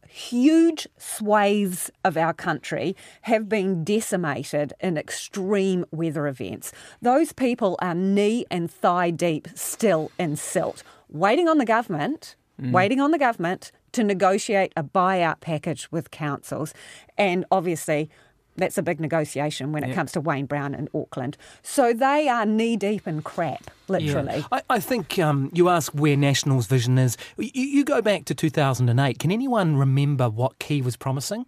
Huge 0.07 0.87
swathes 0.97 1.91
of 2.05 2.15
our 2.15 2.33
country 2.33 2.95
have 3.23 3.49
been 3.49 3.83
decimated 3.83 4.73
in 4.79 4.97
extreme 4.97 5.85
weather 5.91 6.27
events. 6.27 6.71
Those 7.01 7.33
people 7.33 7.75
are 7.79 7.93
knee 7.93 8.45
and 8.49 8.71
thigh 8.71 9.11
deep 9.11 9.47
still 9.55 10.11
in 10.17 10.35
silt, 10.37 10.83
waiting 11.09 11.47
on 11.49 11.57
the 11.57 11.65
government, 11.65 12.35
Mm. 12.61 12.71
waiting 12.71 13.01
on 13.01 13.11
the 13.11 13.17
government 13.17 13.73
to 13.95 14.03
negotiate 14.03 14.71
a 14.77 14.84
buyout 14.84 15.39
package 15.41 15.88
with 15.91 16.12
councils. 16.12 16.73
And 17.17 17.45
obviously, 17.51 18.10
that's 18.58 18.77
a 18.77 18.84
big 18.84 18.99
negotiation 19.01 19.71
when 19.71 19.84
it 19.84 19.89
Yeah. 19.89 19.95
comes 19.95 20.12
to 20.13 20.21
Wayne 20.21 20.45
Brown 20.45 20.73
in 20.75 20.88
Auckland. 20.93 21.38
So 21.62 21.91
they 21.93 22.29
are 22.29 22.45
knee 22.45 22.77
deep 22.77 23.08
in 23.08 23.21
crap, 23.21 23.71
literally. 23.89 24.37
Yeah. 24.37 24.43
I, 24.51 24.61
I 24.69 24.79
think 24.79 25.17
um, 25.19 25.49
you 25.53 25.69
ask 25.69 25.91
where 25.93 26.15
National's 26.15 26.67
vision 26.67 26.97
is. 26.97 27.17
You, 27.37 27.49
you 27.53 27.83
go 27.85 28.01
back 28.01 28.25
to 28.25 28.35
2008. 28.35 29.19
Can 29.19 29.31
anyone 29.31 29.77
remember 29.77 30.29
what 30.29 30.59
Key 30.59 30.81
was 30.81 30.95
promising? 30.95 31.45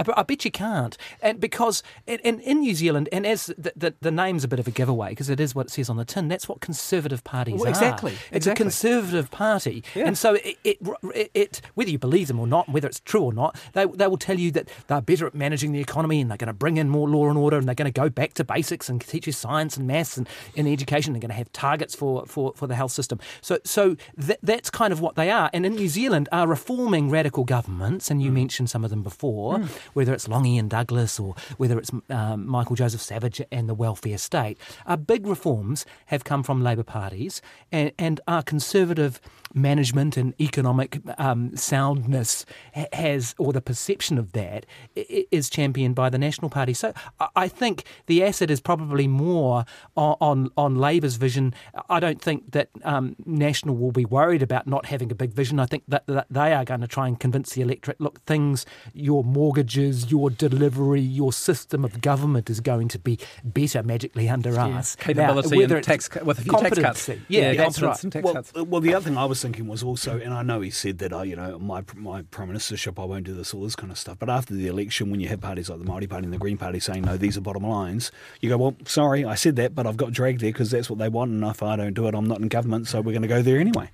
I, 0.00 0.02
bet- 0.02 0.18
I 0.18 0.22
bet 0.24 0.44
you 0.44 0.50
can't. 0.50 0.96
And 1.22 1.38
because 1.40 1.82
in, 2.06 2.18
in, 2.20 2.40
in 2.40 2.60
New 2.60 2.74
Zealand, 2.74 3.08
and 3.12 3.24
as 3.26 3.46
the, 3.56 3.72
the, 3.76 3.94
the 4.00 4.10
name's 4.10 4.42
a 4.44 4.48
bit 4.48 4.58
of 4.58 4.66
a 4.66 4.70
giveaway 4.72 5.10
because 5.10 5.30
it 5.30 5.38
is 5.40 5.54
what 5.54 5.66
it 5.66 5.70
says 5.70 5.88
on 5.88 5.96
the 5.96 6.04
tin, 6.04 6.26
that's 6.28 6.48
what 6.48 6.60
conservative 6.60 7.22
parties 7.24 7.56
Well, 7.60 7.66
are. 7.66 7.70
exactly, 7.70 8.14
It's 8.32 8.46
a 8.48 8.54
conservative 8.54 9.30
party. 9.30 9.84
Yeah. 9.94 10.06
And 10.06 10.18
so 10.18 10.34
it, 10.34 10.56
it, 10.64 10.78
it, 11.14 11.30
it, 11.34 11.60
whether 11.74 11.90
you 11.90 11.98
believe 11.98 12.28
them 12.28 12.40
or 12.40 12.46
not, 12.46 12.68
whether 12.68 12.88
it's 12.88 13.00
true 13.00 13.22
or 13.22 13.32
not, 13.32 13.56
they, 13.74 13.84
they 13.86 14.06
will 14.08 14.16
tell 14.18 14.38
you 14.38 14.50
that 14.52 14.68
they're 14.88 15.00
better 15.00 15.26
at 15.26 15.34
managing 15.34 15.72
the 15.72 15.80
economy 15.80 16.20
and 16.20 16.30
they're 16.30 16.36
going 16.36 16.46
to 16.48 16.52
bring 16.52 16.76
in 16.78 16.88
more 16.88 17.08
law 17.08 17.28
and 17.28 17.38
order 17.38 17.56
and 17.56 17.66
they're 17.68 17.74
going 17.76 17.90
to 17.92 18.00
go 18.00 18.08
back 18.08 18.34
to 18.34 18.44
basics 18.44 18.88
and 18.88 19.00
teach 19.00 19.26
you 19.26 19.32
science 19.32 19.76
and 19.76 19.86
maths 19.86 20.16
and 20.16 20.28
in 20.56 20.66
education. 20.66 21.12
They're 21.12 21.20
going 21.20 21.30
to 21.30 21.34
have 21.36 21.47
targets 21.52 21.94
for, 21.94 22.26
for, 22.26 22.52
for 22.56 22.66
the 22.66 22.74
health 22.74 22.92
system. 22.92 23.18
So 23.40 23.58
so 23.64 23.96
that, 24.16 24.38
that's 24.42 24.70
kind 24.70 24.92
of 24.92 25.00
what 25.00 25.14
they 25.14 25.30
are. 25.30 25.50
And 25.52 25.64
in 25.66 25.74
New 25.74 25.88
Zealand, 25.88 26.28
are 26.32 26.46
reforming 26.46 27.10
radical 27.10 27.44
governments, 27.44 28.10
and 28.10 28.22
you 28.22 28.30
mentioned 28.30 28.70
some 28.70 28.84
of 28.84 28.90
them 28.90 29.02
before, 29.02 29.60
whether 29.92 30.12
it's 30.12 30.28
Long 30.28 30.46
Ian 30.46 30.68
Douglas 30.68 31.18
or 31.18 31.34
whether 31.56 31.78
it's 31.78 31.90
um, 32.10 32.46
Michael 32.46 32.76
Joseph 32.76 33.00
Savage 33.00 33.40
and 33.50 33.68
the 33.68 33.74
welfare 33.74 34.18
state, 34.18 34.58
are 34.86 34.96
big 34.96 35.26
reforms 35.26 35.84
have 36.06 36.24
come 36.24 36.42
from 36.42 36.62
Labour 36.62 36.82
parties 36.82 37.42
and, 37.72 37.92
and 37.98 38.20
our 38.26 38.42
conservative 38.42 39.20
management 39.54 40.16
and 40.16 40.34
economic 40.40 41.00
um, 41.18 41.56
soundness 41.56 42.44
has, 42.92 43.34
or 43.38 43.52
the 43.52 43.60
perception 43.60 44.18
of 44.18 44.32
that, 44.32 44.66
i- 44.96 45.06
i- 45.10 45.26
is 45.30 45.48
championed 45.50 45.94
by 45.94 46.08
the 46.10 46.18
National 46.18 46.48
Party. 46.50 46.74
So 46.74 46.92
I- 47.20 47.28
I 47.36 47.48
think 47.48 47.84
the 48.06 48.22
asset 48.24 48.50
is 48.50 48.60
probably 48.60 49.06
more 49.08 49.64
on, 49.96 50.16
on, 50.20 50.50
on 50.56 50.76
Labour's 50.76 51.16
vision. 51.16 51.54
I 51.88 52.00
don't 52.00 52.20
think 52.20 52.52
that 52.52 52.68
um, 52.84 53.16
National 53.26 53.76
will 53.76 53.92
be 53.92 54.04
worried 54.04 54.42
about 54.42 54.66
not 54.66 54.86
having 54.86 55.10
a 55.10 55.14
big 55.14 55.32
vision. 55.32 55.58
I 55.60 55.66
think 55.66 55.84
that, 55.88 56.06
that 56.06 56.26
they 56.30 56.52
are 56.52 56.64
going 56.64 56.80
to 56.80 56.86
try 56.88 57.06
and 57.08 57.18
convince 57.18 57.54
the 57.54 57.62
electorate 57.62 58.00
look, 58.00 58.20
things, 58.26 58.66
your 58.92 59.22
mortgages, 59.24 60.10
your 60.10 60.30
delivery, 60.30 61.00
your 61.00 61.32
system 61.32 61.84
of 61.84 62.00
government 62.00 62.50
is 62.50 62.60
going 62.60 62.88
to 62.88 62.98
be 62.98 63.18
better 63.44 63.82
magically 63.82 64.28
under 64.28 64.52
Yeah. 64.52 64.78
us. 64.78 64.96
Capability 64.96 65.56
whether 65.56 65.76
and 65.76 65.86
it's 65.88 66.08
tax 66.08 66.24
with 66.24 66.38
a 66.38 66.42
few 66.42 66.52
tax 66.52 66.62
cuts. 66.62 66.74
competency. 66.74 67.20
Yeah, 67.28 67.52
Yeah, 67.52 67.54
that's 67.64 67.80
right. 67.82 67.96
tax 68.10 68.24
well, 68.24 68.34
cuts. 68.34 68.52
well, 68.54 68.80
the 68.80 68.94
other 68.94 69.04
thing 69.04 69.16
I 69.16 69.24
was 69.24 69.37
thinking 69.42 69.66
was 69.66 69.82
also, 69.82 70.18
and 70.18 70.34
I 70.34 70.42
know 70.42 70.60
he 70.60 70.70
said 70.70 70.98
that, 70.98 71.12
uh, 71.12 71.22
you 71.22 71.36
know, 71.36 71.58
my 71.58 71.82
my 71.94 72.22
prime 72.22 72.50
ministership, 72.50 73.00
I 73.00 73.04
won't 73.04 73.24
do 73.24 73.34
this, 73.34 73.54
all 73.54 73.62
this 73.62 73.76
kind 73.76 73.92
of 73.92 73.98
stuff. 73.98 74.18
But 74.18 74.30
after 74.30 74.54
the 74.54 74.66
election, 74.66 75.10
when 75.10 75.20
you 75.20 75.28
have 75.28 75.40
parties 75.40 75.68
like 75.70 75.78
the 75.78 75.84
Māori 75.84 76.08
Party 76.08 76.24
and 76.24 76.32
the 76.32 76.38
Green 76.38 76.58
Party 76.58 76.80
saying, 76.80 77.02
no, 77.02 77.16
these 77.16 77.36
are 77.36 77.40
bottom 77.40 77.64
lines, 77.64 78.10
you 78.40 78.48
go, 78.48 78.56
well, 78.56 78.76
sorry, 78.84 79.24
I 79.24 79.34
said 79.34 79.56
that, 79.56 79.74
but 79.74 79.86
I've 79.86 79.96
got 79.96 80.12
dragged 80.12 80.40
there 80.40 80.50
because 80.50 80.70
that's 80.70 80.90
what 80.90 80.98
they 80.98 81.08
want, 81.08 81.30
and 81.30 81.44
if 81.44 81.62
I 81.62 81.76
don't 81.76 81.94
do 81.94 82.06
it, 82.08 82.14
I'm 82.14 82.26
not 82.26 82.40
in 82.40 82.48
government, 82.48 82.88
so 82.88 83.00
we're 83.00 83.12
going 83.12 83.22
to 83.22 83.28
go 83.28 83.42
there 83.42 83.58
anyway. 83.58 83.90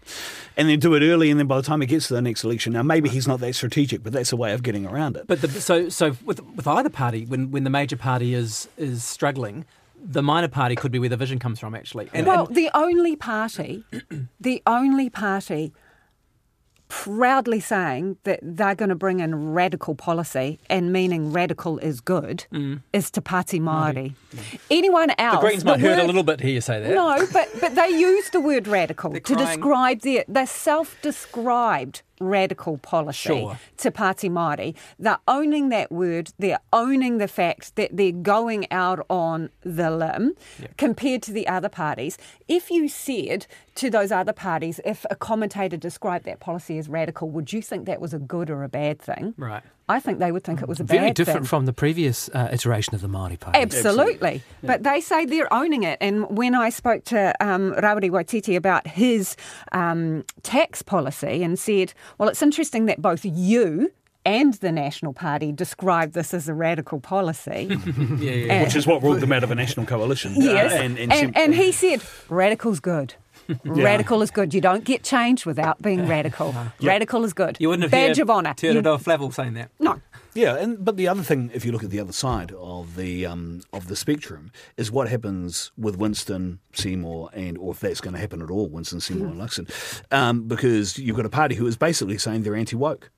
And 0.57 0.69
then 0.69 0.79
do 0.79 0.95
it 0.95 1.03
early, 1.03 1.31
and 1.31 1.39
then 1.39 1.47
by 1.47 1.57
the 1.57 1.63
time 1.63 1.83
it 1.83 1.87
gets 1.87 2.09
to 2.09 2.15
the 2.15 2.23
next 2.23 2.45
election, 2.45 2.73
now 2.73 2.83
maybe 2.83 3.09
he's 3.09 3.27
not 3.27 3.41
that 3.41 3.55
strategic, 3.55 4.03
but 4.03 4.13
that's 4.13 4.33
a 4.33 4.37
way 4.37 4.53
of 4.53 4.63
getting 4.63 4.87
around 4.87 5.17
it. 5.17 5.27
But 5.27 5.41
the, 5.41 5.49
so 5.49 5.89
so 5.89 6.17
with 6.25 6.43
with 6.55 6.67
either 6.67 6.91
party, 6.91 7.27
when 7.27 7.51
when 7.51 7.65
the 7.65 7.71
major 7.71 7.97
party 7.97 8.35
is 8.35 8.69
is 8.77 9.05
struggling, 9.05 9.65
the 10.05 10.23
minor 10.23 10.49
party 10.49 10.77
could 10.77 10.93
be 10.93 10.99
where 10.99 11.09
the 11.09 11.17
vision 11.17 11.39
comes 11.39 11.59
from. 11.59 11.75
Actually, 11.75 12.11
and, 12.13 12.27
well, 12.27 12.47
and 12.47 12.57
the 12.57 12.71
only 12.75 13.17
party, 13.17 13.85
the 14.41 14.63
only 14.67 15.09
party 15.11 15.73
proudly 16.89 17.61
saying 17.61 18.17
that 18.25 18.39
they're 18.43 18.75
going 18.75 18.91
to 18.91 18.95
bring 18.95 19.19
in 19.19 19.53
radical 19.53 19.95
policy 19.95 20.61
and 20.69 20.93
meaning 20.93 21.33
radical 21.33 21.79
is 21.79 22.01
good 22.01 22.47
Mm. 22.53 22.83
is 22.93 23.11
Te 23.11 23.21
Pāti 23.21 23.61
Māori. 23.61 24.15
Anyone 24.71 25.11
else... 25.19 25.37
the 25.37 25.41
Greens 25.41 25.65
might 25.65 25.81
the 25.81 25.89
hurt 25.89 25.99
a 25.99 26.05
little 26.05 26.23
bit 26.23 26.41
hear 26.41 26.53
you 26.53 26.61
say 26.61 26.81
that. 26.81 26.95
No, 26.95 27.27
but, 27.33 27.49
but 27.61 27.75
they 27.75 27.89
use 27.89 28.31
the 28.31 28.41
word 28.41 28.69
radical 28.69 29.13
to 29.21 29.35
describe 29.35 30.03
their, 30.03 30.25
their 30.29 30.47
self-described 30.47 32.03
radical 32.25 32.79
policy 32.79 33.29
Sure. 33.29 33.59
to 33.79 33.91
Party 33.91 34.29
Māori. 34.29 34.75
They're 34.99 35.19
owning 35.29 35.69
that 35.71 35.93
word. 35.93 36.33
They're 36.39 36.61
owning 36.73 37.19
the 37.19 37.29
fact 37.29 37.77
that 37.77 37.97
they're 37.97 38.13
going 38.13 38.67
out 38.71 39.05
on 39.09 39.51
the 39.63 39.91
limb 39.91 40.35
compared 40.77 41.23
to 41.23 41.33
the 41.33 41.47
other 41.49 41.69
parties. 41.69 42.19
If 42.49 42.71
you 42.71 42.89
said 42.89 43.47
to 43.77 43.91
those 43.91 44.13
other 44.13 44.33
parties, 44.33 44.81
if 44.85 45.05
a 45.11 45.17
commentator 45.17 45.77
described 45.77 46.25
that 46.27 46.39
policy 46.41 46.79
as 46.79 46.89
radical, 46.89 47.29
would 47.31 47.53
you 47.53 47.61
think 47.61 47.87
that 47.87 48.01
was 48.01 48.15
a 48.15 48.19
good 48.19 48.49
or 48.51 48.63
a 48.63 48.69
bad 48.69 49.01
thing? 49.01 49.35
Right. 49.37 49.63
I 49.89 50.01
think 50.01 50.19
they 50.19 50.33
would 50.33 50.45
think 50.45 50.63
it 50.63 50.69
was 50.69 50.81
a 50.81 50.85
bad 50.85 50.91
thing. 50.91 50.99
Very 51.01 51.09
bad 51.11 51.17
different 51.17 51.41
thing. 51.41 51.47
from 51.49 51.67
the 51.67 51.73
previous 51.73 52.29
uh, 52.31 52.49
iteration 52.53 52.95
of 52.95 53.01
the 53.01 53.09
Māori 53.09 53.39
Party. 53.39 53.59
Absolutely. 53.59 54.43
But 54.63 54.83
they 54.85 55.01
say 55.01 55.27
they're 55.27 55.53
owning 55.53 55.83
it. 55.83 55.99
And 56.01 56.37
when 56.37 56.55
I 56.55 56.71
spoke 56.71 57.05
to 57.07 57.35
um, 57.45 57.73
Rawiri 57.75 58.11
Waititi 58.11 58.57
about 58.57 58.87
his 58.87 59.37
um, 59.73 60.25
tax 60.43 60.81
policy 60.83 61.43
and 61.43 61.59
said, 61.59 61.93
well, 62.19 62.29
it's 62.29 62.43
interesting 62.43 62.87
that 62.87 63.03
both 63.03 63.25
you 63.25 63.91
and 64.25 64.55
the 64.55 64.73
National 64.73 65.13
Party 65.13 65.53
describe 65.53 66.13
this 66.13 66.33
as 66.33 66.49
a 66.49 66.55
radical 66.55 66.99
policy. 67.01 67.69
yeah, 68.19 68.55
And- 68.55 68.65
Which 68.65 68.77
is 68.77 68.87
what 68.87 69.03
ruled 69.03 69.21
them 69.21 69.33
out 69.33 69.45
of 69.45 69.51
a 69.51 69.55
national 69.55 69.85
coalition. 69.85 70.35
Yes. 70.37 70.73
Uh, 70.73 70.77
and, 70.77 70.99
and, 70.99 71.13
and, 71.13 71.35
sim- 71.35 71.53
he 71.53 71.73
said, 71.73 72.01
radical's 72.31 72.81
good. 72.81 73.15
Radical 73.65 74.23
is 74.23 74.31
good. 74.31 74.55
You 74.55 74.61
don't 74.61 74.85
get 74.85 75.03
change 75.03 75.47
without 75.47 75.81
being 75.83 76.07
radical. 76.07 76.55
Yeah. 76.79 76.91
Radical 76.91 77.25
is 77.25 77.33
good. 77.33 77.57
You 77.61 77.69
wouldn't 77.69 77.85
have 77.85 77.91
Badge 77.91 78.17
heard 78.17 78.23
of 78.23 78.31
honour. 78.31 78.55
Te 78.55 78.69
Reo 78.69 78.77
You- 78.77 78.83
Flavell 78.99 79.33
saying 79.33 79.55
that. 79.55 79.71
No. 79.79 80.01
Yeah, 80.35 80.57
and 80.57 80.85
but 80.85 80.97
the 80.97 81.07
other 81.07 81.23
thing, 81.23 81.53
if 81.55 81.65
you 81.65 81.71
look 81.71 81.85
at 81.85 81.91
the 81.91 82.01
other 82.01 82.13
side 82.13 82.51
of 82.59 82.97
the 82.97 83.25
um, 83.25 83.63
of 83.73 83.87
the 83.87 83.95
spectrum, 83.95 84.51
is 84.77 84.91
what 84.91 85.09
happens 85.09 85.71
with 85.79 85.97
Winston 85.97 86.59
Seymour, 86.73 87.31
and 87.33 87.57
or 87.57 87.71
if 87.71 87.79
that's 87.79 88.01
going 88.01 88.15
to 88.15 88.21
happen 88.21 88.43
at 88.43 88.51
all, 88.51 88.69
Winston 88.69 88.99
Seymour 89.01 89.29
and 89.29 89.37
Luxon, 89.41 89.71
um, 90.11 90.49
because 90.49 90.99
you've 90.99 91.15
got 91.15 91.25
a 91.25 91.29
party 91.31 91.55
who 91.55 91.69
is 91.69 91.77
basically 91.77 92.19
saying 92.19 92.43
they're 92.43 92.57
anti 92.57 92.75
woke. 92.75 93.11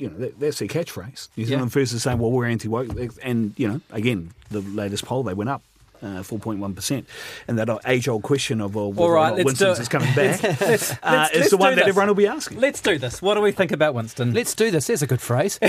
You 0.00 0.10
know, 0.10 0.18
that, 0.18 0.40
that's 0.40 0.58
their 0.58 0.66
catchphrase. 0.68 1.28
New 1.36 1.44
Zealand 1.44 1.72
First 1.72 1.92
is 1.92 2.02
saying, 2.02 2.18
well, 2.18 2.30
we're 2.32 2.46
anti 2.46 2.66
woke, 2.66 2.88
and 3.22 3.54
you 3.56 3.68
know, 3.68 3.80
again, 3.92 4.32
the 4.50 4.60
latest 4.60 5.04
poll 5.04 5.22
they 5.22 5.34
went 5.34 5.50
up. 5.50 5.62
Uh, 6.00 6.22
4.1%. 6.22 7.04
And 7.48 7.58
that 7.58 7.68
age 7.84 8.06
old 8.06 8.22
question 8.22 8.60
of, 8.60 8.74
well, 8.76 8.92
whether 8.92 9.02
All 9.02 9.08
or 9.08 9.14
right, 9.14 9.36
not 9.36 9.44
Winston's 9.46 9.78
do 9.78 9.82
is 9.82 9.88
coming 9.88 10.14
back 10.14 10.40
Let's- 10.42 10.60
let's- 10.60 10.92
uh, 10.92 10.96
let's- 11.02 11.30
is 11.32 11.38
let's 11.40 11.50
the 11.50 11.56
one 11.56 11.70
do 11.72 11.76
that 11.76 11.88
everyone 11.88 12.06
will 12.08 12.14
be 12.14 12.26
asking. 12.28 12.60
Let's 12.60 12.80
do 12.80 12.98
this. 12.98 13.20
What 13.20 13.34
do 13.34 13.40
we 13.40 13.50
think 13.50 13.72
about 13.72 13.94
Winston? 13.94 14.32
Let's 14.32 14.54
do 14.54 14.70
this. 14.70 14.86
There's 14.86 15.02
a 15.02 15.06
good 15.08 15.20
phrase. 15.20 15.58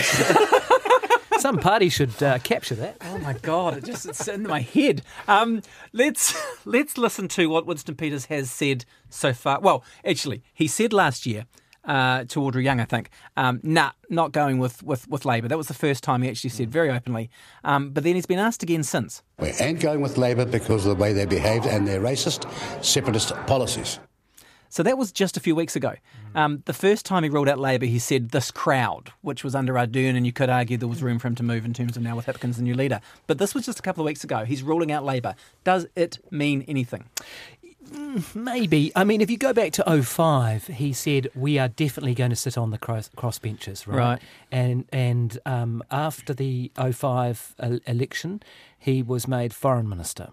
Some 1.39 1.57
party 1.57 1.87
should 1.87 2.21
uh, 2.21 2.37
capture 2.39 2.75
that. 2.75 2.97
Oh 3.01 3.17
my 3.19 3.31
god! 3.33 3.77
It 3.77 3.85
just 3.85 4.05
it's 4.05 4.27
in 4.27 4.43
my 4.43 4.59
head. 4.59 5.03
Um, 5.25 5.61
let's 5.93 6.35
let's 6.65 6.97
listen 6.97 7.29
to 7.29 7.47
what 7.49 7.65
Winston 7.65 7.95
Peters 7.95 8.25
has 8.25 8.51
said 8.51 8.83
so 9.09 9.31
far. 9.31 9.61
Well, 9.61 9.85
actually, 10.05 10.43
he 10.53 10.67
said 10.67 10.91
last 10.91 11.25
year 11.25 11.45
uh, 11.85 12.25
to 12.25 12.41
Audrey 12.41 12.63
Young, 12.63 12.79
I 12.79 12.85
think, 12.85 13.09
um, 13.37 13.59
nah, 13.63 13.91
not 14.09 14.31
going 14.31 14.59
with, 14.59 14.83
with, 14.83 15.07
with 15.07 15.25
Labor. 15.25 15.47
That 15.47 15.57
was 15.57 15.67
the 15.67 15.73
first 15.73 16.03
time 16.03 16.21
he 16.21 16.29
actually 16.29 16.51
said 16.51 16.71
very 16.71 16.89
openly. 16.89 17.29
Um, 17.63 17.91
but 17.91 18.03
then 18.03 18.15
he's 18.15 18.25
been 18.25 18.39
asked 18.39 18.63
again 18.63 18.83
since. 18.83 19.23
We 19.39 19.49
ain't 19.59 19.79
going 19.79 20.01
with 20.01 20.17
Labor 20.17 20.45
because 20.45 20.85
of 20.85 20.97
the 20.97 21.01
way 21.01 21.13
they 21.13 21.25
behaved 21.25 21.65
and 21.65 21.87
their 21.87 22.01
racist, 22.01 22.49
separatist 22.83 23.33
policies. 23.47 23.99
So 24.71 24.83
that 24.83 24.99
was 24.99 25.11
just 25.11 25.35
a 25.35 25.39
few 25.39 25.55
weeks 25.55 25.75
ago. 25.75 25.95
Um, 26.35 26.61
the 26.65 26.73
first 26.73 27.03
time 27.03 27.23
he 27.23 27.29
ruled 27.29 27.49
out 27.49 27.57
Labor, 27.57 27.87
he 27.87 27.97
said 27.97 28.29
this 28.29 28.51
crowd, 28.51 29.11
which 29.21 29.43
was 29.43 29.55
under 29.55 29.73
Ardern, 29.73 30.15
and 30.15 30.27
you 30.27 30.31
could 30.31 30.49
argue 30.49 30.77
there 30.77 30.87
was 30.87 31.01
room 31.01 31.17
for 31.17 31.27
him 31.27 31.33
to 31.35 31.43
move 31.43 31.65
in 31.65 31.73
terms 31.73 31.97
of 31.97 32.03
now 32.03 32.15
with 32.15 32.27
Hipkins 32.27 32.57
the 32.57 32.61
new 32.61 32.75
leader. 32.75 33.01
But 33.25 33.39
this 33.39 33.55
was 33.55 33.65
just 33.65 33.79
a 33.79 33.81
couple 33.81 34.03
of 34.03 34.05
weeks 34.05 34.23
ago. 34.23 34.45
He's 34.45 34.61
ruling 34.61 34.91
out 34.91 35.03
Labor. 35.03 35.33
Does 35.63 35.87
it 35.95 36.19
mean 36.29 36.63
anything? 36.67 37.05
Maybe. 38.35 38.91
I 38.95 39.03
mean, 39.03 39.21
if 39.21 39.29
you 39.29 39.37
go 39.37 39.53
back 39.53 39.71
to 39.73 40.01
05, 40.01 40.67
he 40.67 40.93
said, 40.93 41.29
we 41.35 41.57
are 41.57 41.67
definitely 41.67 42.15
going 42.15 42.29
to 42.29 42.35
sit 42.35 42.57
on 42.57 42.71
the 42.71 42.77
cross, 42.77 43.39
benches, 43.39 43.87
right? 43.87 43.97
Right. 43.97 44.21
And, 44.51 44.85
and 44.91 45.39
um, 45.45 45.83
after 45.91 46.33
the 46.33 46.71
05 46.75 47.55
el- 47.59 47.79
election, 47.85 48.41
he 48.79 49.03
was 49.03 49.27
made 49.27 49.53
foreign 49.53 49.87
minister. 49.89 50.29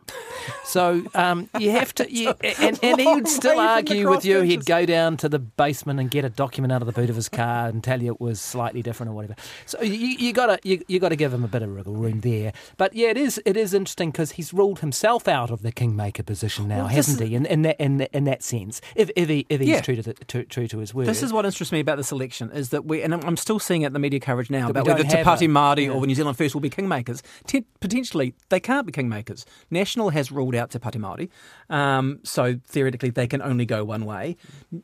so 0.65 1.03
um, 1.15 1.49
you 1.59 1.71
have 1.73 1.95
to, 1.97 2.13
you, 2.13 2.31
and, 2.61 2.79
and 2.83 3.01
he 3.01 3.07
would 3.07 3.29
still 3.29 3.53
Away 3.59 3.67
from 3.79 3.85
the 3.85 3.91
argue 3.93 4.11
with 4.11 4.25
you. 4.25 4.41
He'd 4.43 4.65
go 4.67 4.87
down 4.87 5.17
to 5.19 5.29
the 5.29 5.39
basement 5.39 6.01
and 6.01 6.11
get 6.11 6.25
a 6.25 6.29
document 6.31 6.73
out 6.73 6.83
of 6.83 6.87
the 6.87 6.93
boot 6.93 7.11
of 7.11 7.17
his 7.17 7.29
car 7.29 7.69
and 7.69 7.83
tell 7.83 8.03
you 8.03 8.13
it 8.13 8.21
was 8.21 8.41
slightly 8.41 8.83
different 8.83 9.11
or 9.11 9.15
whatever. 9.15 9.35
So 9.67 9.81
you, 9.83 9.95
you 9.97 10.33
gotta 10.33 10.59
you, 10.63 10.83
you 10.89 10.99
gotta 11.01 11.17
give 11.17 11.33
him 11.33 11.45
a 11.45 11.49
bit 11.49 11.63
of 11.63 11.71
wriggle 11.75 11.95
room 11.95 12.21
there. 12.21 12.53
But 12.77 12.95
yeah, 12.95 13.09
it 13.09 13.17
is 13.17 13.41
it 13.45 13.57
is 13.57 13.75
interesting 13.75 14.11
because 14.11 14.33
he's 14.33 14.53
ruled 14.53 14.81
himself 14.81 15.29
out 15.29 15.51
of 15.51 15.63
the 15.63 15.73
kingmaker 15.73 16.23
position 16.23 16.69
now, 16.69 16.79
Well, 16.79 16.87
hasn't 16.89 17.21
he? 17.21 17.35
In, 17.35 17.47
in 17.47 17.63
that 17.63 17.81
in, 17.83 18.01
in 18.01 18.25
that 18.25 18.43
sense, 18.43 18.81
if 18.95 19.11
if, 19.17 19.29
he, 19.29 19.47
if 19.49 19.61
he's 19.61 19.69
Yeah. 19.69 19.81
true 19.81 19.97
to 19.97 20.03
the 20.03 20.15
to, 20.15 20.45
true 20.45 20.69
to 20.69 20.79
his 20.79 20.95
word. 20.95 21.07
This 21.07 21.23
is 21.23 21.33
what 21.33 21.45
interests 21.45 21.73
me 21.73 21.81
about 21.81 21.97
this 21.97 22.13
election 22.13 22.51
is 22.53 22.71
that 22.71 22.85
we, 22.85 23.03
and 23.03 23.15
I'm- 23.15 23.37
still 23.37 23.59
seeing 23.59 23.83
it 23.83 23.89
in 23.89 23.93
the 23.93 23.99
media 23.99 24.19
coverage 24.19 24.51
now 24.51 24.67
That 24.67 24.71
about 24.71 24.87
whether 24.87 25.03
Te 25.05 25.17
Pāti 25.19 25.49
Māori 25.49 25.85
yeah. 25.87 25.91
or 25.93 26.07
New 26.07 26.15
Zealand 26.15 26.37
First 26.39 26.55
will 26.55 26.61
be 26.63 26.71
kingmakers. 26.71 27.23
Te- 27.47 27.65
potentially, 27.81 28.35
they 28.49 28.61
can't 28.61 28.87
be 28.87 28.93
kingmakers. 28.93 29.45
National 29.71 30.11
has 30.11 30.31
ruled 30.31 30.55
out 30.55 30.71
Te 30.71 30.79
Pāti 30.79 30.97
Māori, 31.01 31.29
um, 31.75 32.21
so 32.23 32.59
theoretically 32.67 33.11
they 33.11 33.27
can 33.27 33.43
only 33.43 33.67
go 33.67 33.85
one 33.85 34.05
way. 34.05 34.37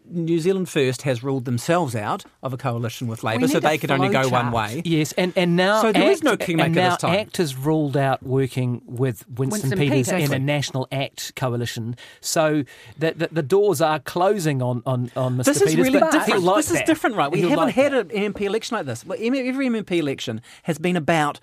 New 0.04 0.38
Zealand 0.40 0.68
First 0.68 1.02
has 1.02 1.22
ruled 1.22 1.44
themselves 1.44 1.94
out 1.94 2.24
of 2.42 2.52
a 2.52 2.56
coalition 2.56 3.06
with 3.06 3.22
Labor, 3.22 3.46
so 3.48 3.60
they 3.60 3.78
can 3.78 3.90
only 3.90 4.08
go 4.08 4.28
one 4.28 4.50
way. 4.50 4.82
Yes, 4.84 5.12
and, 5.12 5.32
and 5.36 5.56
now 5.56 5.82
So 5.82 5.92
there 5.92 6.10
is 6.10 6.18
ACT, 6.18 6.24
no 6.24 6.36
kingmaker 6.36 6.66
and 6.66 6.74
now 6.74 6.90
this 6.90 6.98
time. 6.98 7.14
ACT 7.20 7.36
has 7.36 7.56
ruled 7.56 7.96
out 7.96 8.22
working 8.22 8.82
with 8.84 9.24
Winston, 9.28 9.70
Winston 9.70 9.78
Peters 9.78 10.08
Peters. 10.08 10.30
in 10.30 10.34
a 10.34 10.38
national 10.38 10.88
ACT 10.90 11.34
coalition. 11.36 11.96
So 12.20 12.64
the, 12.98 13.12
the, 13.12 13.28
the 13.30 13.42
doors 13.42 13.80
are 13.80 14.00
closing 14.00 14.60
on, 14.62 14.82
on, 14.86 15.10
on 15.16 15.36
Mr. 15.38 15.44
This 15.44 15.58
Peters. 15.58 15.74
is 15.74 15.76
really 15.80 16.00
but 16.00 16.10
different. 16.12 16.42
like 16.42 16.56
this 16.56 16.70
is 16.72 16.82
different, 16.82 17.16
right? 17.16 17.30
We 17.30 17.38
He'll 17.40 17.50
haven't 17.50 17.64
like 17.66 17.74
had 17.74 17.92
that. 17.92 18.12
an 18.12 18.32
MP 18.32 18.40
election 18.42 18.76
like 18.76 18.86
this. 18.86 19.04
Well, 19.06 19.18
Every 19.20 19.68
MP 19.68 19.98
election 19.98 20.40
has 20.64 20.78
been 20.78 20.96
about. 20.96 21.38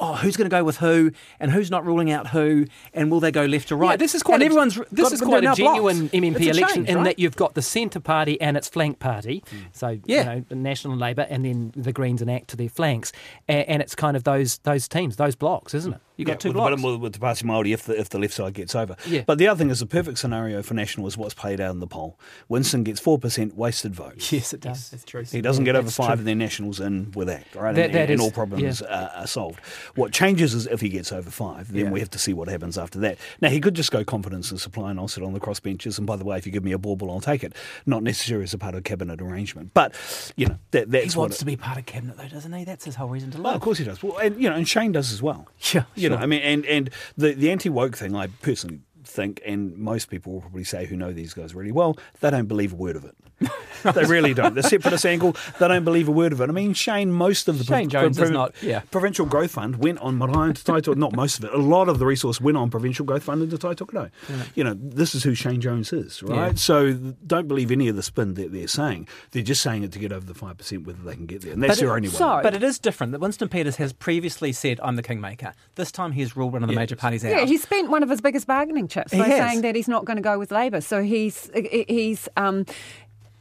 Oh, 0.00 0.14
who's 0.14 0.36
going 0.36 0.50
to 0.50 0.54
go 0.54 0.64
with 0.64 0.78
who, 0.78 1.12
and 1.38 1.52
who's 1.52 1.70
not 1.70 1.86
ruling 1.86 2.10
out 2.10 2.26
who, 2.28 2.66
and 2.92 3.12
will 3.12 3.20
they 3.20 3.30
go 3.30 3.44
left 3.44 3.70
or 3.70 3.76
right? 3.76 3.90
Yeah, 3.92 3.96
this 3.96 4.14
is 4.16 4.24
quite 4.24 4.34
and 4.34 4.42
a, 4.42 4.46
everyone's 4.46 4.80
this 4.90 5.12
is 5.12 5.20
quite 5.20 5.44
a 5.44 5.54
blocks. 5.54 5.58
genuine 5.58 6.08
MMP 6.08 6.46
a 6.46 6.50
election 6.50 6.68
change, 6.84 6.88
in 6.88 6.96
right? 6.96 7.04
that 7.04 7.18
you've 7.20 7.36
got 7.36 7.54
the 7.54 7.62
centre 7.62 8.00
party 8.00 8.40
and 8.40 8.56
its 8.56 8.68
flank 8.68 8.98
party, 8.98 9.44
hmm. 9.48 9.56
so 9.72 9.98
Yeah. 10.04 10.18
you 10.18 10.24
know 10.24 10.44
the 10.48 10.56
National 10.56 10.96
Labour 10.96 11.26
and 11.30 11.44
then 11.44 11.72
the 11.76 11.92
Greens 11.92 12.20
and 12.20 12.28
ACT 12.30 12.48
to 12.48 12.56
their 12.56 12.68
flanks, 12.68 13.12
and, 13.46 13.68
and 13.68 13.82
it's 13.82 13.94
kind 13.94 14.16
of 14.16 14.24
those 14.24 14.58
those 14.58 14.88
teams, 14.88 15.14
those 15.16 15.36
blocks, 15.36 15.74
isn't 15.74 15.92
it? 15.94 16.00
You 16.16 16.24
got 16.24 16.32
Yeah, 16.34 16.36
two 16.36 16.48
with, 16.50 16.54
blocks. 16.56 16.82
With, 16.82 17.00
with 17.00 17.12
the 17.14 17.18
Party 17.18 17.44
Māori 17.44 17.74
if 17.74 17.84
the, 17.84 17.98
if 17.98 18.08
the 18.08 18.18
left 18.18 18.34
side 18.34 18.54
gets 18.54 18.74
over. 18.74 18.96
Yeah. 19.06 19.22
But 19.26 19.38
the 19.38 19.48
other 19.48 19.58
thing 19.58 19.70
is 19.70 19.80
the 19.80 19.86
perfect 19.86 20.18
scenario 20.18 20.62
for 20.62 20.74
National 20.74 21.06
is 21.08 21.16
what's 21.16 21.34
played 21.34 21.60
out 21.60 21.72
in 21.72 21.80
the 21.80 21.86
poll. 21.86 22.18
Winston 22.48 22.84
gets 22.84 23.00
4% 23.00 23.54
wasted 23.54 23.94
vote. 23.94 24.30
Yes, 24.32 24.52
it 24.52 24.60
does. 24.60 24.90
That's 24.90 25.04
true. 25.04 25.24
He 25.24 25.40
doesn't 25.40 25.64
get 25.64 25.74
over 25.76 25.84
That's 25.84 25.96
five, 25.96 26.06
true. 26.06 26.18
and 26.18 26.26
then 26.28 26.38
Nationals 26.38 26.78
in 26.80 27.10
with 27.12 27.28
ACT, 27.28 27.54
right? 27.56 27.74
That- 27.74 27.86
and, 27.86 27.94
that 27.94 28.00
and 28.02 28.10
is- 28.12 28.20
all 28.20 28.30
problems 28.30 28.80
yeah. 28.80 28.86
uh, 28.88 29.20
are 29.22 29.26
solved. 29.26 29.60
What 29.96 30.12
changes 30.12 30.54
is 30.54 30.66
if 30.66 30.80
he 30.80 30.88
gets 30.88 31.12
over 31.12 31.30
five, 31.30 31.72
then 31.72 31.86
Yeah. 31.86 31.90
we 31.90 32.00
have 32.00 32.10
to 32.10 32.18
see 32.18 32.32
what 32.32 32.48
happens 32.48 32.78
after 32.78 32.98
that. 33.00 33.18
Now, 33.40 33.48
he 33.50 33.60
could 33.60 33.74
just 33.74 33.90
go 33.90 34.04
confidence 34.04 34.50
and 34.50 34.60
supply, 34.60 34.90
and 34.90 35.00
I'll 35.00 35.08
sit 35.08 35.22
on 35.24 35.32
the 35.32 35.40
crossbenches 35.40 35.98
and 35.98 36.06
by 36.06 36.16
the 36.16 36.24
way, 36.24 36.36
if 36.38 36.46
you 36.46 36.52
give 36.52 36.64
me 36.64 36.72
a 36.72 36.78
bauble, 36.78 37.10
I'll 37.10 37.20
take 37.20 37.42
it. 37.44 37.54
Not 37.86 38.02
necessarily 38.02 38.44
as 38.44 38.54
a 38.54 38.58
part 38.58 38.74
of 38.74 38.84
cabinet 38.84 39.20
arrangement. 39.20 39.72
But, 39.74 39.94
you 40.36 40.46
know, 40.46 40.58
that, 40.70 40.90
that's 40.90 41.14
he 41.14 41.18
what 41.18 41.24
wants 41.24 41.36
it- 41.36 41.38
to 41.40 41.44
be 41.44 41.56
part 41.56 41.78
of 41.78 41.86
cabinet, 41.86 42.16
though, 42.16 42.28
doesn't 42.28 42.52
he? 42.52 42.64
That's 42.64 42.84
his 42.84 42.94
whole 42.94 43.08
reason 43.08 43.30
to 43.32 43.38
live. 43.38 43.44
well, 43.44 43.54
of 43.54 43.60
course 43.60 43.78
he 43.78 43.84
does. 43.84 44.02
Well, 44.02 44.16
and 44.18 44.40
you 44.40 44.48
know, 44.48 44.54
and 44.56 44.66
Shane 44.68 44.92
does 44.92 45.12
as 45.12 45.20
well. 45.22 45.48
Yeah, 45.72 45.84
you 46.04 46.10
know. 46.10 46.16
I 46.16 46.26
mean, 46.26 46.42
and 46.42 46.64
and 46.66 46.90
the 47.16 47.32
the 47.34 47.50
anti 47.50 47.68
woke 47.68 47.96
thing, 47.96 48.14
I 48.14 48.28
personally 48.42 48.80
think, 49.06 49.40
and 49.46 49.76
most 49.76 50.10
people 50.10 50.32
will 50.34 50.40
probably 50.40 50.64
say 50.64 50.86
who 50.86 50.96
know 50.96 51.12
these 51.12 51.34
guys 51.34 51.54
really 51.54 51.72
well, 51.72 51.96
they 52.20 52.30
don't 52.30 52.46
believe 52.46 52.72
a 52.72 52.76
word 52.76 52.96
of 52.96 53.04
it. 53.04 53.14
they 53.94 54.04
really 54.04 54.32
don't. 54.32 54.54
The 54.54 54.62
separatist 54.62 55.04
angle, 55.04 55.36
they 55.58 55.68
don't 55.68 55.84
believe 55.84 56.08
a 56.08 56.12
word 56.12 56.32
of 56.32 56.40
it. 56.40 56.48
I 56.48 56.52
mean, 56.52 56.72
Shane, 56.72 57.10
most 57.12 57.48
of 57.48 57.58
the 57.58 57.64
Shane 57.64 57.88
Jones 57.88 58.18
is 58.18 58.30
not- 58.30 58.54
yeah. 58.62 58.80
Provincial 58.90 59.26
Growth 59.26 59.50
Fund 59.50 59.76
went 59.76 59.98
on 59.98 60.16
Marae 60.18 60.54
to 60.54 60.62
Taitoke, 60.62 60.96
not 60.96 61.14
most 61.14 61.38
of 61.38 61.44
it. 61.44 61.52
A 61.52 61.58
lot 61.58 61.88
of 61.88 61.98
the 61.98 62.06
resource 62.06 62.40
went 62.40 62.56
on 62.56 62.70
Provincial 62.70 63.04
Growth 63.04 63.24
Fund 63.24 63.42
into 63.42 63.58
Taitoke. 63.58 64.10
You 64.54 64.64
know, 64.64 64.74
this 64.78 65.14
is 65.14 65.24
who 65.24 65.34
Shane 65.34 65.60
Jones 65.60 65.92
is, 65.92 66.22
right? 66.22 66.52
Yeah. 66.52 66.54
So 66.54 66.92
don't 66.94 67.48
believe 67.48 67.70
any 67.70 67.88
of 67.88 67.96
the 67.96 68.02
spin 68.02 68.34
that 68.34 68.52
they're 68.52 68.68
saying. 68.68 69.08
They're 69.32 69.42
just 69.42 69.62
saying 69.62 69.82
it 69.82 69.92
to 69.92 69.98
get 69.98 70.12
over 70.12 70.24
the 70.24 70.34
five 70.34 70.56
percent, 70.56 70.86
whether 70.86 71.02
they 71.02 71.14
can 71.14 71.26
get 71.26 71.42
there, 71.42 71.52
and 71.52 71.62
that's 71.62 71.74
But 71.74 71.80
their 71.80 71.88
it- 71.88 71.96
only 71.96 72.08
way. 72.08 72.40
But 72.42 72.54
it 72.54 72.62
is 72.62 72.78
different 72.78 73.12
that 73.12 73.20
Winston 73.20 73.48
Peters 73.48 73.76
has 73.76 73.92
previously 73.92 74.52
said, 74.52 74.80
I'm 74.82 74.96
the 74.96 75.02
kingmaker. 75.02 75.52
This 75.74 75.92
time 75.92 76.12
he's 76.12 76.36
ruled 76.36 76.52
one 76.54 76.62
of 76.62 76.68
the 76.70 76.74
major 76.76 76.96
parties 76.96 77.24
out. 77.24 77.30
Yeah, 77.32 77.44
he 77.44 77.58
spent 77.58 77.90
one 77.90 78.02
of 78.02 78.08
his 78.08 78.20
biggest 78.20 78.46
bargaining 78.46 78.88
by 78.94 79.28
saying 79.28 79.62
that 79.62 79.74
he's 79.74 79.88
not 79.88 80.04
going 80.04 80.16
to 80.16 80.22
go 80.22 80.38
with 80.38 80.50
Labor. 80.50 80.80
So 80.80 81.02
he's 81.02 81.50
he's 81.54 82.28
um, 82.36 82.66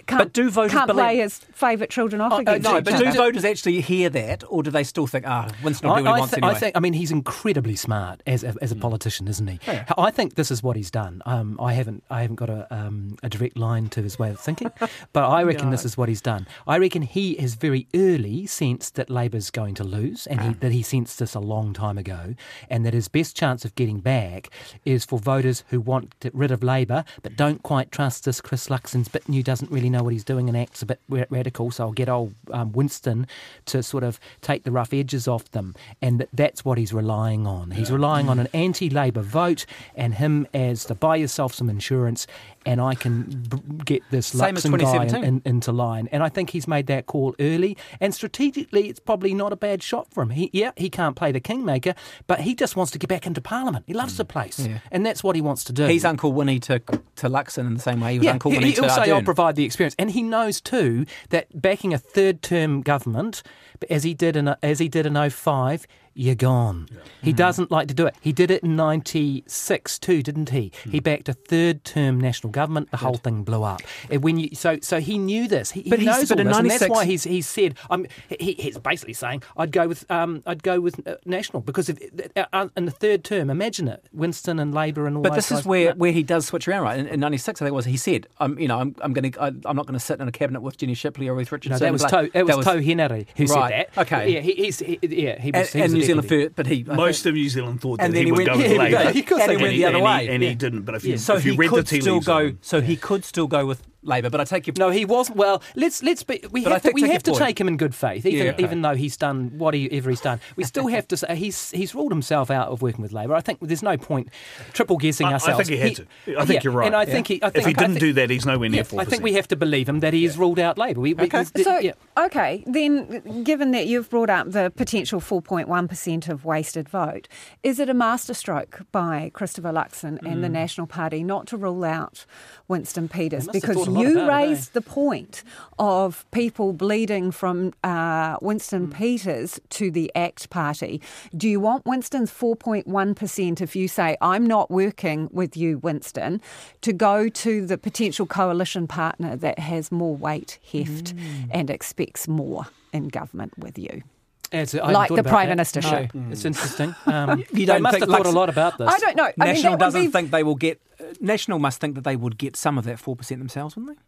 can't, 0.07 0.19
But 0.19 0.33
do 0.33 0.49
voters 0.49 0.71
can't 0.71 0.89
play 0.91 1.17
his 1.17 1.37
favourite 1.37 1.89
children 1.89 2.21
off 2.21 2.33
Oh, 2.33 2.37
against 2.39 2.63
no, 2.63 2.81
but 2.81 2.97
do 2.97 3.11
voters 3.11 3.45
actually 3.45 3.81
hear 3.81 4.09
that, 4.09 4.43
or 4.47 4.63
do 4.63 4.71
they 4.71 4.83
still 4.83 5.07
think, 5.07 5.25
ah, 5.27 5.49
Winston 5.63 5.89
will 5.89 5.95
I, 5.95 5.99
do 5.99 6.03
what 6.05 6.09
he 6.09 6.15
I, 6.15 6.19
wants 6.19 6.33
thi- 6.33 6.37
anyway? 6.41 6.55
I 6.55 6.59
think. 6.59 6.77
I 6.77 6.79
mean, 6.79 6.93
he's 6.93 7.11
incredibly 7.11 7.75
smart 7.75 8.21
as 8.27 8.43
a, 8.43 8.53
as 8.61 8.71
a 8.71 8.75
politician, 8.75 9.27
isn't 9.27 9.47
he? 9.47 9.59
Yeah. 9.67 9.85
I 9.97 10.11
think 10.11 10.35
this 10.35 10.51
is 10.51 10.61
what 10.63 10.75
he's 10.75 10.91
done. 10.91 11.21
Um, 11.25 11.57
I 11.61 11.73
haven't. 11.73 12.03
I 12.09 12.21
haven't 12.21 12.35
got 12.37 12.49
a 12.49 12.67
um, 12.73 13.17
a 13.23 13.29
direct 13.29 13.57
line 13.57 13.89
to 13.89 14.01
his 14.01 14.17
way 14.19 14.29
of 14.29 14.39
thinking, 14.39 14.71
but 15.13 15.23
I 15.29 15.43
reckon 15.43 15.69
this 15.69 15.85
is 15.85 15.97
what 15.97 16.09
he's 16.09 16.21
done. 16.21 16.47
I 16.67 16.77
reckon 16.77 17.01
he 17.01 17.35
has 17.35 17.55
very 17.55 17.87
early 17.95 18.45
sensed 18.45 18.95
that 18.95 19.09
Labor's 19.09 19.49
going 19.51 19.75
to 19.75 19.83
lose, 19.83 20.27
and 20.27 20.41
he, 20.41 20.53
that 20.55 20.71
he 20.71 20.81
sensed 20.81 21.19
this 21.19 21.35
a 21.35 21.39
long 21.39 21.73
time 21.73 21.97
ago, 21.97 22.35
and 22.69 22.85
that 22.85 22.93
his 22.93 23.07
best 23.07 23.35
chance 23.35 23.65
of 23.65 23.75
getting 23.75 23.99
back 23.99 24.49
is 24.85 25.05
for 25.05 25.19
voters 25.19 25.63
who 25.69 25.79
want 25.79 26.11
to 26.19 26.29
get 26.29 26.35
rid 26.35 26.51
of 26.51 26.63
Labor 26.63 27.03
but 27.21 27.35
don't 27.35 27.61
quite 27.63 27.91
trust 27.91 28.25
this 28.25 28.41
Chris 28.41 28.67
Luxon's 28.69 29.07
bit 29.07 29.27
new, 29.29 29.43
doesn't 29.43 29.71
really 29.71 29.89
know 29.93 30.03
what 30.03 30.11
he's 30.11 30.25
doing, 30.25 30.49
and 30.49 30.57
acts 30.57 30.81
a 30.81 30.85
bit 30.85 30.99
radical. 31.29 31.71
So 31.71 31.85
I'll 31.85 31.91
get 31.93 32.09
old 32.09 32.33
um, 32.51 32.71
Winston 32.73 33.27
to 33.67 33.81
sort 33.81 34.03
of 34.03 34.19
take 34.41 34.63
the 34.63 34.71
rough 34.71 34.93
edges 34.93 35.27
off 35.27 35.49
them, 35.51 35.73
and 36.01 36.27
that's 36.33 36.65
what 36.65 36.77
he's 36.77 36.91
relying 36.93 37.47
on. 37.47 37.71
He's 37.71 37.91
relying 37.91 38.27
on 38.29 38.39
an 38.39 38.47
anti-Labor 38.53 39.21
vote 39.21 39.65
and 39.95 40.15
him 40.15 40.47
as 40.53 40.85
the 40.85 40.95
buy 40.95 41.15
yourself 41.15 41.53
some 41.53 41.69
insurance, 41.69 42.27
and 42.65 42.81
I 42.81 42.95
can 42.95 43.23
b- 43.23 43.61
get 43.85 44.01
this 44.11 44.27
Same 44.27 44.55
Luxon 44.55 44.79
guy 44.79 45.05
in, 45.05 45.23
in, 45.23 45.41
into 45.45 45.71
line. 45.71 46.09
And 46.11 46.23
I 46.23 46.29
think 46.29 46.49
he's 46.49 46.67
made 46.67 46.87
that 46.87 47.05
call 47.05 47.35
early, 47.39 47.77
and 48.01 48.13
strategically, 48.13 48.89
it's 48.89 48.99
probably 48.99 49.33
not 49.33 49.53
a 49.53 49.55
bad 49.55 49.83
shot 49.83 50.07
for 50.11 50.23
him. 50.23 50.31
He, 50.31 50.49
yeah, 50.53 50.71
he 50.75 50.89
can't 50.89 51.15
play 51.15 51.31
the 51.31 51.39
kingmaker, 51.39 51.93
but 52.27 52.41
he 52.41 52.55
just 52.55 52.75
wants 52.75 52.91
to 52.93 52.97
get 52.99 53.07
back 53.09 53.27
into 53.27 53.41
Parliament. 53.41 53.85
He 53.87 53.93
loves 53.93 54.17
the 54.17 54.25
place, 54.25 54.59
Yeah. 54.59 54.79
and 54.91 55.05
that's 55.05 55.23
what 55.23 55.35
he 55.35 55.41
wants 55.41 55.63
to 55.65 55.73
do. 55.73 55.85
He's 55.87 56.05
Uncle 56.05 56.33
Winnie 56.33 56.59
to 56.61 56.79
to 56.79 57.29
Luxon 57.29 57.67
in 57.67 57.73
the 57.75 57.79
same 57.79 57.99
way 58.01 58.13
he 58.13 58.19
was 58.19 58.27
Uncle 58.27 58.51
he, 58.51 58.57
Winnie 58.57 58.71
he'll 58.71 58.83
to 58.83 58.89
say, 58.89 59.11
"I'll 59.11 59.21
provide 59.21 59.55
the 59.55 59.65
experience," 59.65 59.82
and 59.97 60.11
he 60.11 60.23
knows 60.23 60.61
too 60.61 61.05
that 61.29 61.61
backing 61.61 61.93
a 61.93 61.97
third-term 61.97 62.81
government, 62.81 63.43
as 63.89 64.03
he 64.03 64.13
did 64.13 64.35
in 64.35 64.55
as 64.61 64.79
he 64.79 64.87
did 64.87 65.05
in 65.05 65.29
05, 65.29 65.87
you're 66.15 66.35
gone. 66.35 66.87
He 67.21 67.31
Hmm. 67.31 67.37
doesn't 67.37 67.71
like 67.71 67.87
to 67.87 67.93
do 67.93 68.05
it. 68.05 68.15
He 68.21 68.31
did 68.31 68.51
it 68.51 68.63
in 68.63 68.75
'96 68.75 69.99
too, 69.99 70.21
didn't 70.21 70.49
he? 70.49 70.71
Hmm. 70.83 70.91
He 70.91 70.99
backed 70.99 71.29
a 71.29 71.33
third-term 71.33 72.19
national 72.19 72.51
government. 72.51 72.91
The 72.91 72.97
whole 72.97 73.15
thing 73.17 73.43
blew 73.43 73.63
up. 73.63 73.81
And 74.09 74.23
when 74.23 74.37
you 74.37 74.49
so 74.53 74.77
so 74.81 74.99
he 74.99 75.17
knew 75.17 75.47
this. 75.47 75.71
He, 75.71 75.83
But 75.89 75.99
he 75.99 76.05
knows 76.05 76.29
but 76.29 76.37
all 76.37 76.41
in 76.41 76.47
this, 76.47 76.57
and 76.57 76.69
that's 76.71 76.89
why 76.89 77.05
he's 77.05 77.23
he's 77.23 77.47
said. 77.47 77.75
I'm, 77.89 78.05
he, 78.39 78.53
he's 78.53 78.77
basically 78.77 79.13
saying 79.13 79.43
I'd 79.57 79.71
go 79.71 79.87
with 79.87 80.09
um, 80.11 80.43
I'd 80.45 80.63
go 80.63 80.79
with 80.79 81.05
uh, 81.07 81.15
national 81.25 81.61
because 81.61 81.89
if, 81.89 81.97
uh, 82.35 82.45
uh, 82.53 82.67
in 82.77 82.85
the 82.85 82.91
third 82.91 83.23
term, 83.23 83.49
imagine 83.49 83.87
it, 83.87 84.05
Winston 84.13 84.59
and 84.59 84.73
Labor 84.73 85.07
and 85.07 85.17
all. 85.17 85.23
But 85.23 85.29
those 85.29 85.37
this 85.37 85.51
is 85.51 85.57
guys- 85.59 85.65
where, 85.65 85.93
where 85.95 86.11
he 86.11 86.23
does 86.23 86.45
switch 86.45 86.67
around, 86.67 86.83
right? 86.83 86.99
In, 86.99 87.07
in 87.07 87.19
'96, 87.19 87.61
I 87.61 87.65
think 87.65 87.71
it 87.71 87.75
was 87.75 87.85
he 87.85 87.97
said, 87.97 88.27
"I'm, 88.39 88.57
you 88.59 88.67
know, 88.67 88.79
I'm, 88.79 88.95
I'm 89.01 89.13
going 89.13 89.31
to, 89.31 89.41
I'm 89.41 89.75
not 89.75 89.85
going 89.87 89.93
to 89.93 89.99
sit 89.99 90.19
in 90.19 90.27
a 90.27 90.31
cabinet 90.31 90.61
with 90.61 90.77
Jenny 90.77 90.93
Shipley 90.93 91.27
or 91.27 91.35
Ruth 91.35 91.51
Richardson." 91.51 91.71
No, 91.79 91.79
that 91.79 91.91
was 91.93 92.03
Like, 92.03 92.31
To, 92.33 92.37
it 92.39 92.45
was, 92.45 92.65
Tau 92.65 92.77
Henare 92.77 93.25
who 93.35 93.45
right. 93.45 93.47
said 93.47 93.87
that. 93.95 93.97
Okay, 94.01 94.33
Yeah, 94.33 94.39
he, 94.41 94.53
he's 94.53 94.79
he, 94.79 94.99
yeah 95.01 95.39
he 95.41 95.51
was. 95.51 95.73
and, 95.75 95.75
he 95.75 95.81
was 95.81 95.91
and 95.91 95.93
a 95.93 95.97
New 95.97 96.02
Zealand, 96.05 96.27
deputy. 96.29 96.45
fir- 96.45 96.53
but 96.55 96.67
he 96.67 96.83
Most 96.83 97.25
of 97.25 97.33
New 97.33 97.49
Zealand 97.49 97.81
thought 97.81 97.99
that 97.99 98.05
and 98.05 98.13
then 98.13 98.21
he, 98.21 98.25
he 98.25 98.31
would 98.31 98.47
went, 98.47 98.49
go 98.49 98.57
with 98.69 98.77
Labour. 98.77 98.89
yeah, 98.89 99.09
of 99.09 99.25
course 99.25 99.41
and 99.41 99.51
they 99.51 99.57
went 99.57 99.75
the 99.75 99.85
other 99.85 99.99
way. 99.99 100.23
He, 100.25 100.29
and 100.29 100.43
he 100.43 100.55
didn't. 100.55 100.81
But 100.83 100.95
if 100.95 101.03
you, 101.05 101.17
so 101.17 101.35
if 101.35 101.45
you 101.45 101.51
he 101.53 101.57
read 101.57 101.69
could 101.69 101.85
the 101.85 101.89
tea 101.95 102.01
still 102.01 102.19
go. 102.19 102.53
So 102.61 102.81
he 102.81 102.95
could 102.95 103.23
still 103.25 103.47
go 103.47 103.65
with 103.65 103.81
Labor. 104.03 104.29
But 104.29 104.41
I 104.41 104.43
take 104.43 104.67
your 104.67 104.73
No, 104.77 104.89
he 104.89 105.05
wasn't. 105.05 105.37
Well, 105.37 105.61
let's 105.75 106.03
let's 106.03 106.23
be. 106.23 106.41
We 106.51 106.63
But 106.63 106.71
I 106.71 106.75
have 106.75 106.81
to, 106.81 106.87
think 106.89 106.95
we 106.95 107.01
take 107.03 107.11
have 107.11 107.23
to 107.23 107.31
point. 107.31 107.43
take 107.43 107.61
him 107.61 107.67
in 107.67 107.77
good 107.77 107.95
faith, 107.95 108.25
even 108.25 108.45
Yeah, 108.45 108.51
okay. 108.53 108.63
even 108.63 108.81
though 108.81 108.95
he's 108.95 109.17
done 109.17 109.51
whatever 109.57 110.09
he's 110.09 110.21
done. 110.21 110.39
We 110.55 110.63
still 110.63 110.87
have 110.87 111.07
to 111.09 111.17
say 111.17 111.35
he's 111.35 111.71
he's 111.71 111.93
ruled 111.95 112.11
himself 112.11 112.51
out 112.51 112.67
of 112.69 112.81
working 112.81 113.01
with 113.01 113.11
Labor. 113.13 113.35
I 113.35 113.41
think 113.41 113.59
there's 113.61 113.83
no 113.83 113.97
point 113.97 114.29
triple 114.73 114.97
guessing 114.97 115.27
I, 115.27 115.31
I 115.31 115.33
ourselves. 115.33 115.67
think 115.69 115.81
he 115.81 115.87
had 115.87 115.95
to. 115.97 116.39
I 116.39 116.45
think 116.45 116.63
yeah, 116.63 116.69
you're 116.69 116.73
right. 116.73 116.87
And 116.87 116.95
I 116.95 117.05
think 117.05 117.27
he. 117.27 117.41
I 117.41 117.47
if 117.47 117.55
he 117.55 117.61
I 117.61 117.65
didn't 117.73 117.79
think- 117.93 117.99
do 117.99 118.13
that, 118.13 118.29
he's 118.29 118.45
nowhere 118.45 118.69
near 118.69 118.79
yeah, 118.79 118.83
four 118.83 119.01
I 119.01 119.05
think 119.05 119.23
we 119.23 119.33
have 119.33 119.47
to 119.49 119.55
believe 119.55 119.87
him 119.89 119.99
that 120.01 120.13
he's 120.13 120.37
ruled 120.37 120.59
out 120.59 120.77
Labor. 120.77 121.01
We, 121.01 121.13
we, 121.13 121.23
Okay. 121.25 121.45
we- 121.55 121.63
So, 121.63 121.79
yeah. 121.79 121.93
okay, 122.17 122.63
then 122.67 123.43
given 123.43 123.71
that 123.71 123.87
you've 123.87 124.09
brought 124.09 124.29
up 124.29 124.51
the 124.51 124.71
potential 124.75 125.19
4.1% 125.21 126.29
of 126.29 126.45
wasted 126.45 126.89
vote, 126.89 127.27
is 127.63 127.79
it 127.79 127.89
a 127.89 127.93
masterstroke 127.93 128.81
by 128.91 129.31
Christopher 129.33 129.71
Luxon 129.71 130.19
and 130.25 130.43
the 130.43 130.47
Mm. 130.47 130.51
National 130.51 130.87
Party 130.87 131.23
not 131.23 131.47
to 131.47 131.57
rule 131.57 131.83
out 131.83 132.25
Winston 132.67 133.07
Peters? 133.07 133.47
Because 133.47 133.75
thought 133.75 133.87
a 133.87 133.91
lot 133.91 133.92
you 134.01 134.11
about 134.13 134.27
it, 134.29 134.31
eh? 134.31 134.37
raised 134.49 134.73
the 134.73 134.81
point 134.81 135.43
of 135.79 136.25
people 136.31 136.73
bleeding 136.73 137.31
from 137.31 137.73
uh, 137.83 138.37
Winston 138.41 138.87
Mm. 138.87 138.93
Peters 138.93 139.59
to 139.69 139.89
the 139.91 140.11
ACT 140.15 140.49
Party. 140.49 141.01
Do 141.35 141.47
you 141.49 141.59
want 141.59 141.85
Winston's 141.85 142.31
4.1% 142.31 143.61
if 143.61 143.75
you 143.75 143.87
say, 143.87 144.17
I'm 144.21 144.45
not 144.45 144.69
working 144.71 145.29
with 145.31 145.55
you, 145.57 145.77
Winston, 145.79 146.41
to 146.81 146.93
go 146.93 147.29
to 147.29 147.65
the 147.65 147.77
potential 147.77 148.25
coalition 148.25 148.87
partner 148.87 149.35
that 149.37 149.59
has 149.59 149.91
more 149.91 150.15
weight, 150.15 150.59
heft, 150.71 151.15
Mm. 151.15 151.49
and 151.51 151.69
expects 151.69 152.27
more 152.27 152.67
in 152.91 153.07
government 153.09 153.57
with 153.57 153.77
you? 153.77 154.03
It's- 154.51 154.73
like 154.75 155.09
the 155.09 155.23
Prime 155.23 155.49
that. 155.49 155.57
Ministership. 155.57 156.13
No, 156.13 156.31
It's 156.31 156.45
interesting. 156.45 156.93
Um, 157.07 157.43
You 157.51 157.65
don't 157.65 157.81
must 157.81 157.93
think 157.97 158.07
have 158.09 158.17
thought 158.17 158.27
a 158.27 158.37
lot 158.37 158.49
about 158.49 158.77
this. 158.77 158.87
I 158.87 158.99
don't 158.99 159.15
know. 159.17 159.23
I 159.25 159.33
mean, 159.45 159.53
National 159.55 159.77
doesn't 159.77 160.01
be- 160.01 160.07
think 160.11 160.29
they 160.31 160.43
will 160.43 160.55
get. 160.55 160.79
National 161.19 161.59
must 161.59 161.79
think 161.79 161.95
that 161.95 162.03
they 162.03 162.15
would 162.15 162.37
get 162.37 162.55
some 162.55 162.77
of 162.77 162.85
that 162.85 162.99
four 162.99 163.15
percent 163.15 163.39
themselves, 163.39 163.75
wouldn't 163.75 163.97
they? 163.97 164.03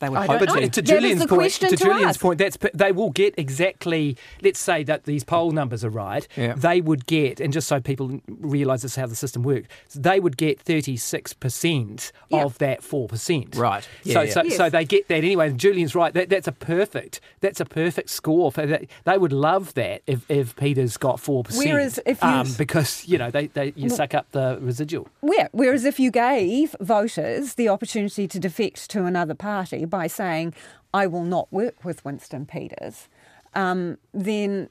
They 0.00 0.08
would 0.08 0.18
I 0.18 0.26
hope 0.26 0.40
But 0.40 0.72
to. 0.72 0.82
Julian's 0.82 1.24
point, 1.26 1.52
to 1.52 1.68
to 1.68 1.76
Julian's 1.76 2.16
point, 2.18 2.38
that's 2.38 2.58
they 2.74 2.92
will 2.92 3.10
get 3.10 3.34
exactly. 3.38 4.16
Let's 4.42 4.58
say 4.60 4.82
that 4.84 5.04
these 5.04 5.24
poll 5.24 5.52
numbers 5.52 5.84
are 5.84 5.90
right. 5.90 6.26
Yeah. 6.36 6.54
They 6.54 6.80
would 6.80 7.06
get, 7.06 7.40
and 7.40 7.52
just 7.52 7.68
so 7.68 7.80
people 7.80 8.20
realise 8.28 8.82
this 8.82 8.92
is 8.92 8.96
how 8.96 9.06
the 9.06 9.14
system 9.16 9.42
works, 9.42 9.68
they 9.94 10.20
would 10.20 10.36
get 10.36 10.60
thirty 10.60 10.96
six 10.96 11.32
percent 11.32 12.12
of 12.32 12.58
that 12.58 12.82
four 12.82 13.08
percent. 13.08 13.54
Right. 13.56 13.84
so, 13.84 13.88
Yeah, 14.02 14.22
yeah. 14.22 14.32
so, 14.32 14.42
Yes. 14.42 14.56
so 14.56 14.68
they 14.70 14.84
get 14.84 15.08
that 15.08 15.18
anyway. 15.18 15.48
And 15.48 15.58
Julian's 15.60 15.94
right. 15.94 16.12
That, 16.12 16.28
that's 16.28 16.48
a 16.48 16.52
perfect. 16.52 17.20
That's 17.40 17.60
a 17.60 17.64
perfect 17.64 18.10
score 18.10 18.50
for 18.52 18.66
that. 18.66 18.84
They 19.04 19.16
would 19.18 19.32
love 19.32 19.74
that 19.74 20.02
if, 20.06 20.28
if 20.30 20.56
Peter's 20.56 20.96
got 20.96 21.20
four 21.20 21.44
percent. 21.44 21.70
Whereas 21.72 22.00
if 22.04 22.20
you- 22.22 22.28
um, 22.28 22.48
because 22.58 23.06
you 23.06 23.16
know 23.18 23.30
they, 23.30 23.46
they 23.48 23.72
you 23.76 23.88
suck 23.88 24.14
up 24.14 24.30
the 24.32 24.58
residual. 24.60 25.08
Yeah, 25.22 25.48
whereas 25.52 25.84
if 25.84 25.98
you 26.00 26.10
gave 26.10 26.74
voters 26.80 27.54
the 27.54 27.68
opportunity 27.68 28.26
to 28.28 28.38
defect 28.38 28.90
to 28.90 29.04
another 29.04 29.34
party 29.34 29.83
by 29.86 30.06
saying, 30.06 30.54
I 30.92 31.06
will 31.06 31.24
not 31.24 31.52
work 31.52 31.84
with 31.84 32.04
Winston 32.04 32.46
Peters, 32.46 33.08
um, 33.54 33.98
then 34.12 34.68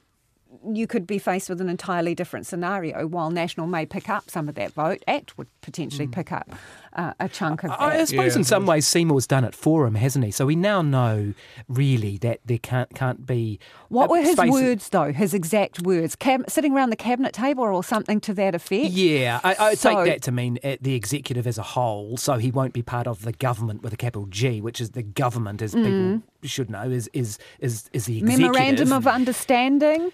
you 0.72 0.86
could 0.86 1.06
be 1.06 1.18
faced 1.18 1.48
with 1.48 1.60
an 1.60 1.68
entirely 1.68 2.14
different 2.14 2.46
scenario. 2.46 3.06
While 3.06 3.30
National 3.30 3.66
may 3.66 3.86
pick 3.86 4.08
up 4.08 4.30
some 4.30 4.48
of 4.48 4.54
that 4.56 4.72
vote, 4.72 5.02
ACT 5.08 5.36
would 5.38 5.48
potentially 5.60 6.06
pick 6.06 6.32
up 6.32 6.48
uh, 6.94 7.12
a 7.20 7.28
chunk 7.28 7.64
of 7.64 7.70
that. 7.70 7.80
I 7.80 8.04
suppose 8.04 8.36
in 8.36 8.44
some 8.44 8.66
ways 8.66 8.86
Seymour's 8.86 9.26
done 9.26 9.44
it 9.44 9.54
for 9.54 9.86
him, 9.86 9.94
hasn't 9.96 10.24
he? 10.24 10.30
So 10.30 10.46
we 10.46 10.56
now 10.56 10.82
know 10.82 11.34
really 11.68 12.18
that 12.18 12.40
there 12.44 12.58
can't 12.58 12.90
can't 12.94 13.26
be. 13.26 13.58
What 13.88 14.10
were 14.10 14.20
his 14.20 14.36
words, 14.38 14.88
though? 14.88 15.12
His 15.12 15.34
exact 15.34 15.82
words? 15.82 16.16
Cab- 16.16 16.48
sitting 16.48 16.72
around 16.74 16.90
the 16.90 16.96
cabinet 16.96 17.32
table 17.32 17.64
or 17.64 17.82
something 17.84 18.20
to 18.20 18.34
that 18.34 18.54
effect? 18.54 18.90
Yeah, 18.90 19.40
I, 19.44 19.56
I 19.58 19.74
So- 19.74 19.90
take 20.04 20.12
that 20.14 20.22
to 20.22 20.32
mean 20.32 20.58
uh, 20.64 20.76
the 20.80 20.94
executive 20.94 21.46
as 21.46 21.58
a 21.58 21.62
whole. 21.62 22.16
So 22.16 22.34
he 22.38 22.50
won't 22.50 22.72
be 22.72 22.82
part 22.82 23.06
of 23.06 23.22
the 23.22 23.32
government 23.32 23.82
with 23.82 23.92
a 23.92 23.96
capital 23.96 24.26
G, 24.26 24.60
which 24.60 24.80
is 24.80 24.90
the 24.90 25.02
government, 25.02 25.62
as 25.62 25.74
people 25.74 25.90
Mm. 25.90 26.22
Should 26.48 26.70
know, 26.70 26.90
is 26.90 27.08
is 27.12 27.38
is, 27.60 27.88
is 27.92 28.06
the 28.06 28.18
executive. 28.18 28.40
Memorandum 28.54 28.92
of 28.92 29.06
understanding. 29.06 30.12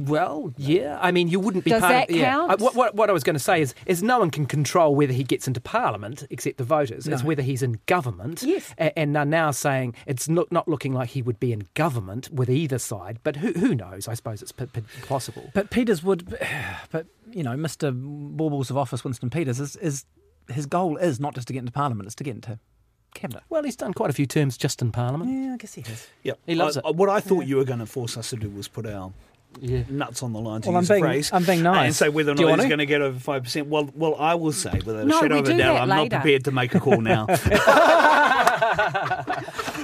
Well, 0.00 0.52
yeah. 0.56 0.98
I 1.00 1.10
mean, 1.10 1.28
you 1.28 1.40
wouldn't 1.40 1.64
be 1.64 1.70
Does 1.70 1.80
part 1.80 1.92
that 1.92 2.10
of. 2.10 2.16
Yeah. 2.16 2.30
count? 2.32 2.50
I, 2.52 2.54
what, 2.62 2.74
what, 2.74 2.94
what 2.94 3.10
I 3.10 3.12
was 3.12 3.24
going 3.24 3.34
to 3.34 3.40
say 3.40 3.60
is, 3.62 3.74
is 3.86 4.02
no 4.02 4.18
one 4.18 4.30
can 4.30 4.46
control 4.46 4.94
whether 4.94 5.12
he 5.12 5.24
gets 5.24 5.48
into 5.48 5.60
Parliament 5.60 6.26
except 6.30 6.58
the 6.58 6.64
voters. 6.64 7.08
It's 7.08 7.24
whether 7.24 7.42
he's 7.42 7.62
in 7.62 7.80
government. 7.86 8.42
Yes. 8.42 8.74
A- 8.78 8.96
And 8.98 9.16
are 9.16 9.24
now 9.24 9.50
saying 9.52 9.94
it's 10.06 10.28
not, 10.28 10.52
not 10.52 10.68
looking 10.68 10.92
like 10.92 11.10
he 11.10 11.22
would 11.22 11.40
be 11.40 11.52
in 11.52 11.66
government 11.74 12.30
with 12.30 12.50
either 12.50 12.78
side. 12.78 13.18
But 13.22 13.36
who, 13.36 13.52
who 13.52 13.74
knows? 13.74 14.06
I 14.06 14.14
suppose 14.14 14.42
it's 14.42 14.52
p- 14.52 14.66
p- 14.66 14.82
possible. 15.06 15.50
But 15.54 15.70
Peters 15.70 16.02
would, 16.02 16.36
but 16.90 17.06
you 17.30 17.42
know, 17.42 17.56
Mr. 17.56 17.92
Baubles 17.94 18.70
of 18.70 18.76
Office, 18.76 19.02
Winston 19.02 19.30
Peters, 19.30 19.60
is, 19.60 19.76
is 19.76 20.04
his 20.48 20.66
goal 20.66 20.96
is 20.98 21.18
not 21.18 21.34
just 21.34 21.46
to 21.48 21.52
get 21.54 21.60
into 21.60 21.72
Parliament; 21.72 22.06
it's 22.06 22.14
to 22.16 22.24
get 22.24 22.34
into 22.34 22.58
cabinet. 23.14 23.42
Well, 23.48 23.62
he's 23.62 23.76
done 23.76 23.92
quite 23.94 24.10
a 24.10 24.12
few 24.12 24.26
terms 24.26 24.56
just 24.56 24.80
in 24.82 24.92
Parliament. 24.92 25.30
Yeah, 25.30 25.54
I 25.54 25.56
guess 25.56 25.74
he 25.74 25.82
has. 25.82 26.06
Yeah, 26.22 26.34
He 26.46 26.54
loves 26.54 26.76
I- 26.76 26.88
it. 26.88 26.94
What 26.96 27.08
I 27.08 27.20
thought 27.20 27.44
you 27.46 27.56
were 27.56 27.64
going 27.64 27.78
to 27.80 27.86
force 27.86 28.16
us 28.16 28.30
to 28.30 28.36
do 28.36 28.48
was 28.48 28.68
put 28.68 28.86
our 28.86 29.12
Yeah. 29.60 29.82
nuts 29.88 30.22
on 30.22 30.32
the 30.32 30.38
line 30.40 30.60
to 30.62 30.68
Well, 30.68 30.76
I'm 30.76 30.82
use 30.82 30.88
being- 30.90 31.04
a 31.04 31.06
phrase. 31.08 31.30
I'm 31.32 31.44
being 31.44 31.62
nice. 31.62 31.76
and 31.76 31.86
nice. 31.88 31.96
say 31.96 32.08
whether 32.08 32.30
or 32.32 32.34
not 32.36 32.44
want 32.44 32.60
he's 32.60 32.64
to? 32.66 32.68
going 32.68 32.78
to 32.78 32.86
get 32.86 33.02
over 33.02 33.18
five 33.18 33.42
percent. 33.42 33.66
Well, 33.68 33.90
well, 33.96 34.14
I 34.16 34.34
will 34.36 34.52
say 34.52 34.70
without 34.86 35.02
a 35.02 35.04
No, 35.06 35.20
shadow 35.20 35.38
of 35.40 35.48
a 35.48 35.56
doubt, 35.56 35.76
I'm 35.82 35.88
not 35.88 36.08
prepared 36.10 36.44
to 36.44 36.50
make 36.52 36.74
a 36.74 36.80
call 36.80 37.00
now. 37.00 37.26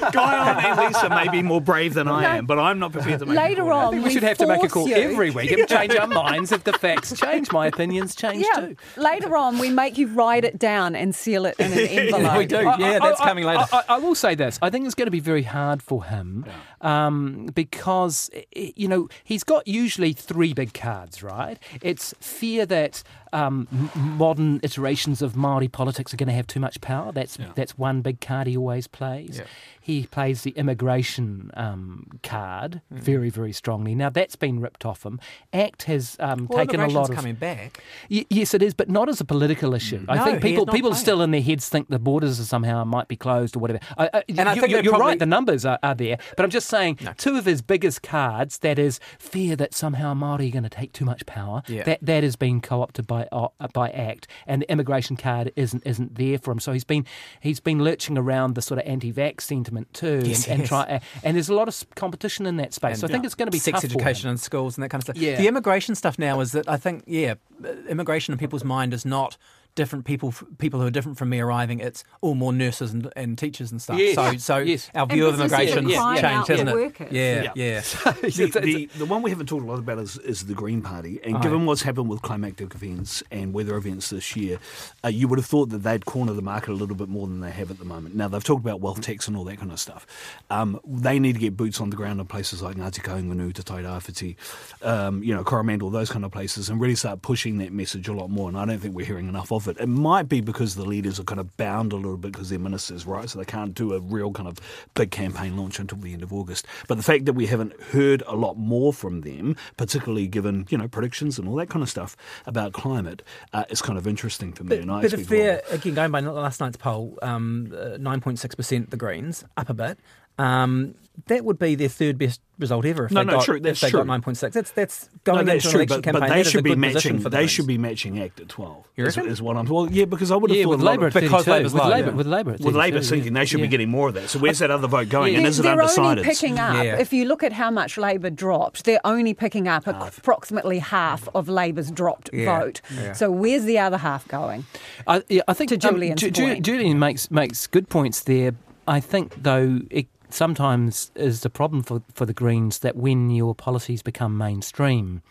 Guyon 0.13 0.65
and 0.65 0.79
Lisa 0.81 1.09
may 1.11 1.29
be 1.29 1.43
more 1.43 1.61
brave 1.61 1.95
than 1.95 2.09
I 2.09 2.23
No. 2.23 2.29
am, 2.29 2.47
but 2.47 2.59
I'm 2.59 2.79
not 2.79 2.93
prepared 2.93 3.21
to 3.21 3.27
make 3.27 3.37
a 3.37 3.41
Later 3.41 3.63
call 3.63 3.69
now. 3.71 3.87
on, 3.89 3.95
we 3.97 4.01
we 4.03 4.11
should 4.11 4.23
have 4.23 4.39
to 4.39 4.47
make 4.47 4.63
a 4.63 4.69
call 4.69 4.89
you- 4.89 4.95
every 4.97 5.31
week 5.31 5.51
and 5.53 5.69
change 5.69 5.95
our 5.97 6.07
minds 6.07 6.53
if 6.53 6.65
the 6.65 6.73
facts 6.73 7.13
change. 7.19 7.51
My 7.53 7.67
opinions 7.67 8.15
change 8.15 8.45
Yeah. 8.55 8.61
too. 8.61 8.77
Later 8.97 9.37
on, 9.37 9.59
we 9.59 9.71
make 9.71 9.99
you 9.99 10.07
write 10.09 10.45
it 10.45 10.59
down 10.59 10.95
and 10.97 11.15
seal 11.15 11.47
it 11.47 11.57
in 11.59 11.73
an 11.73 11.79
envelope. 11.79 12.39
we 12.39 12.47
do. 12.47 12.57
Yeah, 12.79 12.99
that's 13.01 13.21
coming 13.21 13.45
later. 13.45 13.65
I, 13.73 13.79
I, 13.79 13.83
I 13.97 13.99
will 13.99 14.15
say 14.15 14.35
this. 14.35 14.59
I 14.63 14.71
think 14.71 14.87
it's 14.87 14.95
going 14.95 15.07
to 15.07 15.11
be 15.11 15.21
very 15.21 15.43
hard 15.43 15.83
for 15.83 16.05
him 16.05 16.45
um, 16.81 17.47
because, 17.55 18.31
you 18.55 18.89
know, 18.89 19.09
he's 19.25 19.45
got 19.45 19.67
usually 19.67 20.13
three 20.13 20.53
big 20.53 20.73
cards, 20.75 21.23
right? 21.23 21.59
It's 21.83 22.15
fear 22.21 22.67
that 22.67 23.03
um, 23.37 23.69
m- 23.73 23.91
modern 24.19 24.61
iterations 24.63 25.23
of 25.23 25.37
Maori 25.37 25.69
politics 25.69 26.13
are 26.13 26.17
going 26.17 26.29
to 26.29 26.33
have 26.41 26.47
too 26.47 26.61
much 26.61 26.81
power. 26.81 27.13
That's 27.13 27.39
that's 27.55 27.77
one 27.79 28.01
big 28.03 28.21
card 28.21 28.47
he 28.47 28.57
always 28.57 28.87
plays. 28.87 29.39
Yeah. 29.39 29.45
He 29.81 30.07
plays 30.17 30.43
the 30.43 30.51
immigration 30.63 31.51
um, 31.55 32.07
card 32.23 32.81
Mm. 32.93 32.99
very, 32.99 33.31
very 33.31 33.53
strongly. 33.53 33.95
Now 33.95 34.11
that's 34.11 34.37
been 34.37 34.61
ripped 34.61 34.85
off 34.85 35.05
him. 35.05 35.19
ACT 35.53 35.85
has 35.85 36.17
um, 36.21 36.47
Well, 36.49 36.59
taken 36.65 36.81
a 36.81 36.89
lot 36.89 37.11
of 37.11 37.17
coming 37.17 37.35
back. 37.35 37.83
Y- 38.11 38.27
yes, 38.31 38.55
it 38.55 38.63
is, 38.63 38.75
but 38.75 38.89
not 38.89 39.09
as 39.09 39.21
a 39.21 39.25
political 39.25 39.75
issue. 39.75 40.05
I 40.09 40.17
No, 40.17 40.25
think 40.25 40.43
people 40.43 40.67
people 40.67 40.91
playing. 40.91 41.03
still 41.03 41.23
in 41.23 41.31
their 41.31 41.41
heads 41.43 41.69
think 41.69 41.89
the 41.89 41.99
borders 41.99 42.39
are 42.41 42.45
somehow 42.45 42.85
might 42.85 43.09
be 43.09 43.17
closed 43.17 43.57
or 43.57 43.61
whatever. 43.61 43.81
I, 43.99 44.11
I, 44.13 44.23
And 44.29 44.49
I 44.49 44.55
you, 44.55 44.61
think 44.61 44.73
you- 44.73 44.81
you're 44.83 44.93
probably- 44.93 45.07
right. 45.13 45.19
The 45.19 45.27
numbers 45.27 45.65
are, 45.65 45.79
are 45.83 45.95
there, 45.95 46.19
but 46.37 46.45
I'm 46.45 46.51
just 46.51 46.69
saying 46.69 46.99
two 47.17 47.37
of 47.37 47.45
his 47.45 47.63
biggest 47.63 48.03
cards. 48.03 48.59
That 48.59 48.79
is 48.79 48.99
fear 49.19 49.57
that 49.57 49.75
somehow 49.75 50.15
Maori 50.15 50.49
are 50.49 50.53
going 50.53 50.63
to 50.65 50.69
take 50.81 50.93
too 50.93 51.05
much 51.05 51.27
power. 51.27 51.63
Yeah. 51.69 51.83
That 51.85 51.99
that 52.03 52.23
has 52.25 52.37
been 52.37 52.61
co-opted 52.61 53.07
by 53.07 53.26
uh, 53.33 53.49
by 53.73 53.91
ACT, 53.91 54.27
and 54.47 54.63
the 54.63 54.71
immigration 54.71 55.17
card 55.17 55.53
isn't 55.57 55.83
isn't 55.87 56.15
there 56.17 56.39
for 56.39 56.51
him. 56.53 56.61
So 56.61 56.73
he's 56.73 56.85
been 56.85 57.05
he's 57.41 57.61
been 57.61 57.83
lurching 57.83 58.17
around 58.19 58.55
the 58.55 58.63
sort 58.63 58.81
of 58.81 58.87
anti-vax 58.87 59.43
sentiment 59.43 59.93
too, 59.95 60.23
Yes, 60.25 60.47
and, 60.47 60.61
and 60.61 60.69
try. 60.69 61.01
And 61.23 61.37
there's 61.37 61.49
a 61.49 61.55
lot 61.55 61.69
of 61.69 61.85
competition 61.95 62.47
in 62.47 62.57
that 62.57 62.75
space. 62.75 63.01
so 63.01 63.07
I 63.07 63.11
think 63.11 63.25
it's 63.25 63.35
going 63.35 63.47
to 63.49 63.53
be 63.53 63.59
sex 63.59 63.81
tough 63.81 63.91
for 63.91 63.95
him. 63.95 64.01
education 64.01 64.31
in 64.31 64.37
schools 64.39 64.77
and 64.77 64.85
that 64.85 64.89
kind 64.89 65.01
of 65.01 65.05
stuff. 65.05 65.17
Yeah. 65.17 65.37
The 65.37 65.49
immigration 65.49 65.95
stuff 65.95 66.19
now 66.19 66.41
is 66.41 66.53
that 66.53 66.69
I 66.69 66.77
think 66.77 67.05
yeah, 67.07 67.35
uh, 67.65 67.69
immigration 67.89 68.33
in 68.33 68.39
people's 68.39 68.65
mind 68.65 68.93
is 68.95 69.05
not 69.05 69.37
different 69.77 70.05
people 70.05 70.35
people 70.59 70.81
who 70.81 70.87
are 70.87 70.91
different 70.91 71.17
from 71.19 71.29
me 71.29 71.39
arriving. 71.39 71.79
It's 71.79 72.03
all 72.21 72.35
more 72.35 72.53
nurses 72.53 72.93
and, 72.93 73.13
and 73.15 73.39
teachers 73.39 73.71
and 73.71 73.81
stuff. 73.81 73.99
Yes. 73.99 74.17
So 74.17 74.37
so 74.39 74.57
Yes. 74.59 74.91
our 74.95 75.03
And 75.03 75.13
view 75.13 75.27
of 75.29 75.39
immigration 75.39 75.87
are 75.87 75.95
crying 75.95 76.15
changed, 76.21 76.25
out 76.25 76.49
hasn't 76.49 76.69
it? 76.71 76.75
workers. 76.75 77.13
Yeah, 77.13 77.53
yeah. 77.55 77.81
the, 78.23 78.61
the, 78.63 78.87
the 78.99 79.05
one 79.05 79.23
we 79.23 79.31
haven't 79.31 79.47
talked 79.47 79.63
a 79.63 79.67
lot 79.67 79.79
about 79.79 79.99
is, 79.99 80.19
is 80.19 80.47
the 80.47 80.55
Green 80.55 80.83
Party. 80.83 81.21
And 81.23 81.37
Oh, 81.37 81.41
given 81.41 81.67
what's 81.67 81.83
happened 81.83 82.09
with 82.09 82.23
climatic 82.23 82.75
events 82.75 83.23
and 83.31 83.53
weather 83.55 83.77
events 83.77 84.11
this 84.11 84.35
year, 84.35 84.59
uh, 85.05 85.09
you 85.09 85.29
would 85.29 85.39
have 85.39 85.47
thought 85.47 85.69
that 85.69 85.79
they'd 85.85 86.05
corner 86.07 86.33
the 86.33 86.43
market 86.43 86.71
a 86.71 86.75
little 86.75 86.97
bit 86.97 87.09
more 87.09 87.27
than 87.27 87.41
they 87.41 87.51
have 87.51 87.71
at 87.71 87.79
the 87.79 87.85
moment. 87.85 88.15
Now, 88.17 88.27
they've 88.29 88.43
talked 88.43 88.65
about 88.65 88.81
wealth 88.81 89.01
tax 89.03 89.29
and 89.29 89.37
all 89.37 89.45
that 89.45 89.59
kind 89.59 89.71
of 89.71 89.79
stuff. 89.79 90.07
Um, 90.51 90.81
they 90.87 91.19
need 91.19 91.35
to 91.35 91.39
get 91.39 91.57
boots 91.57 91.81
on 91.81 91.91
the 91.91 91.97
ground 91.97 92.19
in 92.21 92.27
places 92.27 92.63
like 92.63 92.77
Ngāti 92.77 93.03
Kahungunu, 93.03 93.53
Te 93.53 93.63
Tairāwhiti, 93.63 94.37
um, 94.83 95.23
you 95.23 95.35
know, 95.35 95.45
Coromandel, 95.45 95.91
those 95.91 96.11
kind 96.11 96.25
of 96.25 96.33
places, 96.33 96.71
and 96.71 96.81
really 96.81 96.95
start 96.95 97.21
pushing 97.21 97.59
that 97.59 97.73
message 97.73 98.09
a 98.09 98.13
lot 98.15 98.31
more. 98.31 98.49
And 98.49 98.57
I 98.59 98.65
don't 98.65 98.79
think 98.79 98.95
we're 98.95 99.05
hearing 99.07 99.29
enough 99.29 99.53
of 99.53 99.66
it. 99.69 99.77
It 99.79 99.89
might 99.89 100.29
be 100.29 100.41
because 100.41 100.75
the 100.75 100.85
leaders 100.85 101.19
are 101.21 101.25
kind 101.25 101.41
of 101.41 101.57
bound 101.57 101.93
a 101.93 101.97
little 101.97 102.17
bit 102.17 102.33
because 102.33 102.49
they're 102.51 102.59
ministers, 102.59 103.07
right? 103.07 103.29
So 103.29 103.39
they 103.39 103.45
can't 103.45 103.75
do 103.75 103.95
a 103.95 104.01
real 104.01 104.33
kind 104.33 104.49
of 104.49 104.59
big 104.95 105.11
campaign 105.11 105.57
launch 105.57 105.79
until 105.79 105.99
the 105.99 106.13
end 106.13 106.23
of 106.23 106.33
August. 106.33 106.67
But 106.89 106.97
the 106.97 107.03
fact 107.03 107.25
that 107.27 107.33
we 107.35 107.47
haven't 107.47 107.81
heard 107.81 108.23
a 108.27 108.37
lot 108.37 108.57
more 108.57 108.93
from 108.93 109.23
them, 109.23 109.57
particularly 109.77 110.27
given, 110.27 110.67
you 110.71 110.79
know, 110.79 110.89
predictions 110.89 111.39
and 111.39 111.49
all 111.49 111.57
that 111.57 111.69
kind 111.69 111.83
of 111.83 111.89
stuff 111.89 112.17
about 112.47 112.73
climate, 112.73 113.23
uh, 113.53 113.65
is 113.71 113.83
kind 113.83 113.99
of 113.99 114.07
interesting 114.07 114.53
for 114.53 114.65
me. 114.65 114.79
and 114.79 114.91
I 114.91 115.03
But 115.03 115.13
if 115.13 115.21
expect 115.21 115.29
they're, 115.31 115.63
again, 115.71 115.95
going 115.95 116.11
by 116.11 116.21
last 116.21 116.61
night's 116.61 116.77
poll, 116.77 117.19
um, 117.23 117.73
uh, 117.73 117.99
9.6% 117.99 118.91
the 118.91 118.97
Greens, 118.97 119.45
up 119.57 119.69
a 119.71 119.75
bit, 119.75 119.99
um, 120.39 120.95
that 121.29 121.45
would 121.45 121.59
be 121.59 121.75
their 121.75 121.89
third 121.89 122.19
best 122.19 122.41
result 122.59 122.85
ever 122.85 123.07
if 123.07 123.11
No, 123.11 123.21
they 123.21 123.25
no, 123.27 123.33
got, 123.35 123.45
true, 123.45 123.57
if 123.57 123.63
that's 123.63 123.81
they 123.81 123.89
true. 123.91 124.05
got 124.05 124.23
9.6. 124.23 124.53
That's, 124.53 124.71
that's 124.73 125.09
No, 125.27 125.43
that's 125.43 125.65
into 125.65 125.71
true, 125.71 125.81
an 125.81 125.89
election 125.89 125.89
but, 125.89 126.03
campaign. 126.05 126.13
but 126.13 126.21
that 126.29 126.35
they 126.35 126.41
is 126.43 126.47
a 126.47 126.51
should 126.51 126.65
be 126.65 126.71
good 126.71 126.83
position 126.83 126.95
matching. 127.13 127.19
for 127.23 127.23
the 127.25 127.31
They 127.31 127.37
Greens. 127.39 127.51
should 127.51 127.67
be 127.67 127.79
matching 127.79 128.19
ACT 128.23 128.41
at 128.41 128.49
twelve. 128.49 128.85
You 128.97 129.05
reckon? 129.07 129.27
is 129.29 129.43
what 129.43 129.57
I'm. 129.57 129.67
Well, 129.67 129.91
yeah, 129.91 130.05
because 130.05 130.31
I 130.31 130.37
would 130.37 130.51
have 130.51 130.57
Yeah, 130.59 130.65
thought 130.65 130.71
with 130.71 130.83
Labour 130.83 131.07
of, 131.07 131.17
at 131.17 131.23
Because 131.23 131.45
32, 131.47 131.65
with 131.65 131.73
low, 131.75 131.89
Labour, 131.89 132.09
yeah. 132.11 132.15
with 132.15 132.27
Labour 132.27 132.51
at 132.53 132.61
with 132.61 132.75
32, 132.75 132.79
Labour 132.79 132.97
yeah. 132.99 133.03
thinking 133.03 133.33
they 133.33 133.45
should 133.47 133.61
Yeah. 133.61 133.67
be 133.67 133.71
getting 133.71 133.89
more 133.89 134.09
of 134.09 134.15
that. 134.15 134.29
So 134.29 134.39
where's 134.39 134.59
that 134.59 134.71
other 134.71 134.89
vote 134.89 135.09
going? 135.09 135.37
and 135.37 135.47
is 135.47 135.59
it 135.59 135.63
they're 135.63 135.73
only 135.73 135.85
undecided? 135.85 136.25
picking 136.25 136.59
up, 136.59 136.85
Yeah. 136.85 136.99
if 136.99 137.13
you 137.15 137.25
look 137.25 137.43
at 137.43 137.53
how 137.55 137.71
much 137.71 137.97
Labor 137.99 138.31
dropped, 138.31 138.85
they're 138.85 139.01
only 139.05 139.33
picking 139.35 139.67
up 139.69 139.87
approximately 139.87 140.79
half 140.81 141.29
of 141.35 141.49
Labor's 141.49 141.91
dropped 141.91 142.31
Yeah. 142.33 142.61
vote. 142.61 142.81
So 143.15 143.31
where's 143.31 143.65
the 143.65 143.79
other 143.79 143.97
half 143.99 144.29
going? 144.29 144.67
I, 145.07 145.23
I 145.49 145.55
think 145.55 145.71
To 145.71 145.77
um, 145.77 145.81
Julian's 145.95 146.21
Ju- 146.21 146.31
Ju- 146.31 146.43
point. 146.43 146.65
Julian 146.65 146.99
makes 146.99 147.31
makes 147.31 147.67
good 147.67 147.89
points 147.89 148.21
there. 148.21 148.53
I 148.89 149.01
think 149.01 149.43
though 149.43 149.81
it 149.91 150.07
sometimes 150.31 151.11
is 151.15 151.41
the 151.41 151.51
problem 151.51 151.83
for, 151.83 152.03
for 152.15 152.27
the 152.27 152.35
Greens 152.35 152.81
that 152.81 152.97
when 152.97 153.31
your 153.31 153.55
policies 153.55 154.03
become 154.03 154.37
mainstream, 154.37 155.23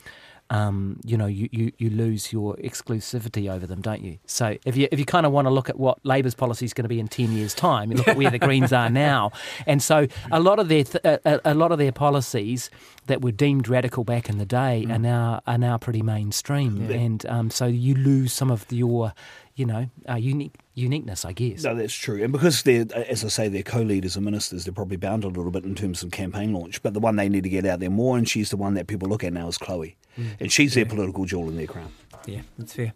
um, 0.51 0.99
you 1.03 1.17
know, 1.17 1.25
you, 1.25 1.49
you, 1.51 1.71
you 1.79 1.89
lose 1.89 2.31
your 2.31 2.55
exclusivity 2.57 3.51
over 3.51 3.65
them, 3.65 3.81
don't 3.81 4.03
you? 4.03 4.19
So 4.27 4.55
if 4.63 4.77
you 4.77 4.87
if 4.91 4.99
you 4.99 5.05
kind 5.05 5.25
of 5.25 5.31
want 5.31 5.47
to 5.47 5.49
look 5.49 5.69
at 5.69 5.79
what 5.79 5.97
Labor's 6.05 6.35
policy 6.35 6.65
is 6.65 6.73
going 6.73 6.83
to 6.83 6.87
be 6.89 6.99
in 6.99 7.07
ten 7.07 7.31
years' 7.31 7.55
time, 7.55 7.89
you 7.91 7.97
look 7.97 8.07
at 8.07 8.15
where 8.15 8.29
the 8.29 8.37
Greens 8.37 8.71
are 8.71 8.89
now, 8.91 9.31
and 9.65 9.81
so 9.81 10.05
a 10.31 10.39
lot 10.39 10.59
of 10.59 10.67
their 10.67 10.83
th- 10.83 11.03
a, 11.03 11.41
a- 11.51 11.55
lot 11.55 11.71
of 11.71 11.79
their 11.79 11.91
policies 11.91 12.69
that 13.07 13.21
were 13.23 13.31
deemed 13.31 13.67
radical 13.67 14.03
back 14.03 14.29
in 14.29 14.37
the 14.37 14.45
day 14.45 14.85
are 14.91 14.99
now 14.99 15.41
are 15.47 15.57
now 15.57 15.79
pretty 15.79 16.03
mainstream, 16.03 16.91
and 16.91 17.25
um, 17.25 17.49
so 17.49 17.65
you 17.65 17.95
lose 17.95 18.31
some 18.31 18.51
of 18.51 18.71
your 18.71 19.13
you 19.55 19.65
know 19.65 19.89
uh, 20.07 20.13
unique 20.13 20.53
uniqueness, 20.75 21.25
I 21.25 21.31
guess. 21.31 21.63
No, 21.63 21.73
that's 21.73 21.93
true. 21.93 22.21
And 22.21 22.31
because 22.31 22.63
they're, 22.63 22.85
as 22.93 23.23
I 23.23 23.29
say, 23.29 23.47
they're 23.47 23.63
co-leaders 23.63 24.15
and 24.15 24.25
ministers, 24.25 24.65
they're 24.65 24.73
probably 24.73 24.97
bound 24.97 25.23
a 25.23 25.27
little 25.27 25.51
bit 25.51 25.63
in 25.63 25.73
terms 25.73 26.03
of 26.03 26.11
campaign 26.11 26.53
launch. 26.53 26.83
But 26.83 26.93
the 26.93 26.99
one 26.99 27.15
they 27.15 27.29
need 27.29 27.43
to 27.43 27.49
get 27.49 27.65
out 27.65 27.79
there 27.79 27.89
more, 27.89 28.17
and 28.17 28.27
she's 28.29 28.49
the 28.49 28.57
one 28.57 28.75
that 28.75 28.87
people 28.87 29.09
look 29.09 29.23
at 29.23 29.33
now, 29.33 29.47
is 29.47 29.57
Chloe. 29.57 29.95
And 30.39 30.51
she's 30.51 30.75
their 30.75 30.85
political 30.85 31.25
jewel 31.25 31.49
in 31.49 31.57
their 31.57 31.67
crown. 31.67 31.91
Yeah, 32.27 32.41
that's 32.57 32.73
fair. 32.73 32.93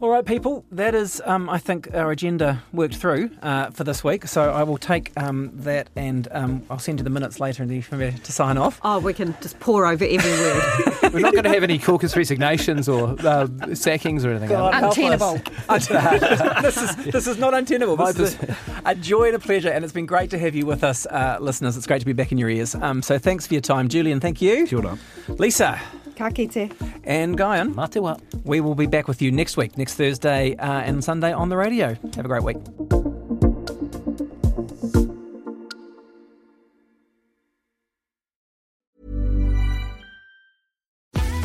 All 0.00 0.08
right, 0.08 0.24
people, 0.24 0.64
that 0.72 0.94
is, 0.94 1.22
um, 1.24 1.48
I 1.48 1.58
think, 1.58 1.94
our 1.94 2.10
agenda 2.10 2.62
worked 2.72 2.96
through 2.96 3.30
uh, 3.42 3.70
for 3.70 3.84
this 3.84 4.02
week. 4.02 4.26
So 4.26 4.50
I 4.50 4.62
will 4.64 4.78
take 4.78 5.12
um, 5.16 5.50
that 5.54 5.90
and 5.94 6.26
um, 6.32 6.62
I'll 6.68 6.78
send 6.78 6.98
you 6.98 7.04
the 7.04 7.10
minutes 7.10 7.38
later 7.38 7.62
and 7.62 7.70
then 7.70 7.76
you 7.76 7.82
can 7.82 7.98
remember 7.98 8.18
to 8.18 8.32
sign 8.32 8.58
off. 8.58 8.80
Oh, 8.82 8.98
we 8.98 9.14
can 9.14 9.36
just 9.40 9.60
pour 9.60 9.86
over 9.86 10.04
every 10.04 10.30
word. 10.30 10.62
We're 11.12 11.20
not 11.20 11.32
going 11.32 11.44
to 11.44 11.50
have 11.50 11.62
any 11.62 11.78
caucus 11.78 12.16
resignations 12.16 12.88
or 12.88 13.10
uh, 13.20 13.46
sackings 13.74 14.24
or 14.24 14.30
anything. 14.30 14.48
God, 14.48 14.74
are 14.74 14.92
we? 14.96 15.02
help 15.04 15.22
us. 15.22 15.90
Untenable. 15.90 16.62
this 16.62 16.76
is 16.76 17.13
this 17.14 17.28
is 17.28 17.38
not 17.38 17.54
untenable. 17.54 17.96
This 17.96 18.18
is 18.18 18.34
a, 18.34 18.56
a 18.86 18.94
joy 18.94 19.26
and 19.28 19.36
a 19.36 19.38
pleasure, 19.38 19.70
and 19.70 19.84
it's 19.84 19.92
been 19.94 20.04
great 20.04 20.30
to 20.30 20.38
have 20.38 20.54
you 20.56 20.66
with 20.66 20.82
us, 20.82 21.06
uh, 21.06 21.38
listeners. 21.40 21.76
It's 21.76 21.86
great 21.86 22.00
to 22.00 22.06
be 22.06 22.12
back 22.12 22.32
in 22.32 22.38
your 22.38 22.50
ears. 22.50 22.74
Um, 22.74 23.02
so 23.02 23.18
thanks 23.18 23.46
for 23.46 23.54
your 23.54 23.60
time, 23.60 23.88
Julian. 23.88 24.18
Thank 24.20 24.42
you. 24.42 24.66
Kia 24.66 24.78
ora. 24.78 24.98
Lisa 25.28 25.80
Ka 26.16 26.30
kite. 26.30 26.72
and 27.04 27.38
Guyon. 27.38 27.72
Matewa. 27.74 28.20
We 28.44 28.60
will 28.60 28.74
be 28.74 28.86
back 28.86 29.06
with 29.06 29.22
you 29.22 29.30
next 29.30 29.56
week, 29.56 29.78
next 29.78 29.94
Thursday 29.94 30.56
uh, 30.56 30.80
and 30.80 31.02
Sunday 31.04 31.32
on 31.32 31.48
the 31.48 31.56
radio. 31.56 31.96
Have 32.16 32.24
a 32.24 32.28
great 32.28 32.42
week. 32.42 33.13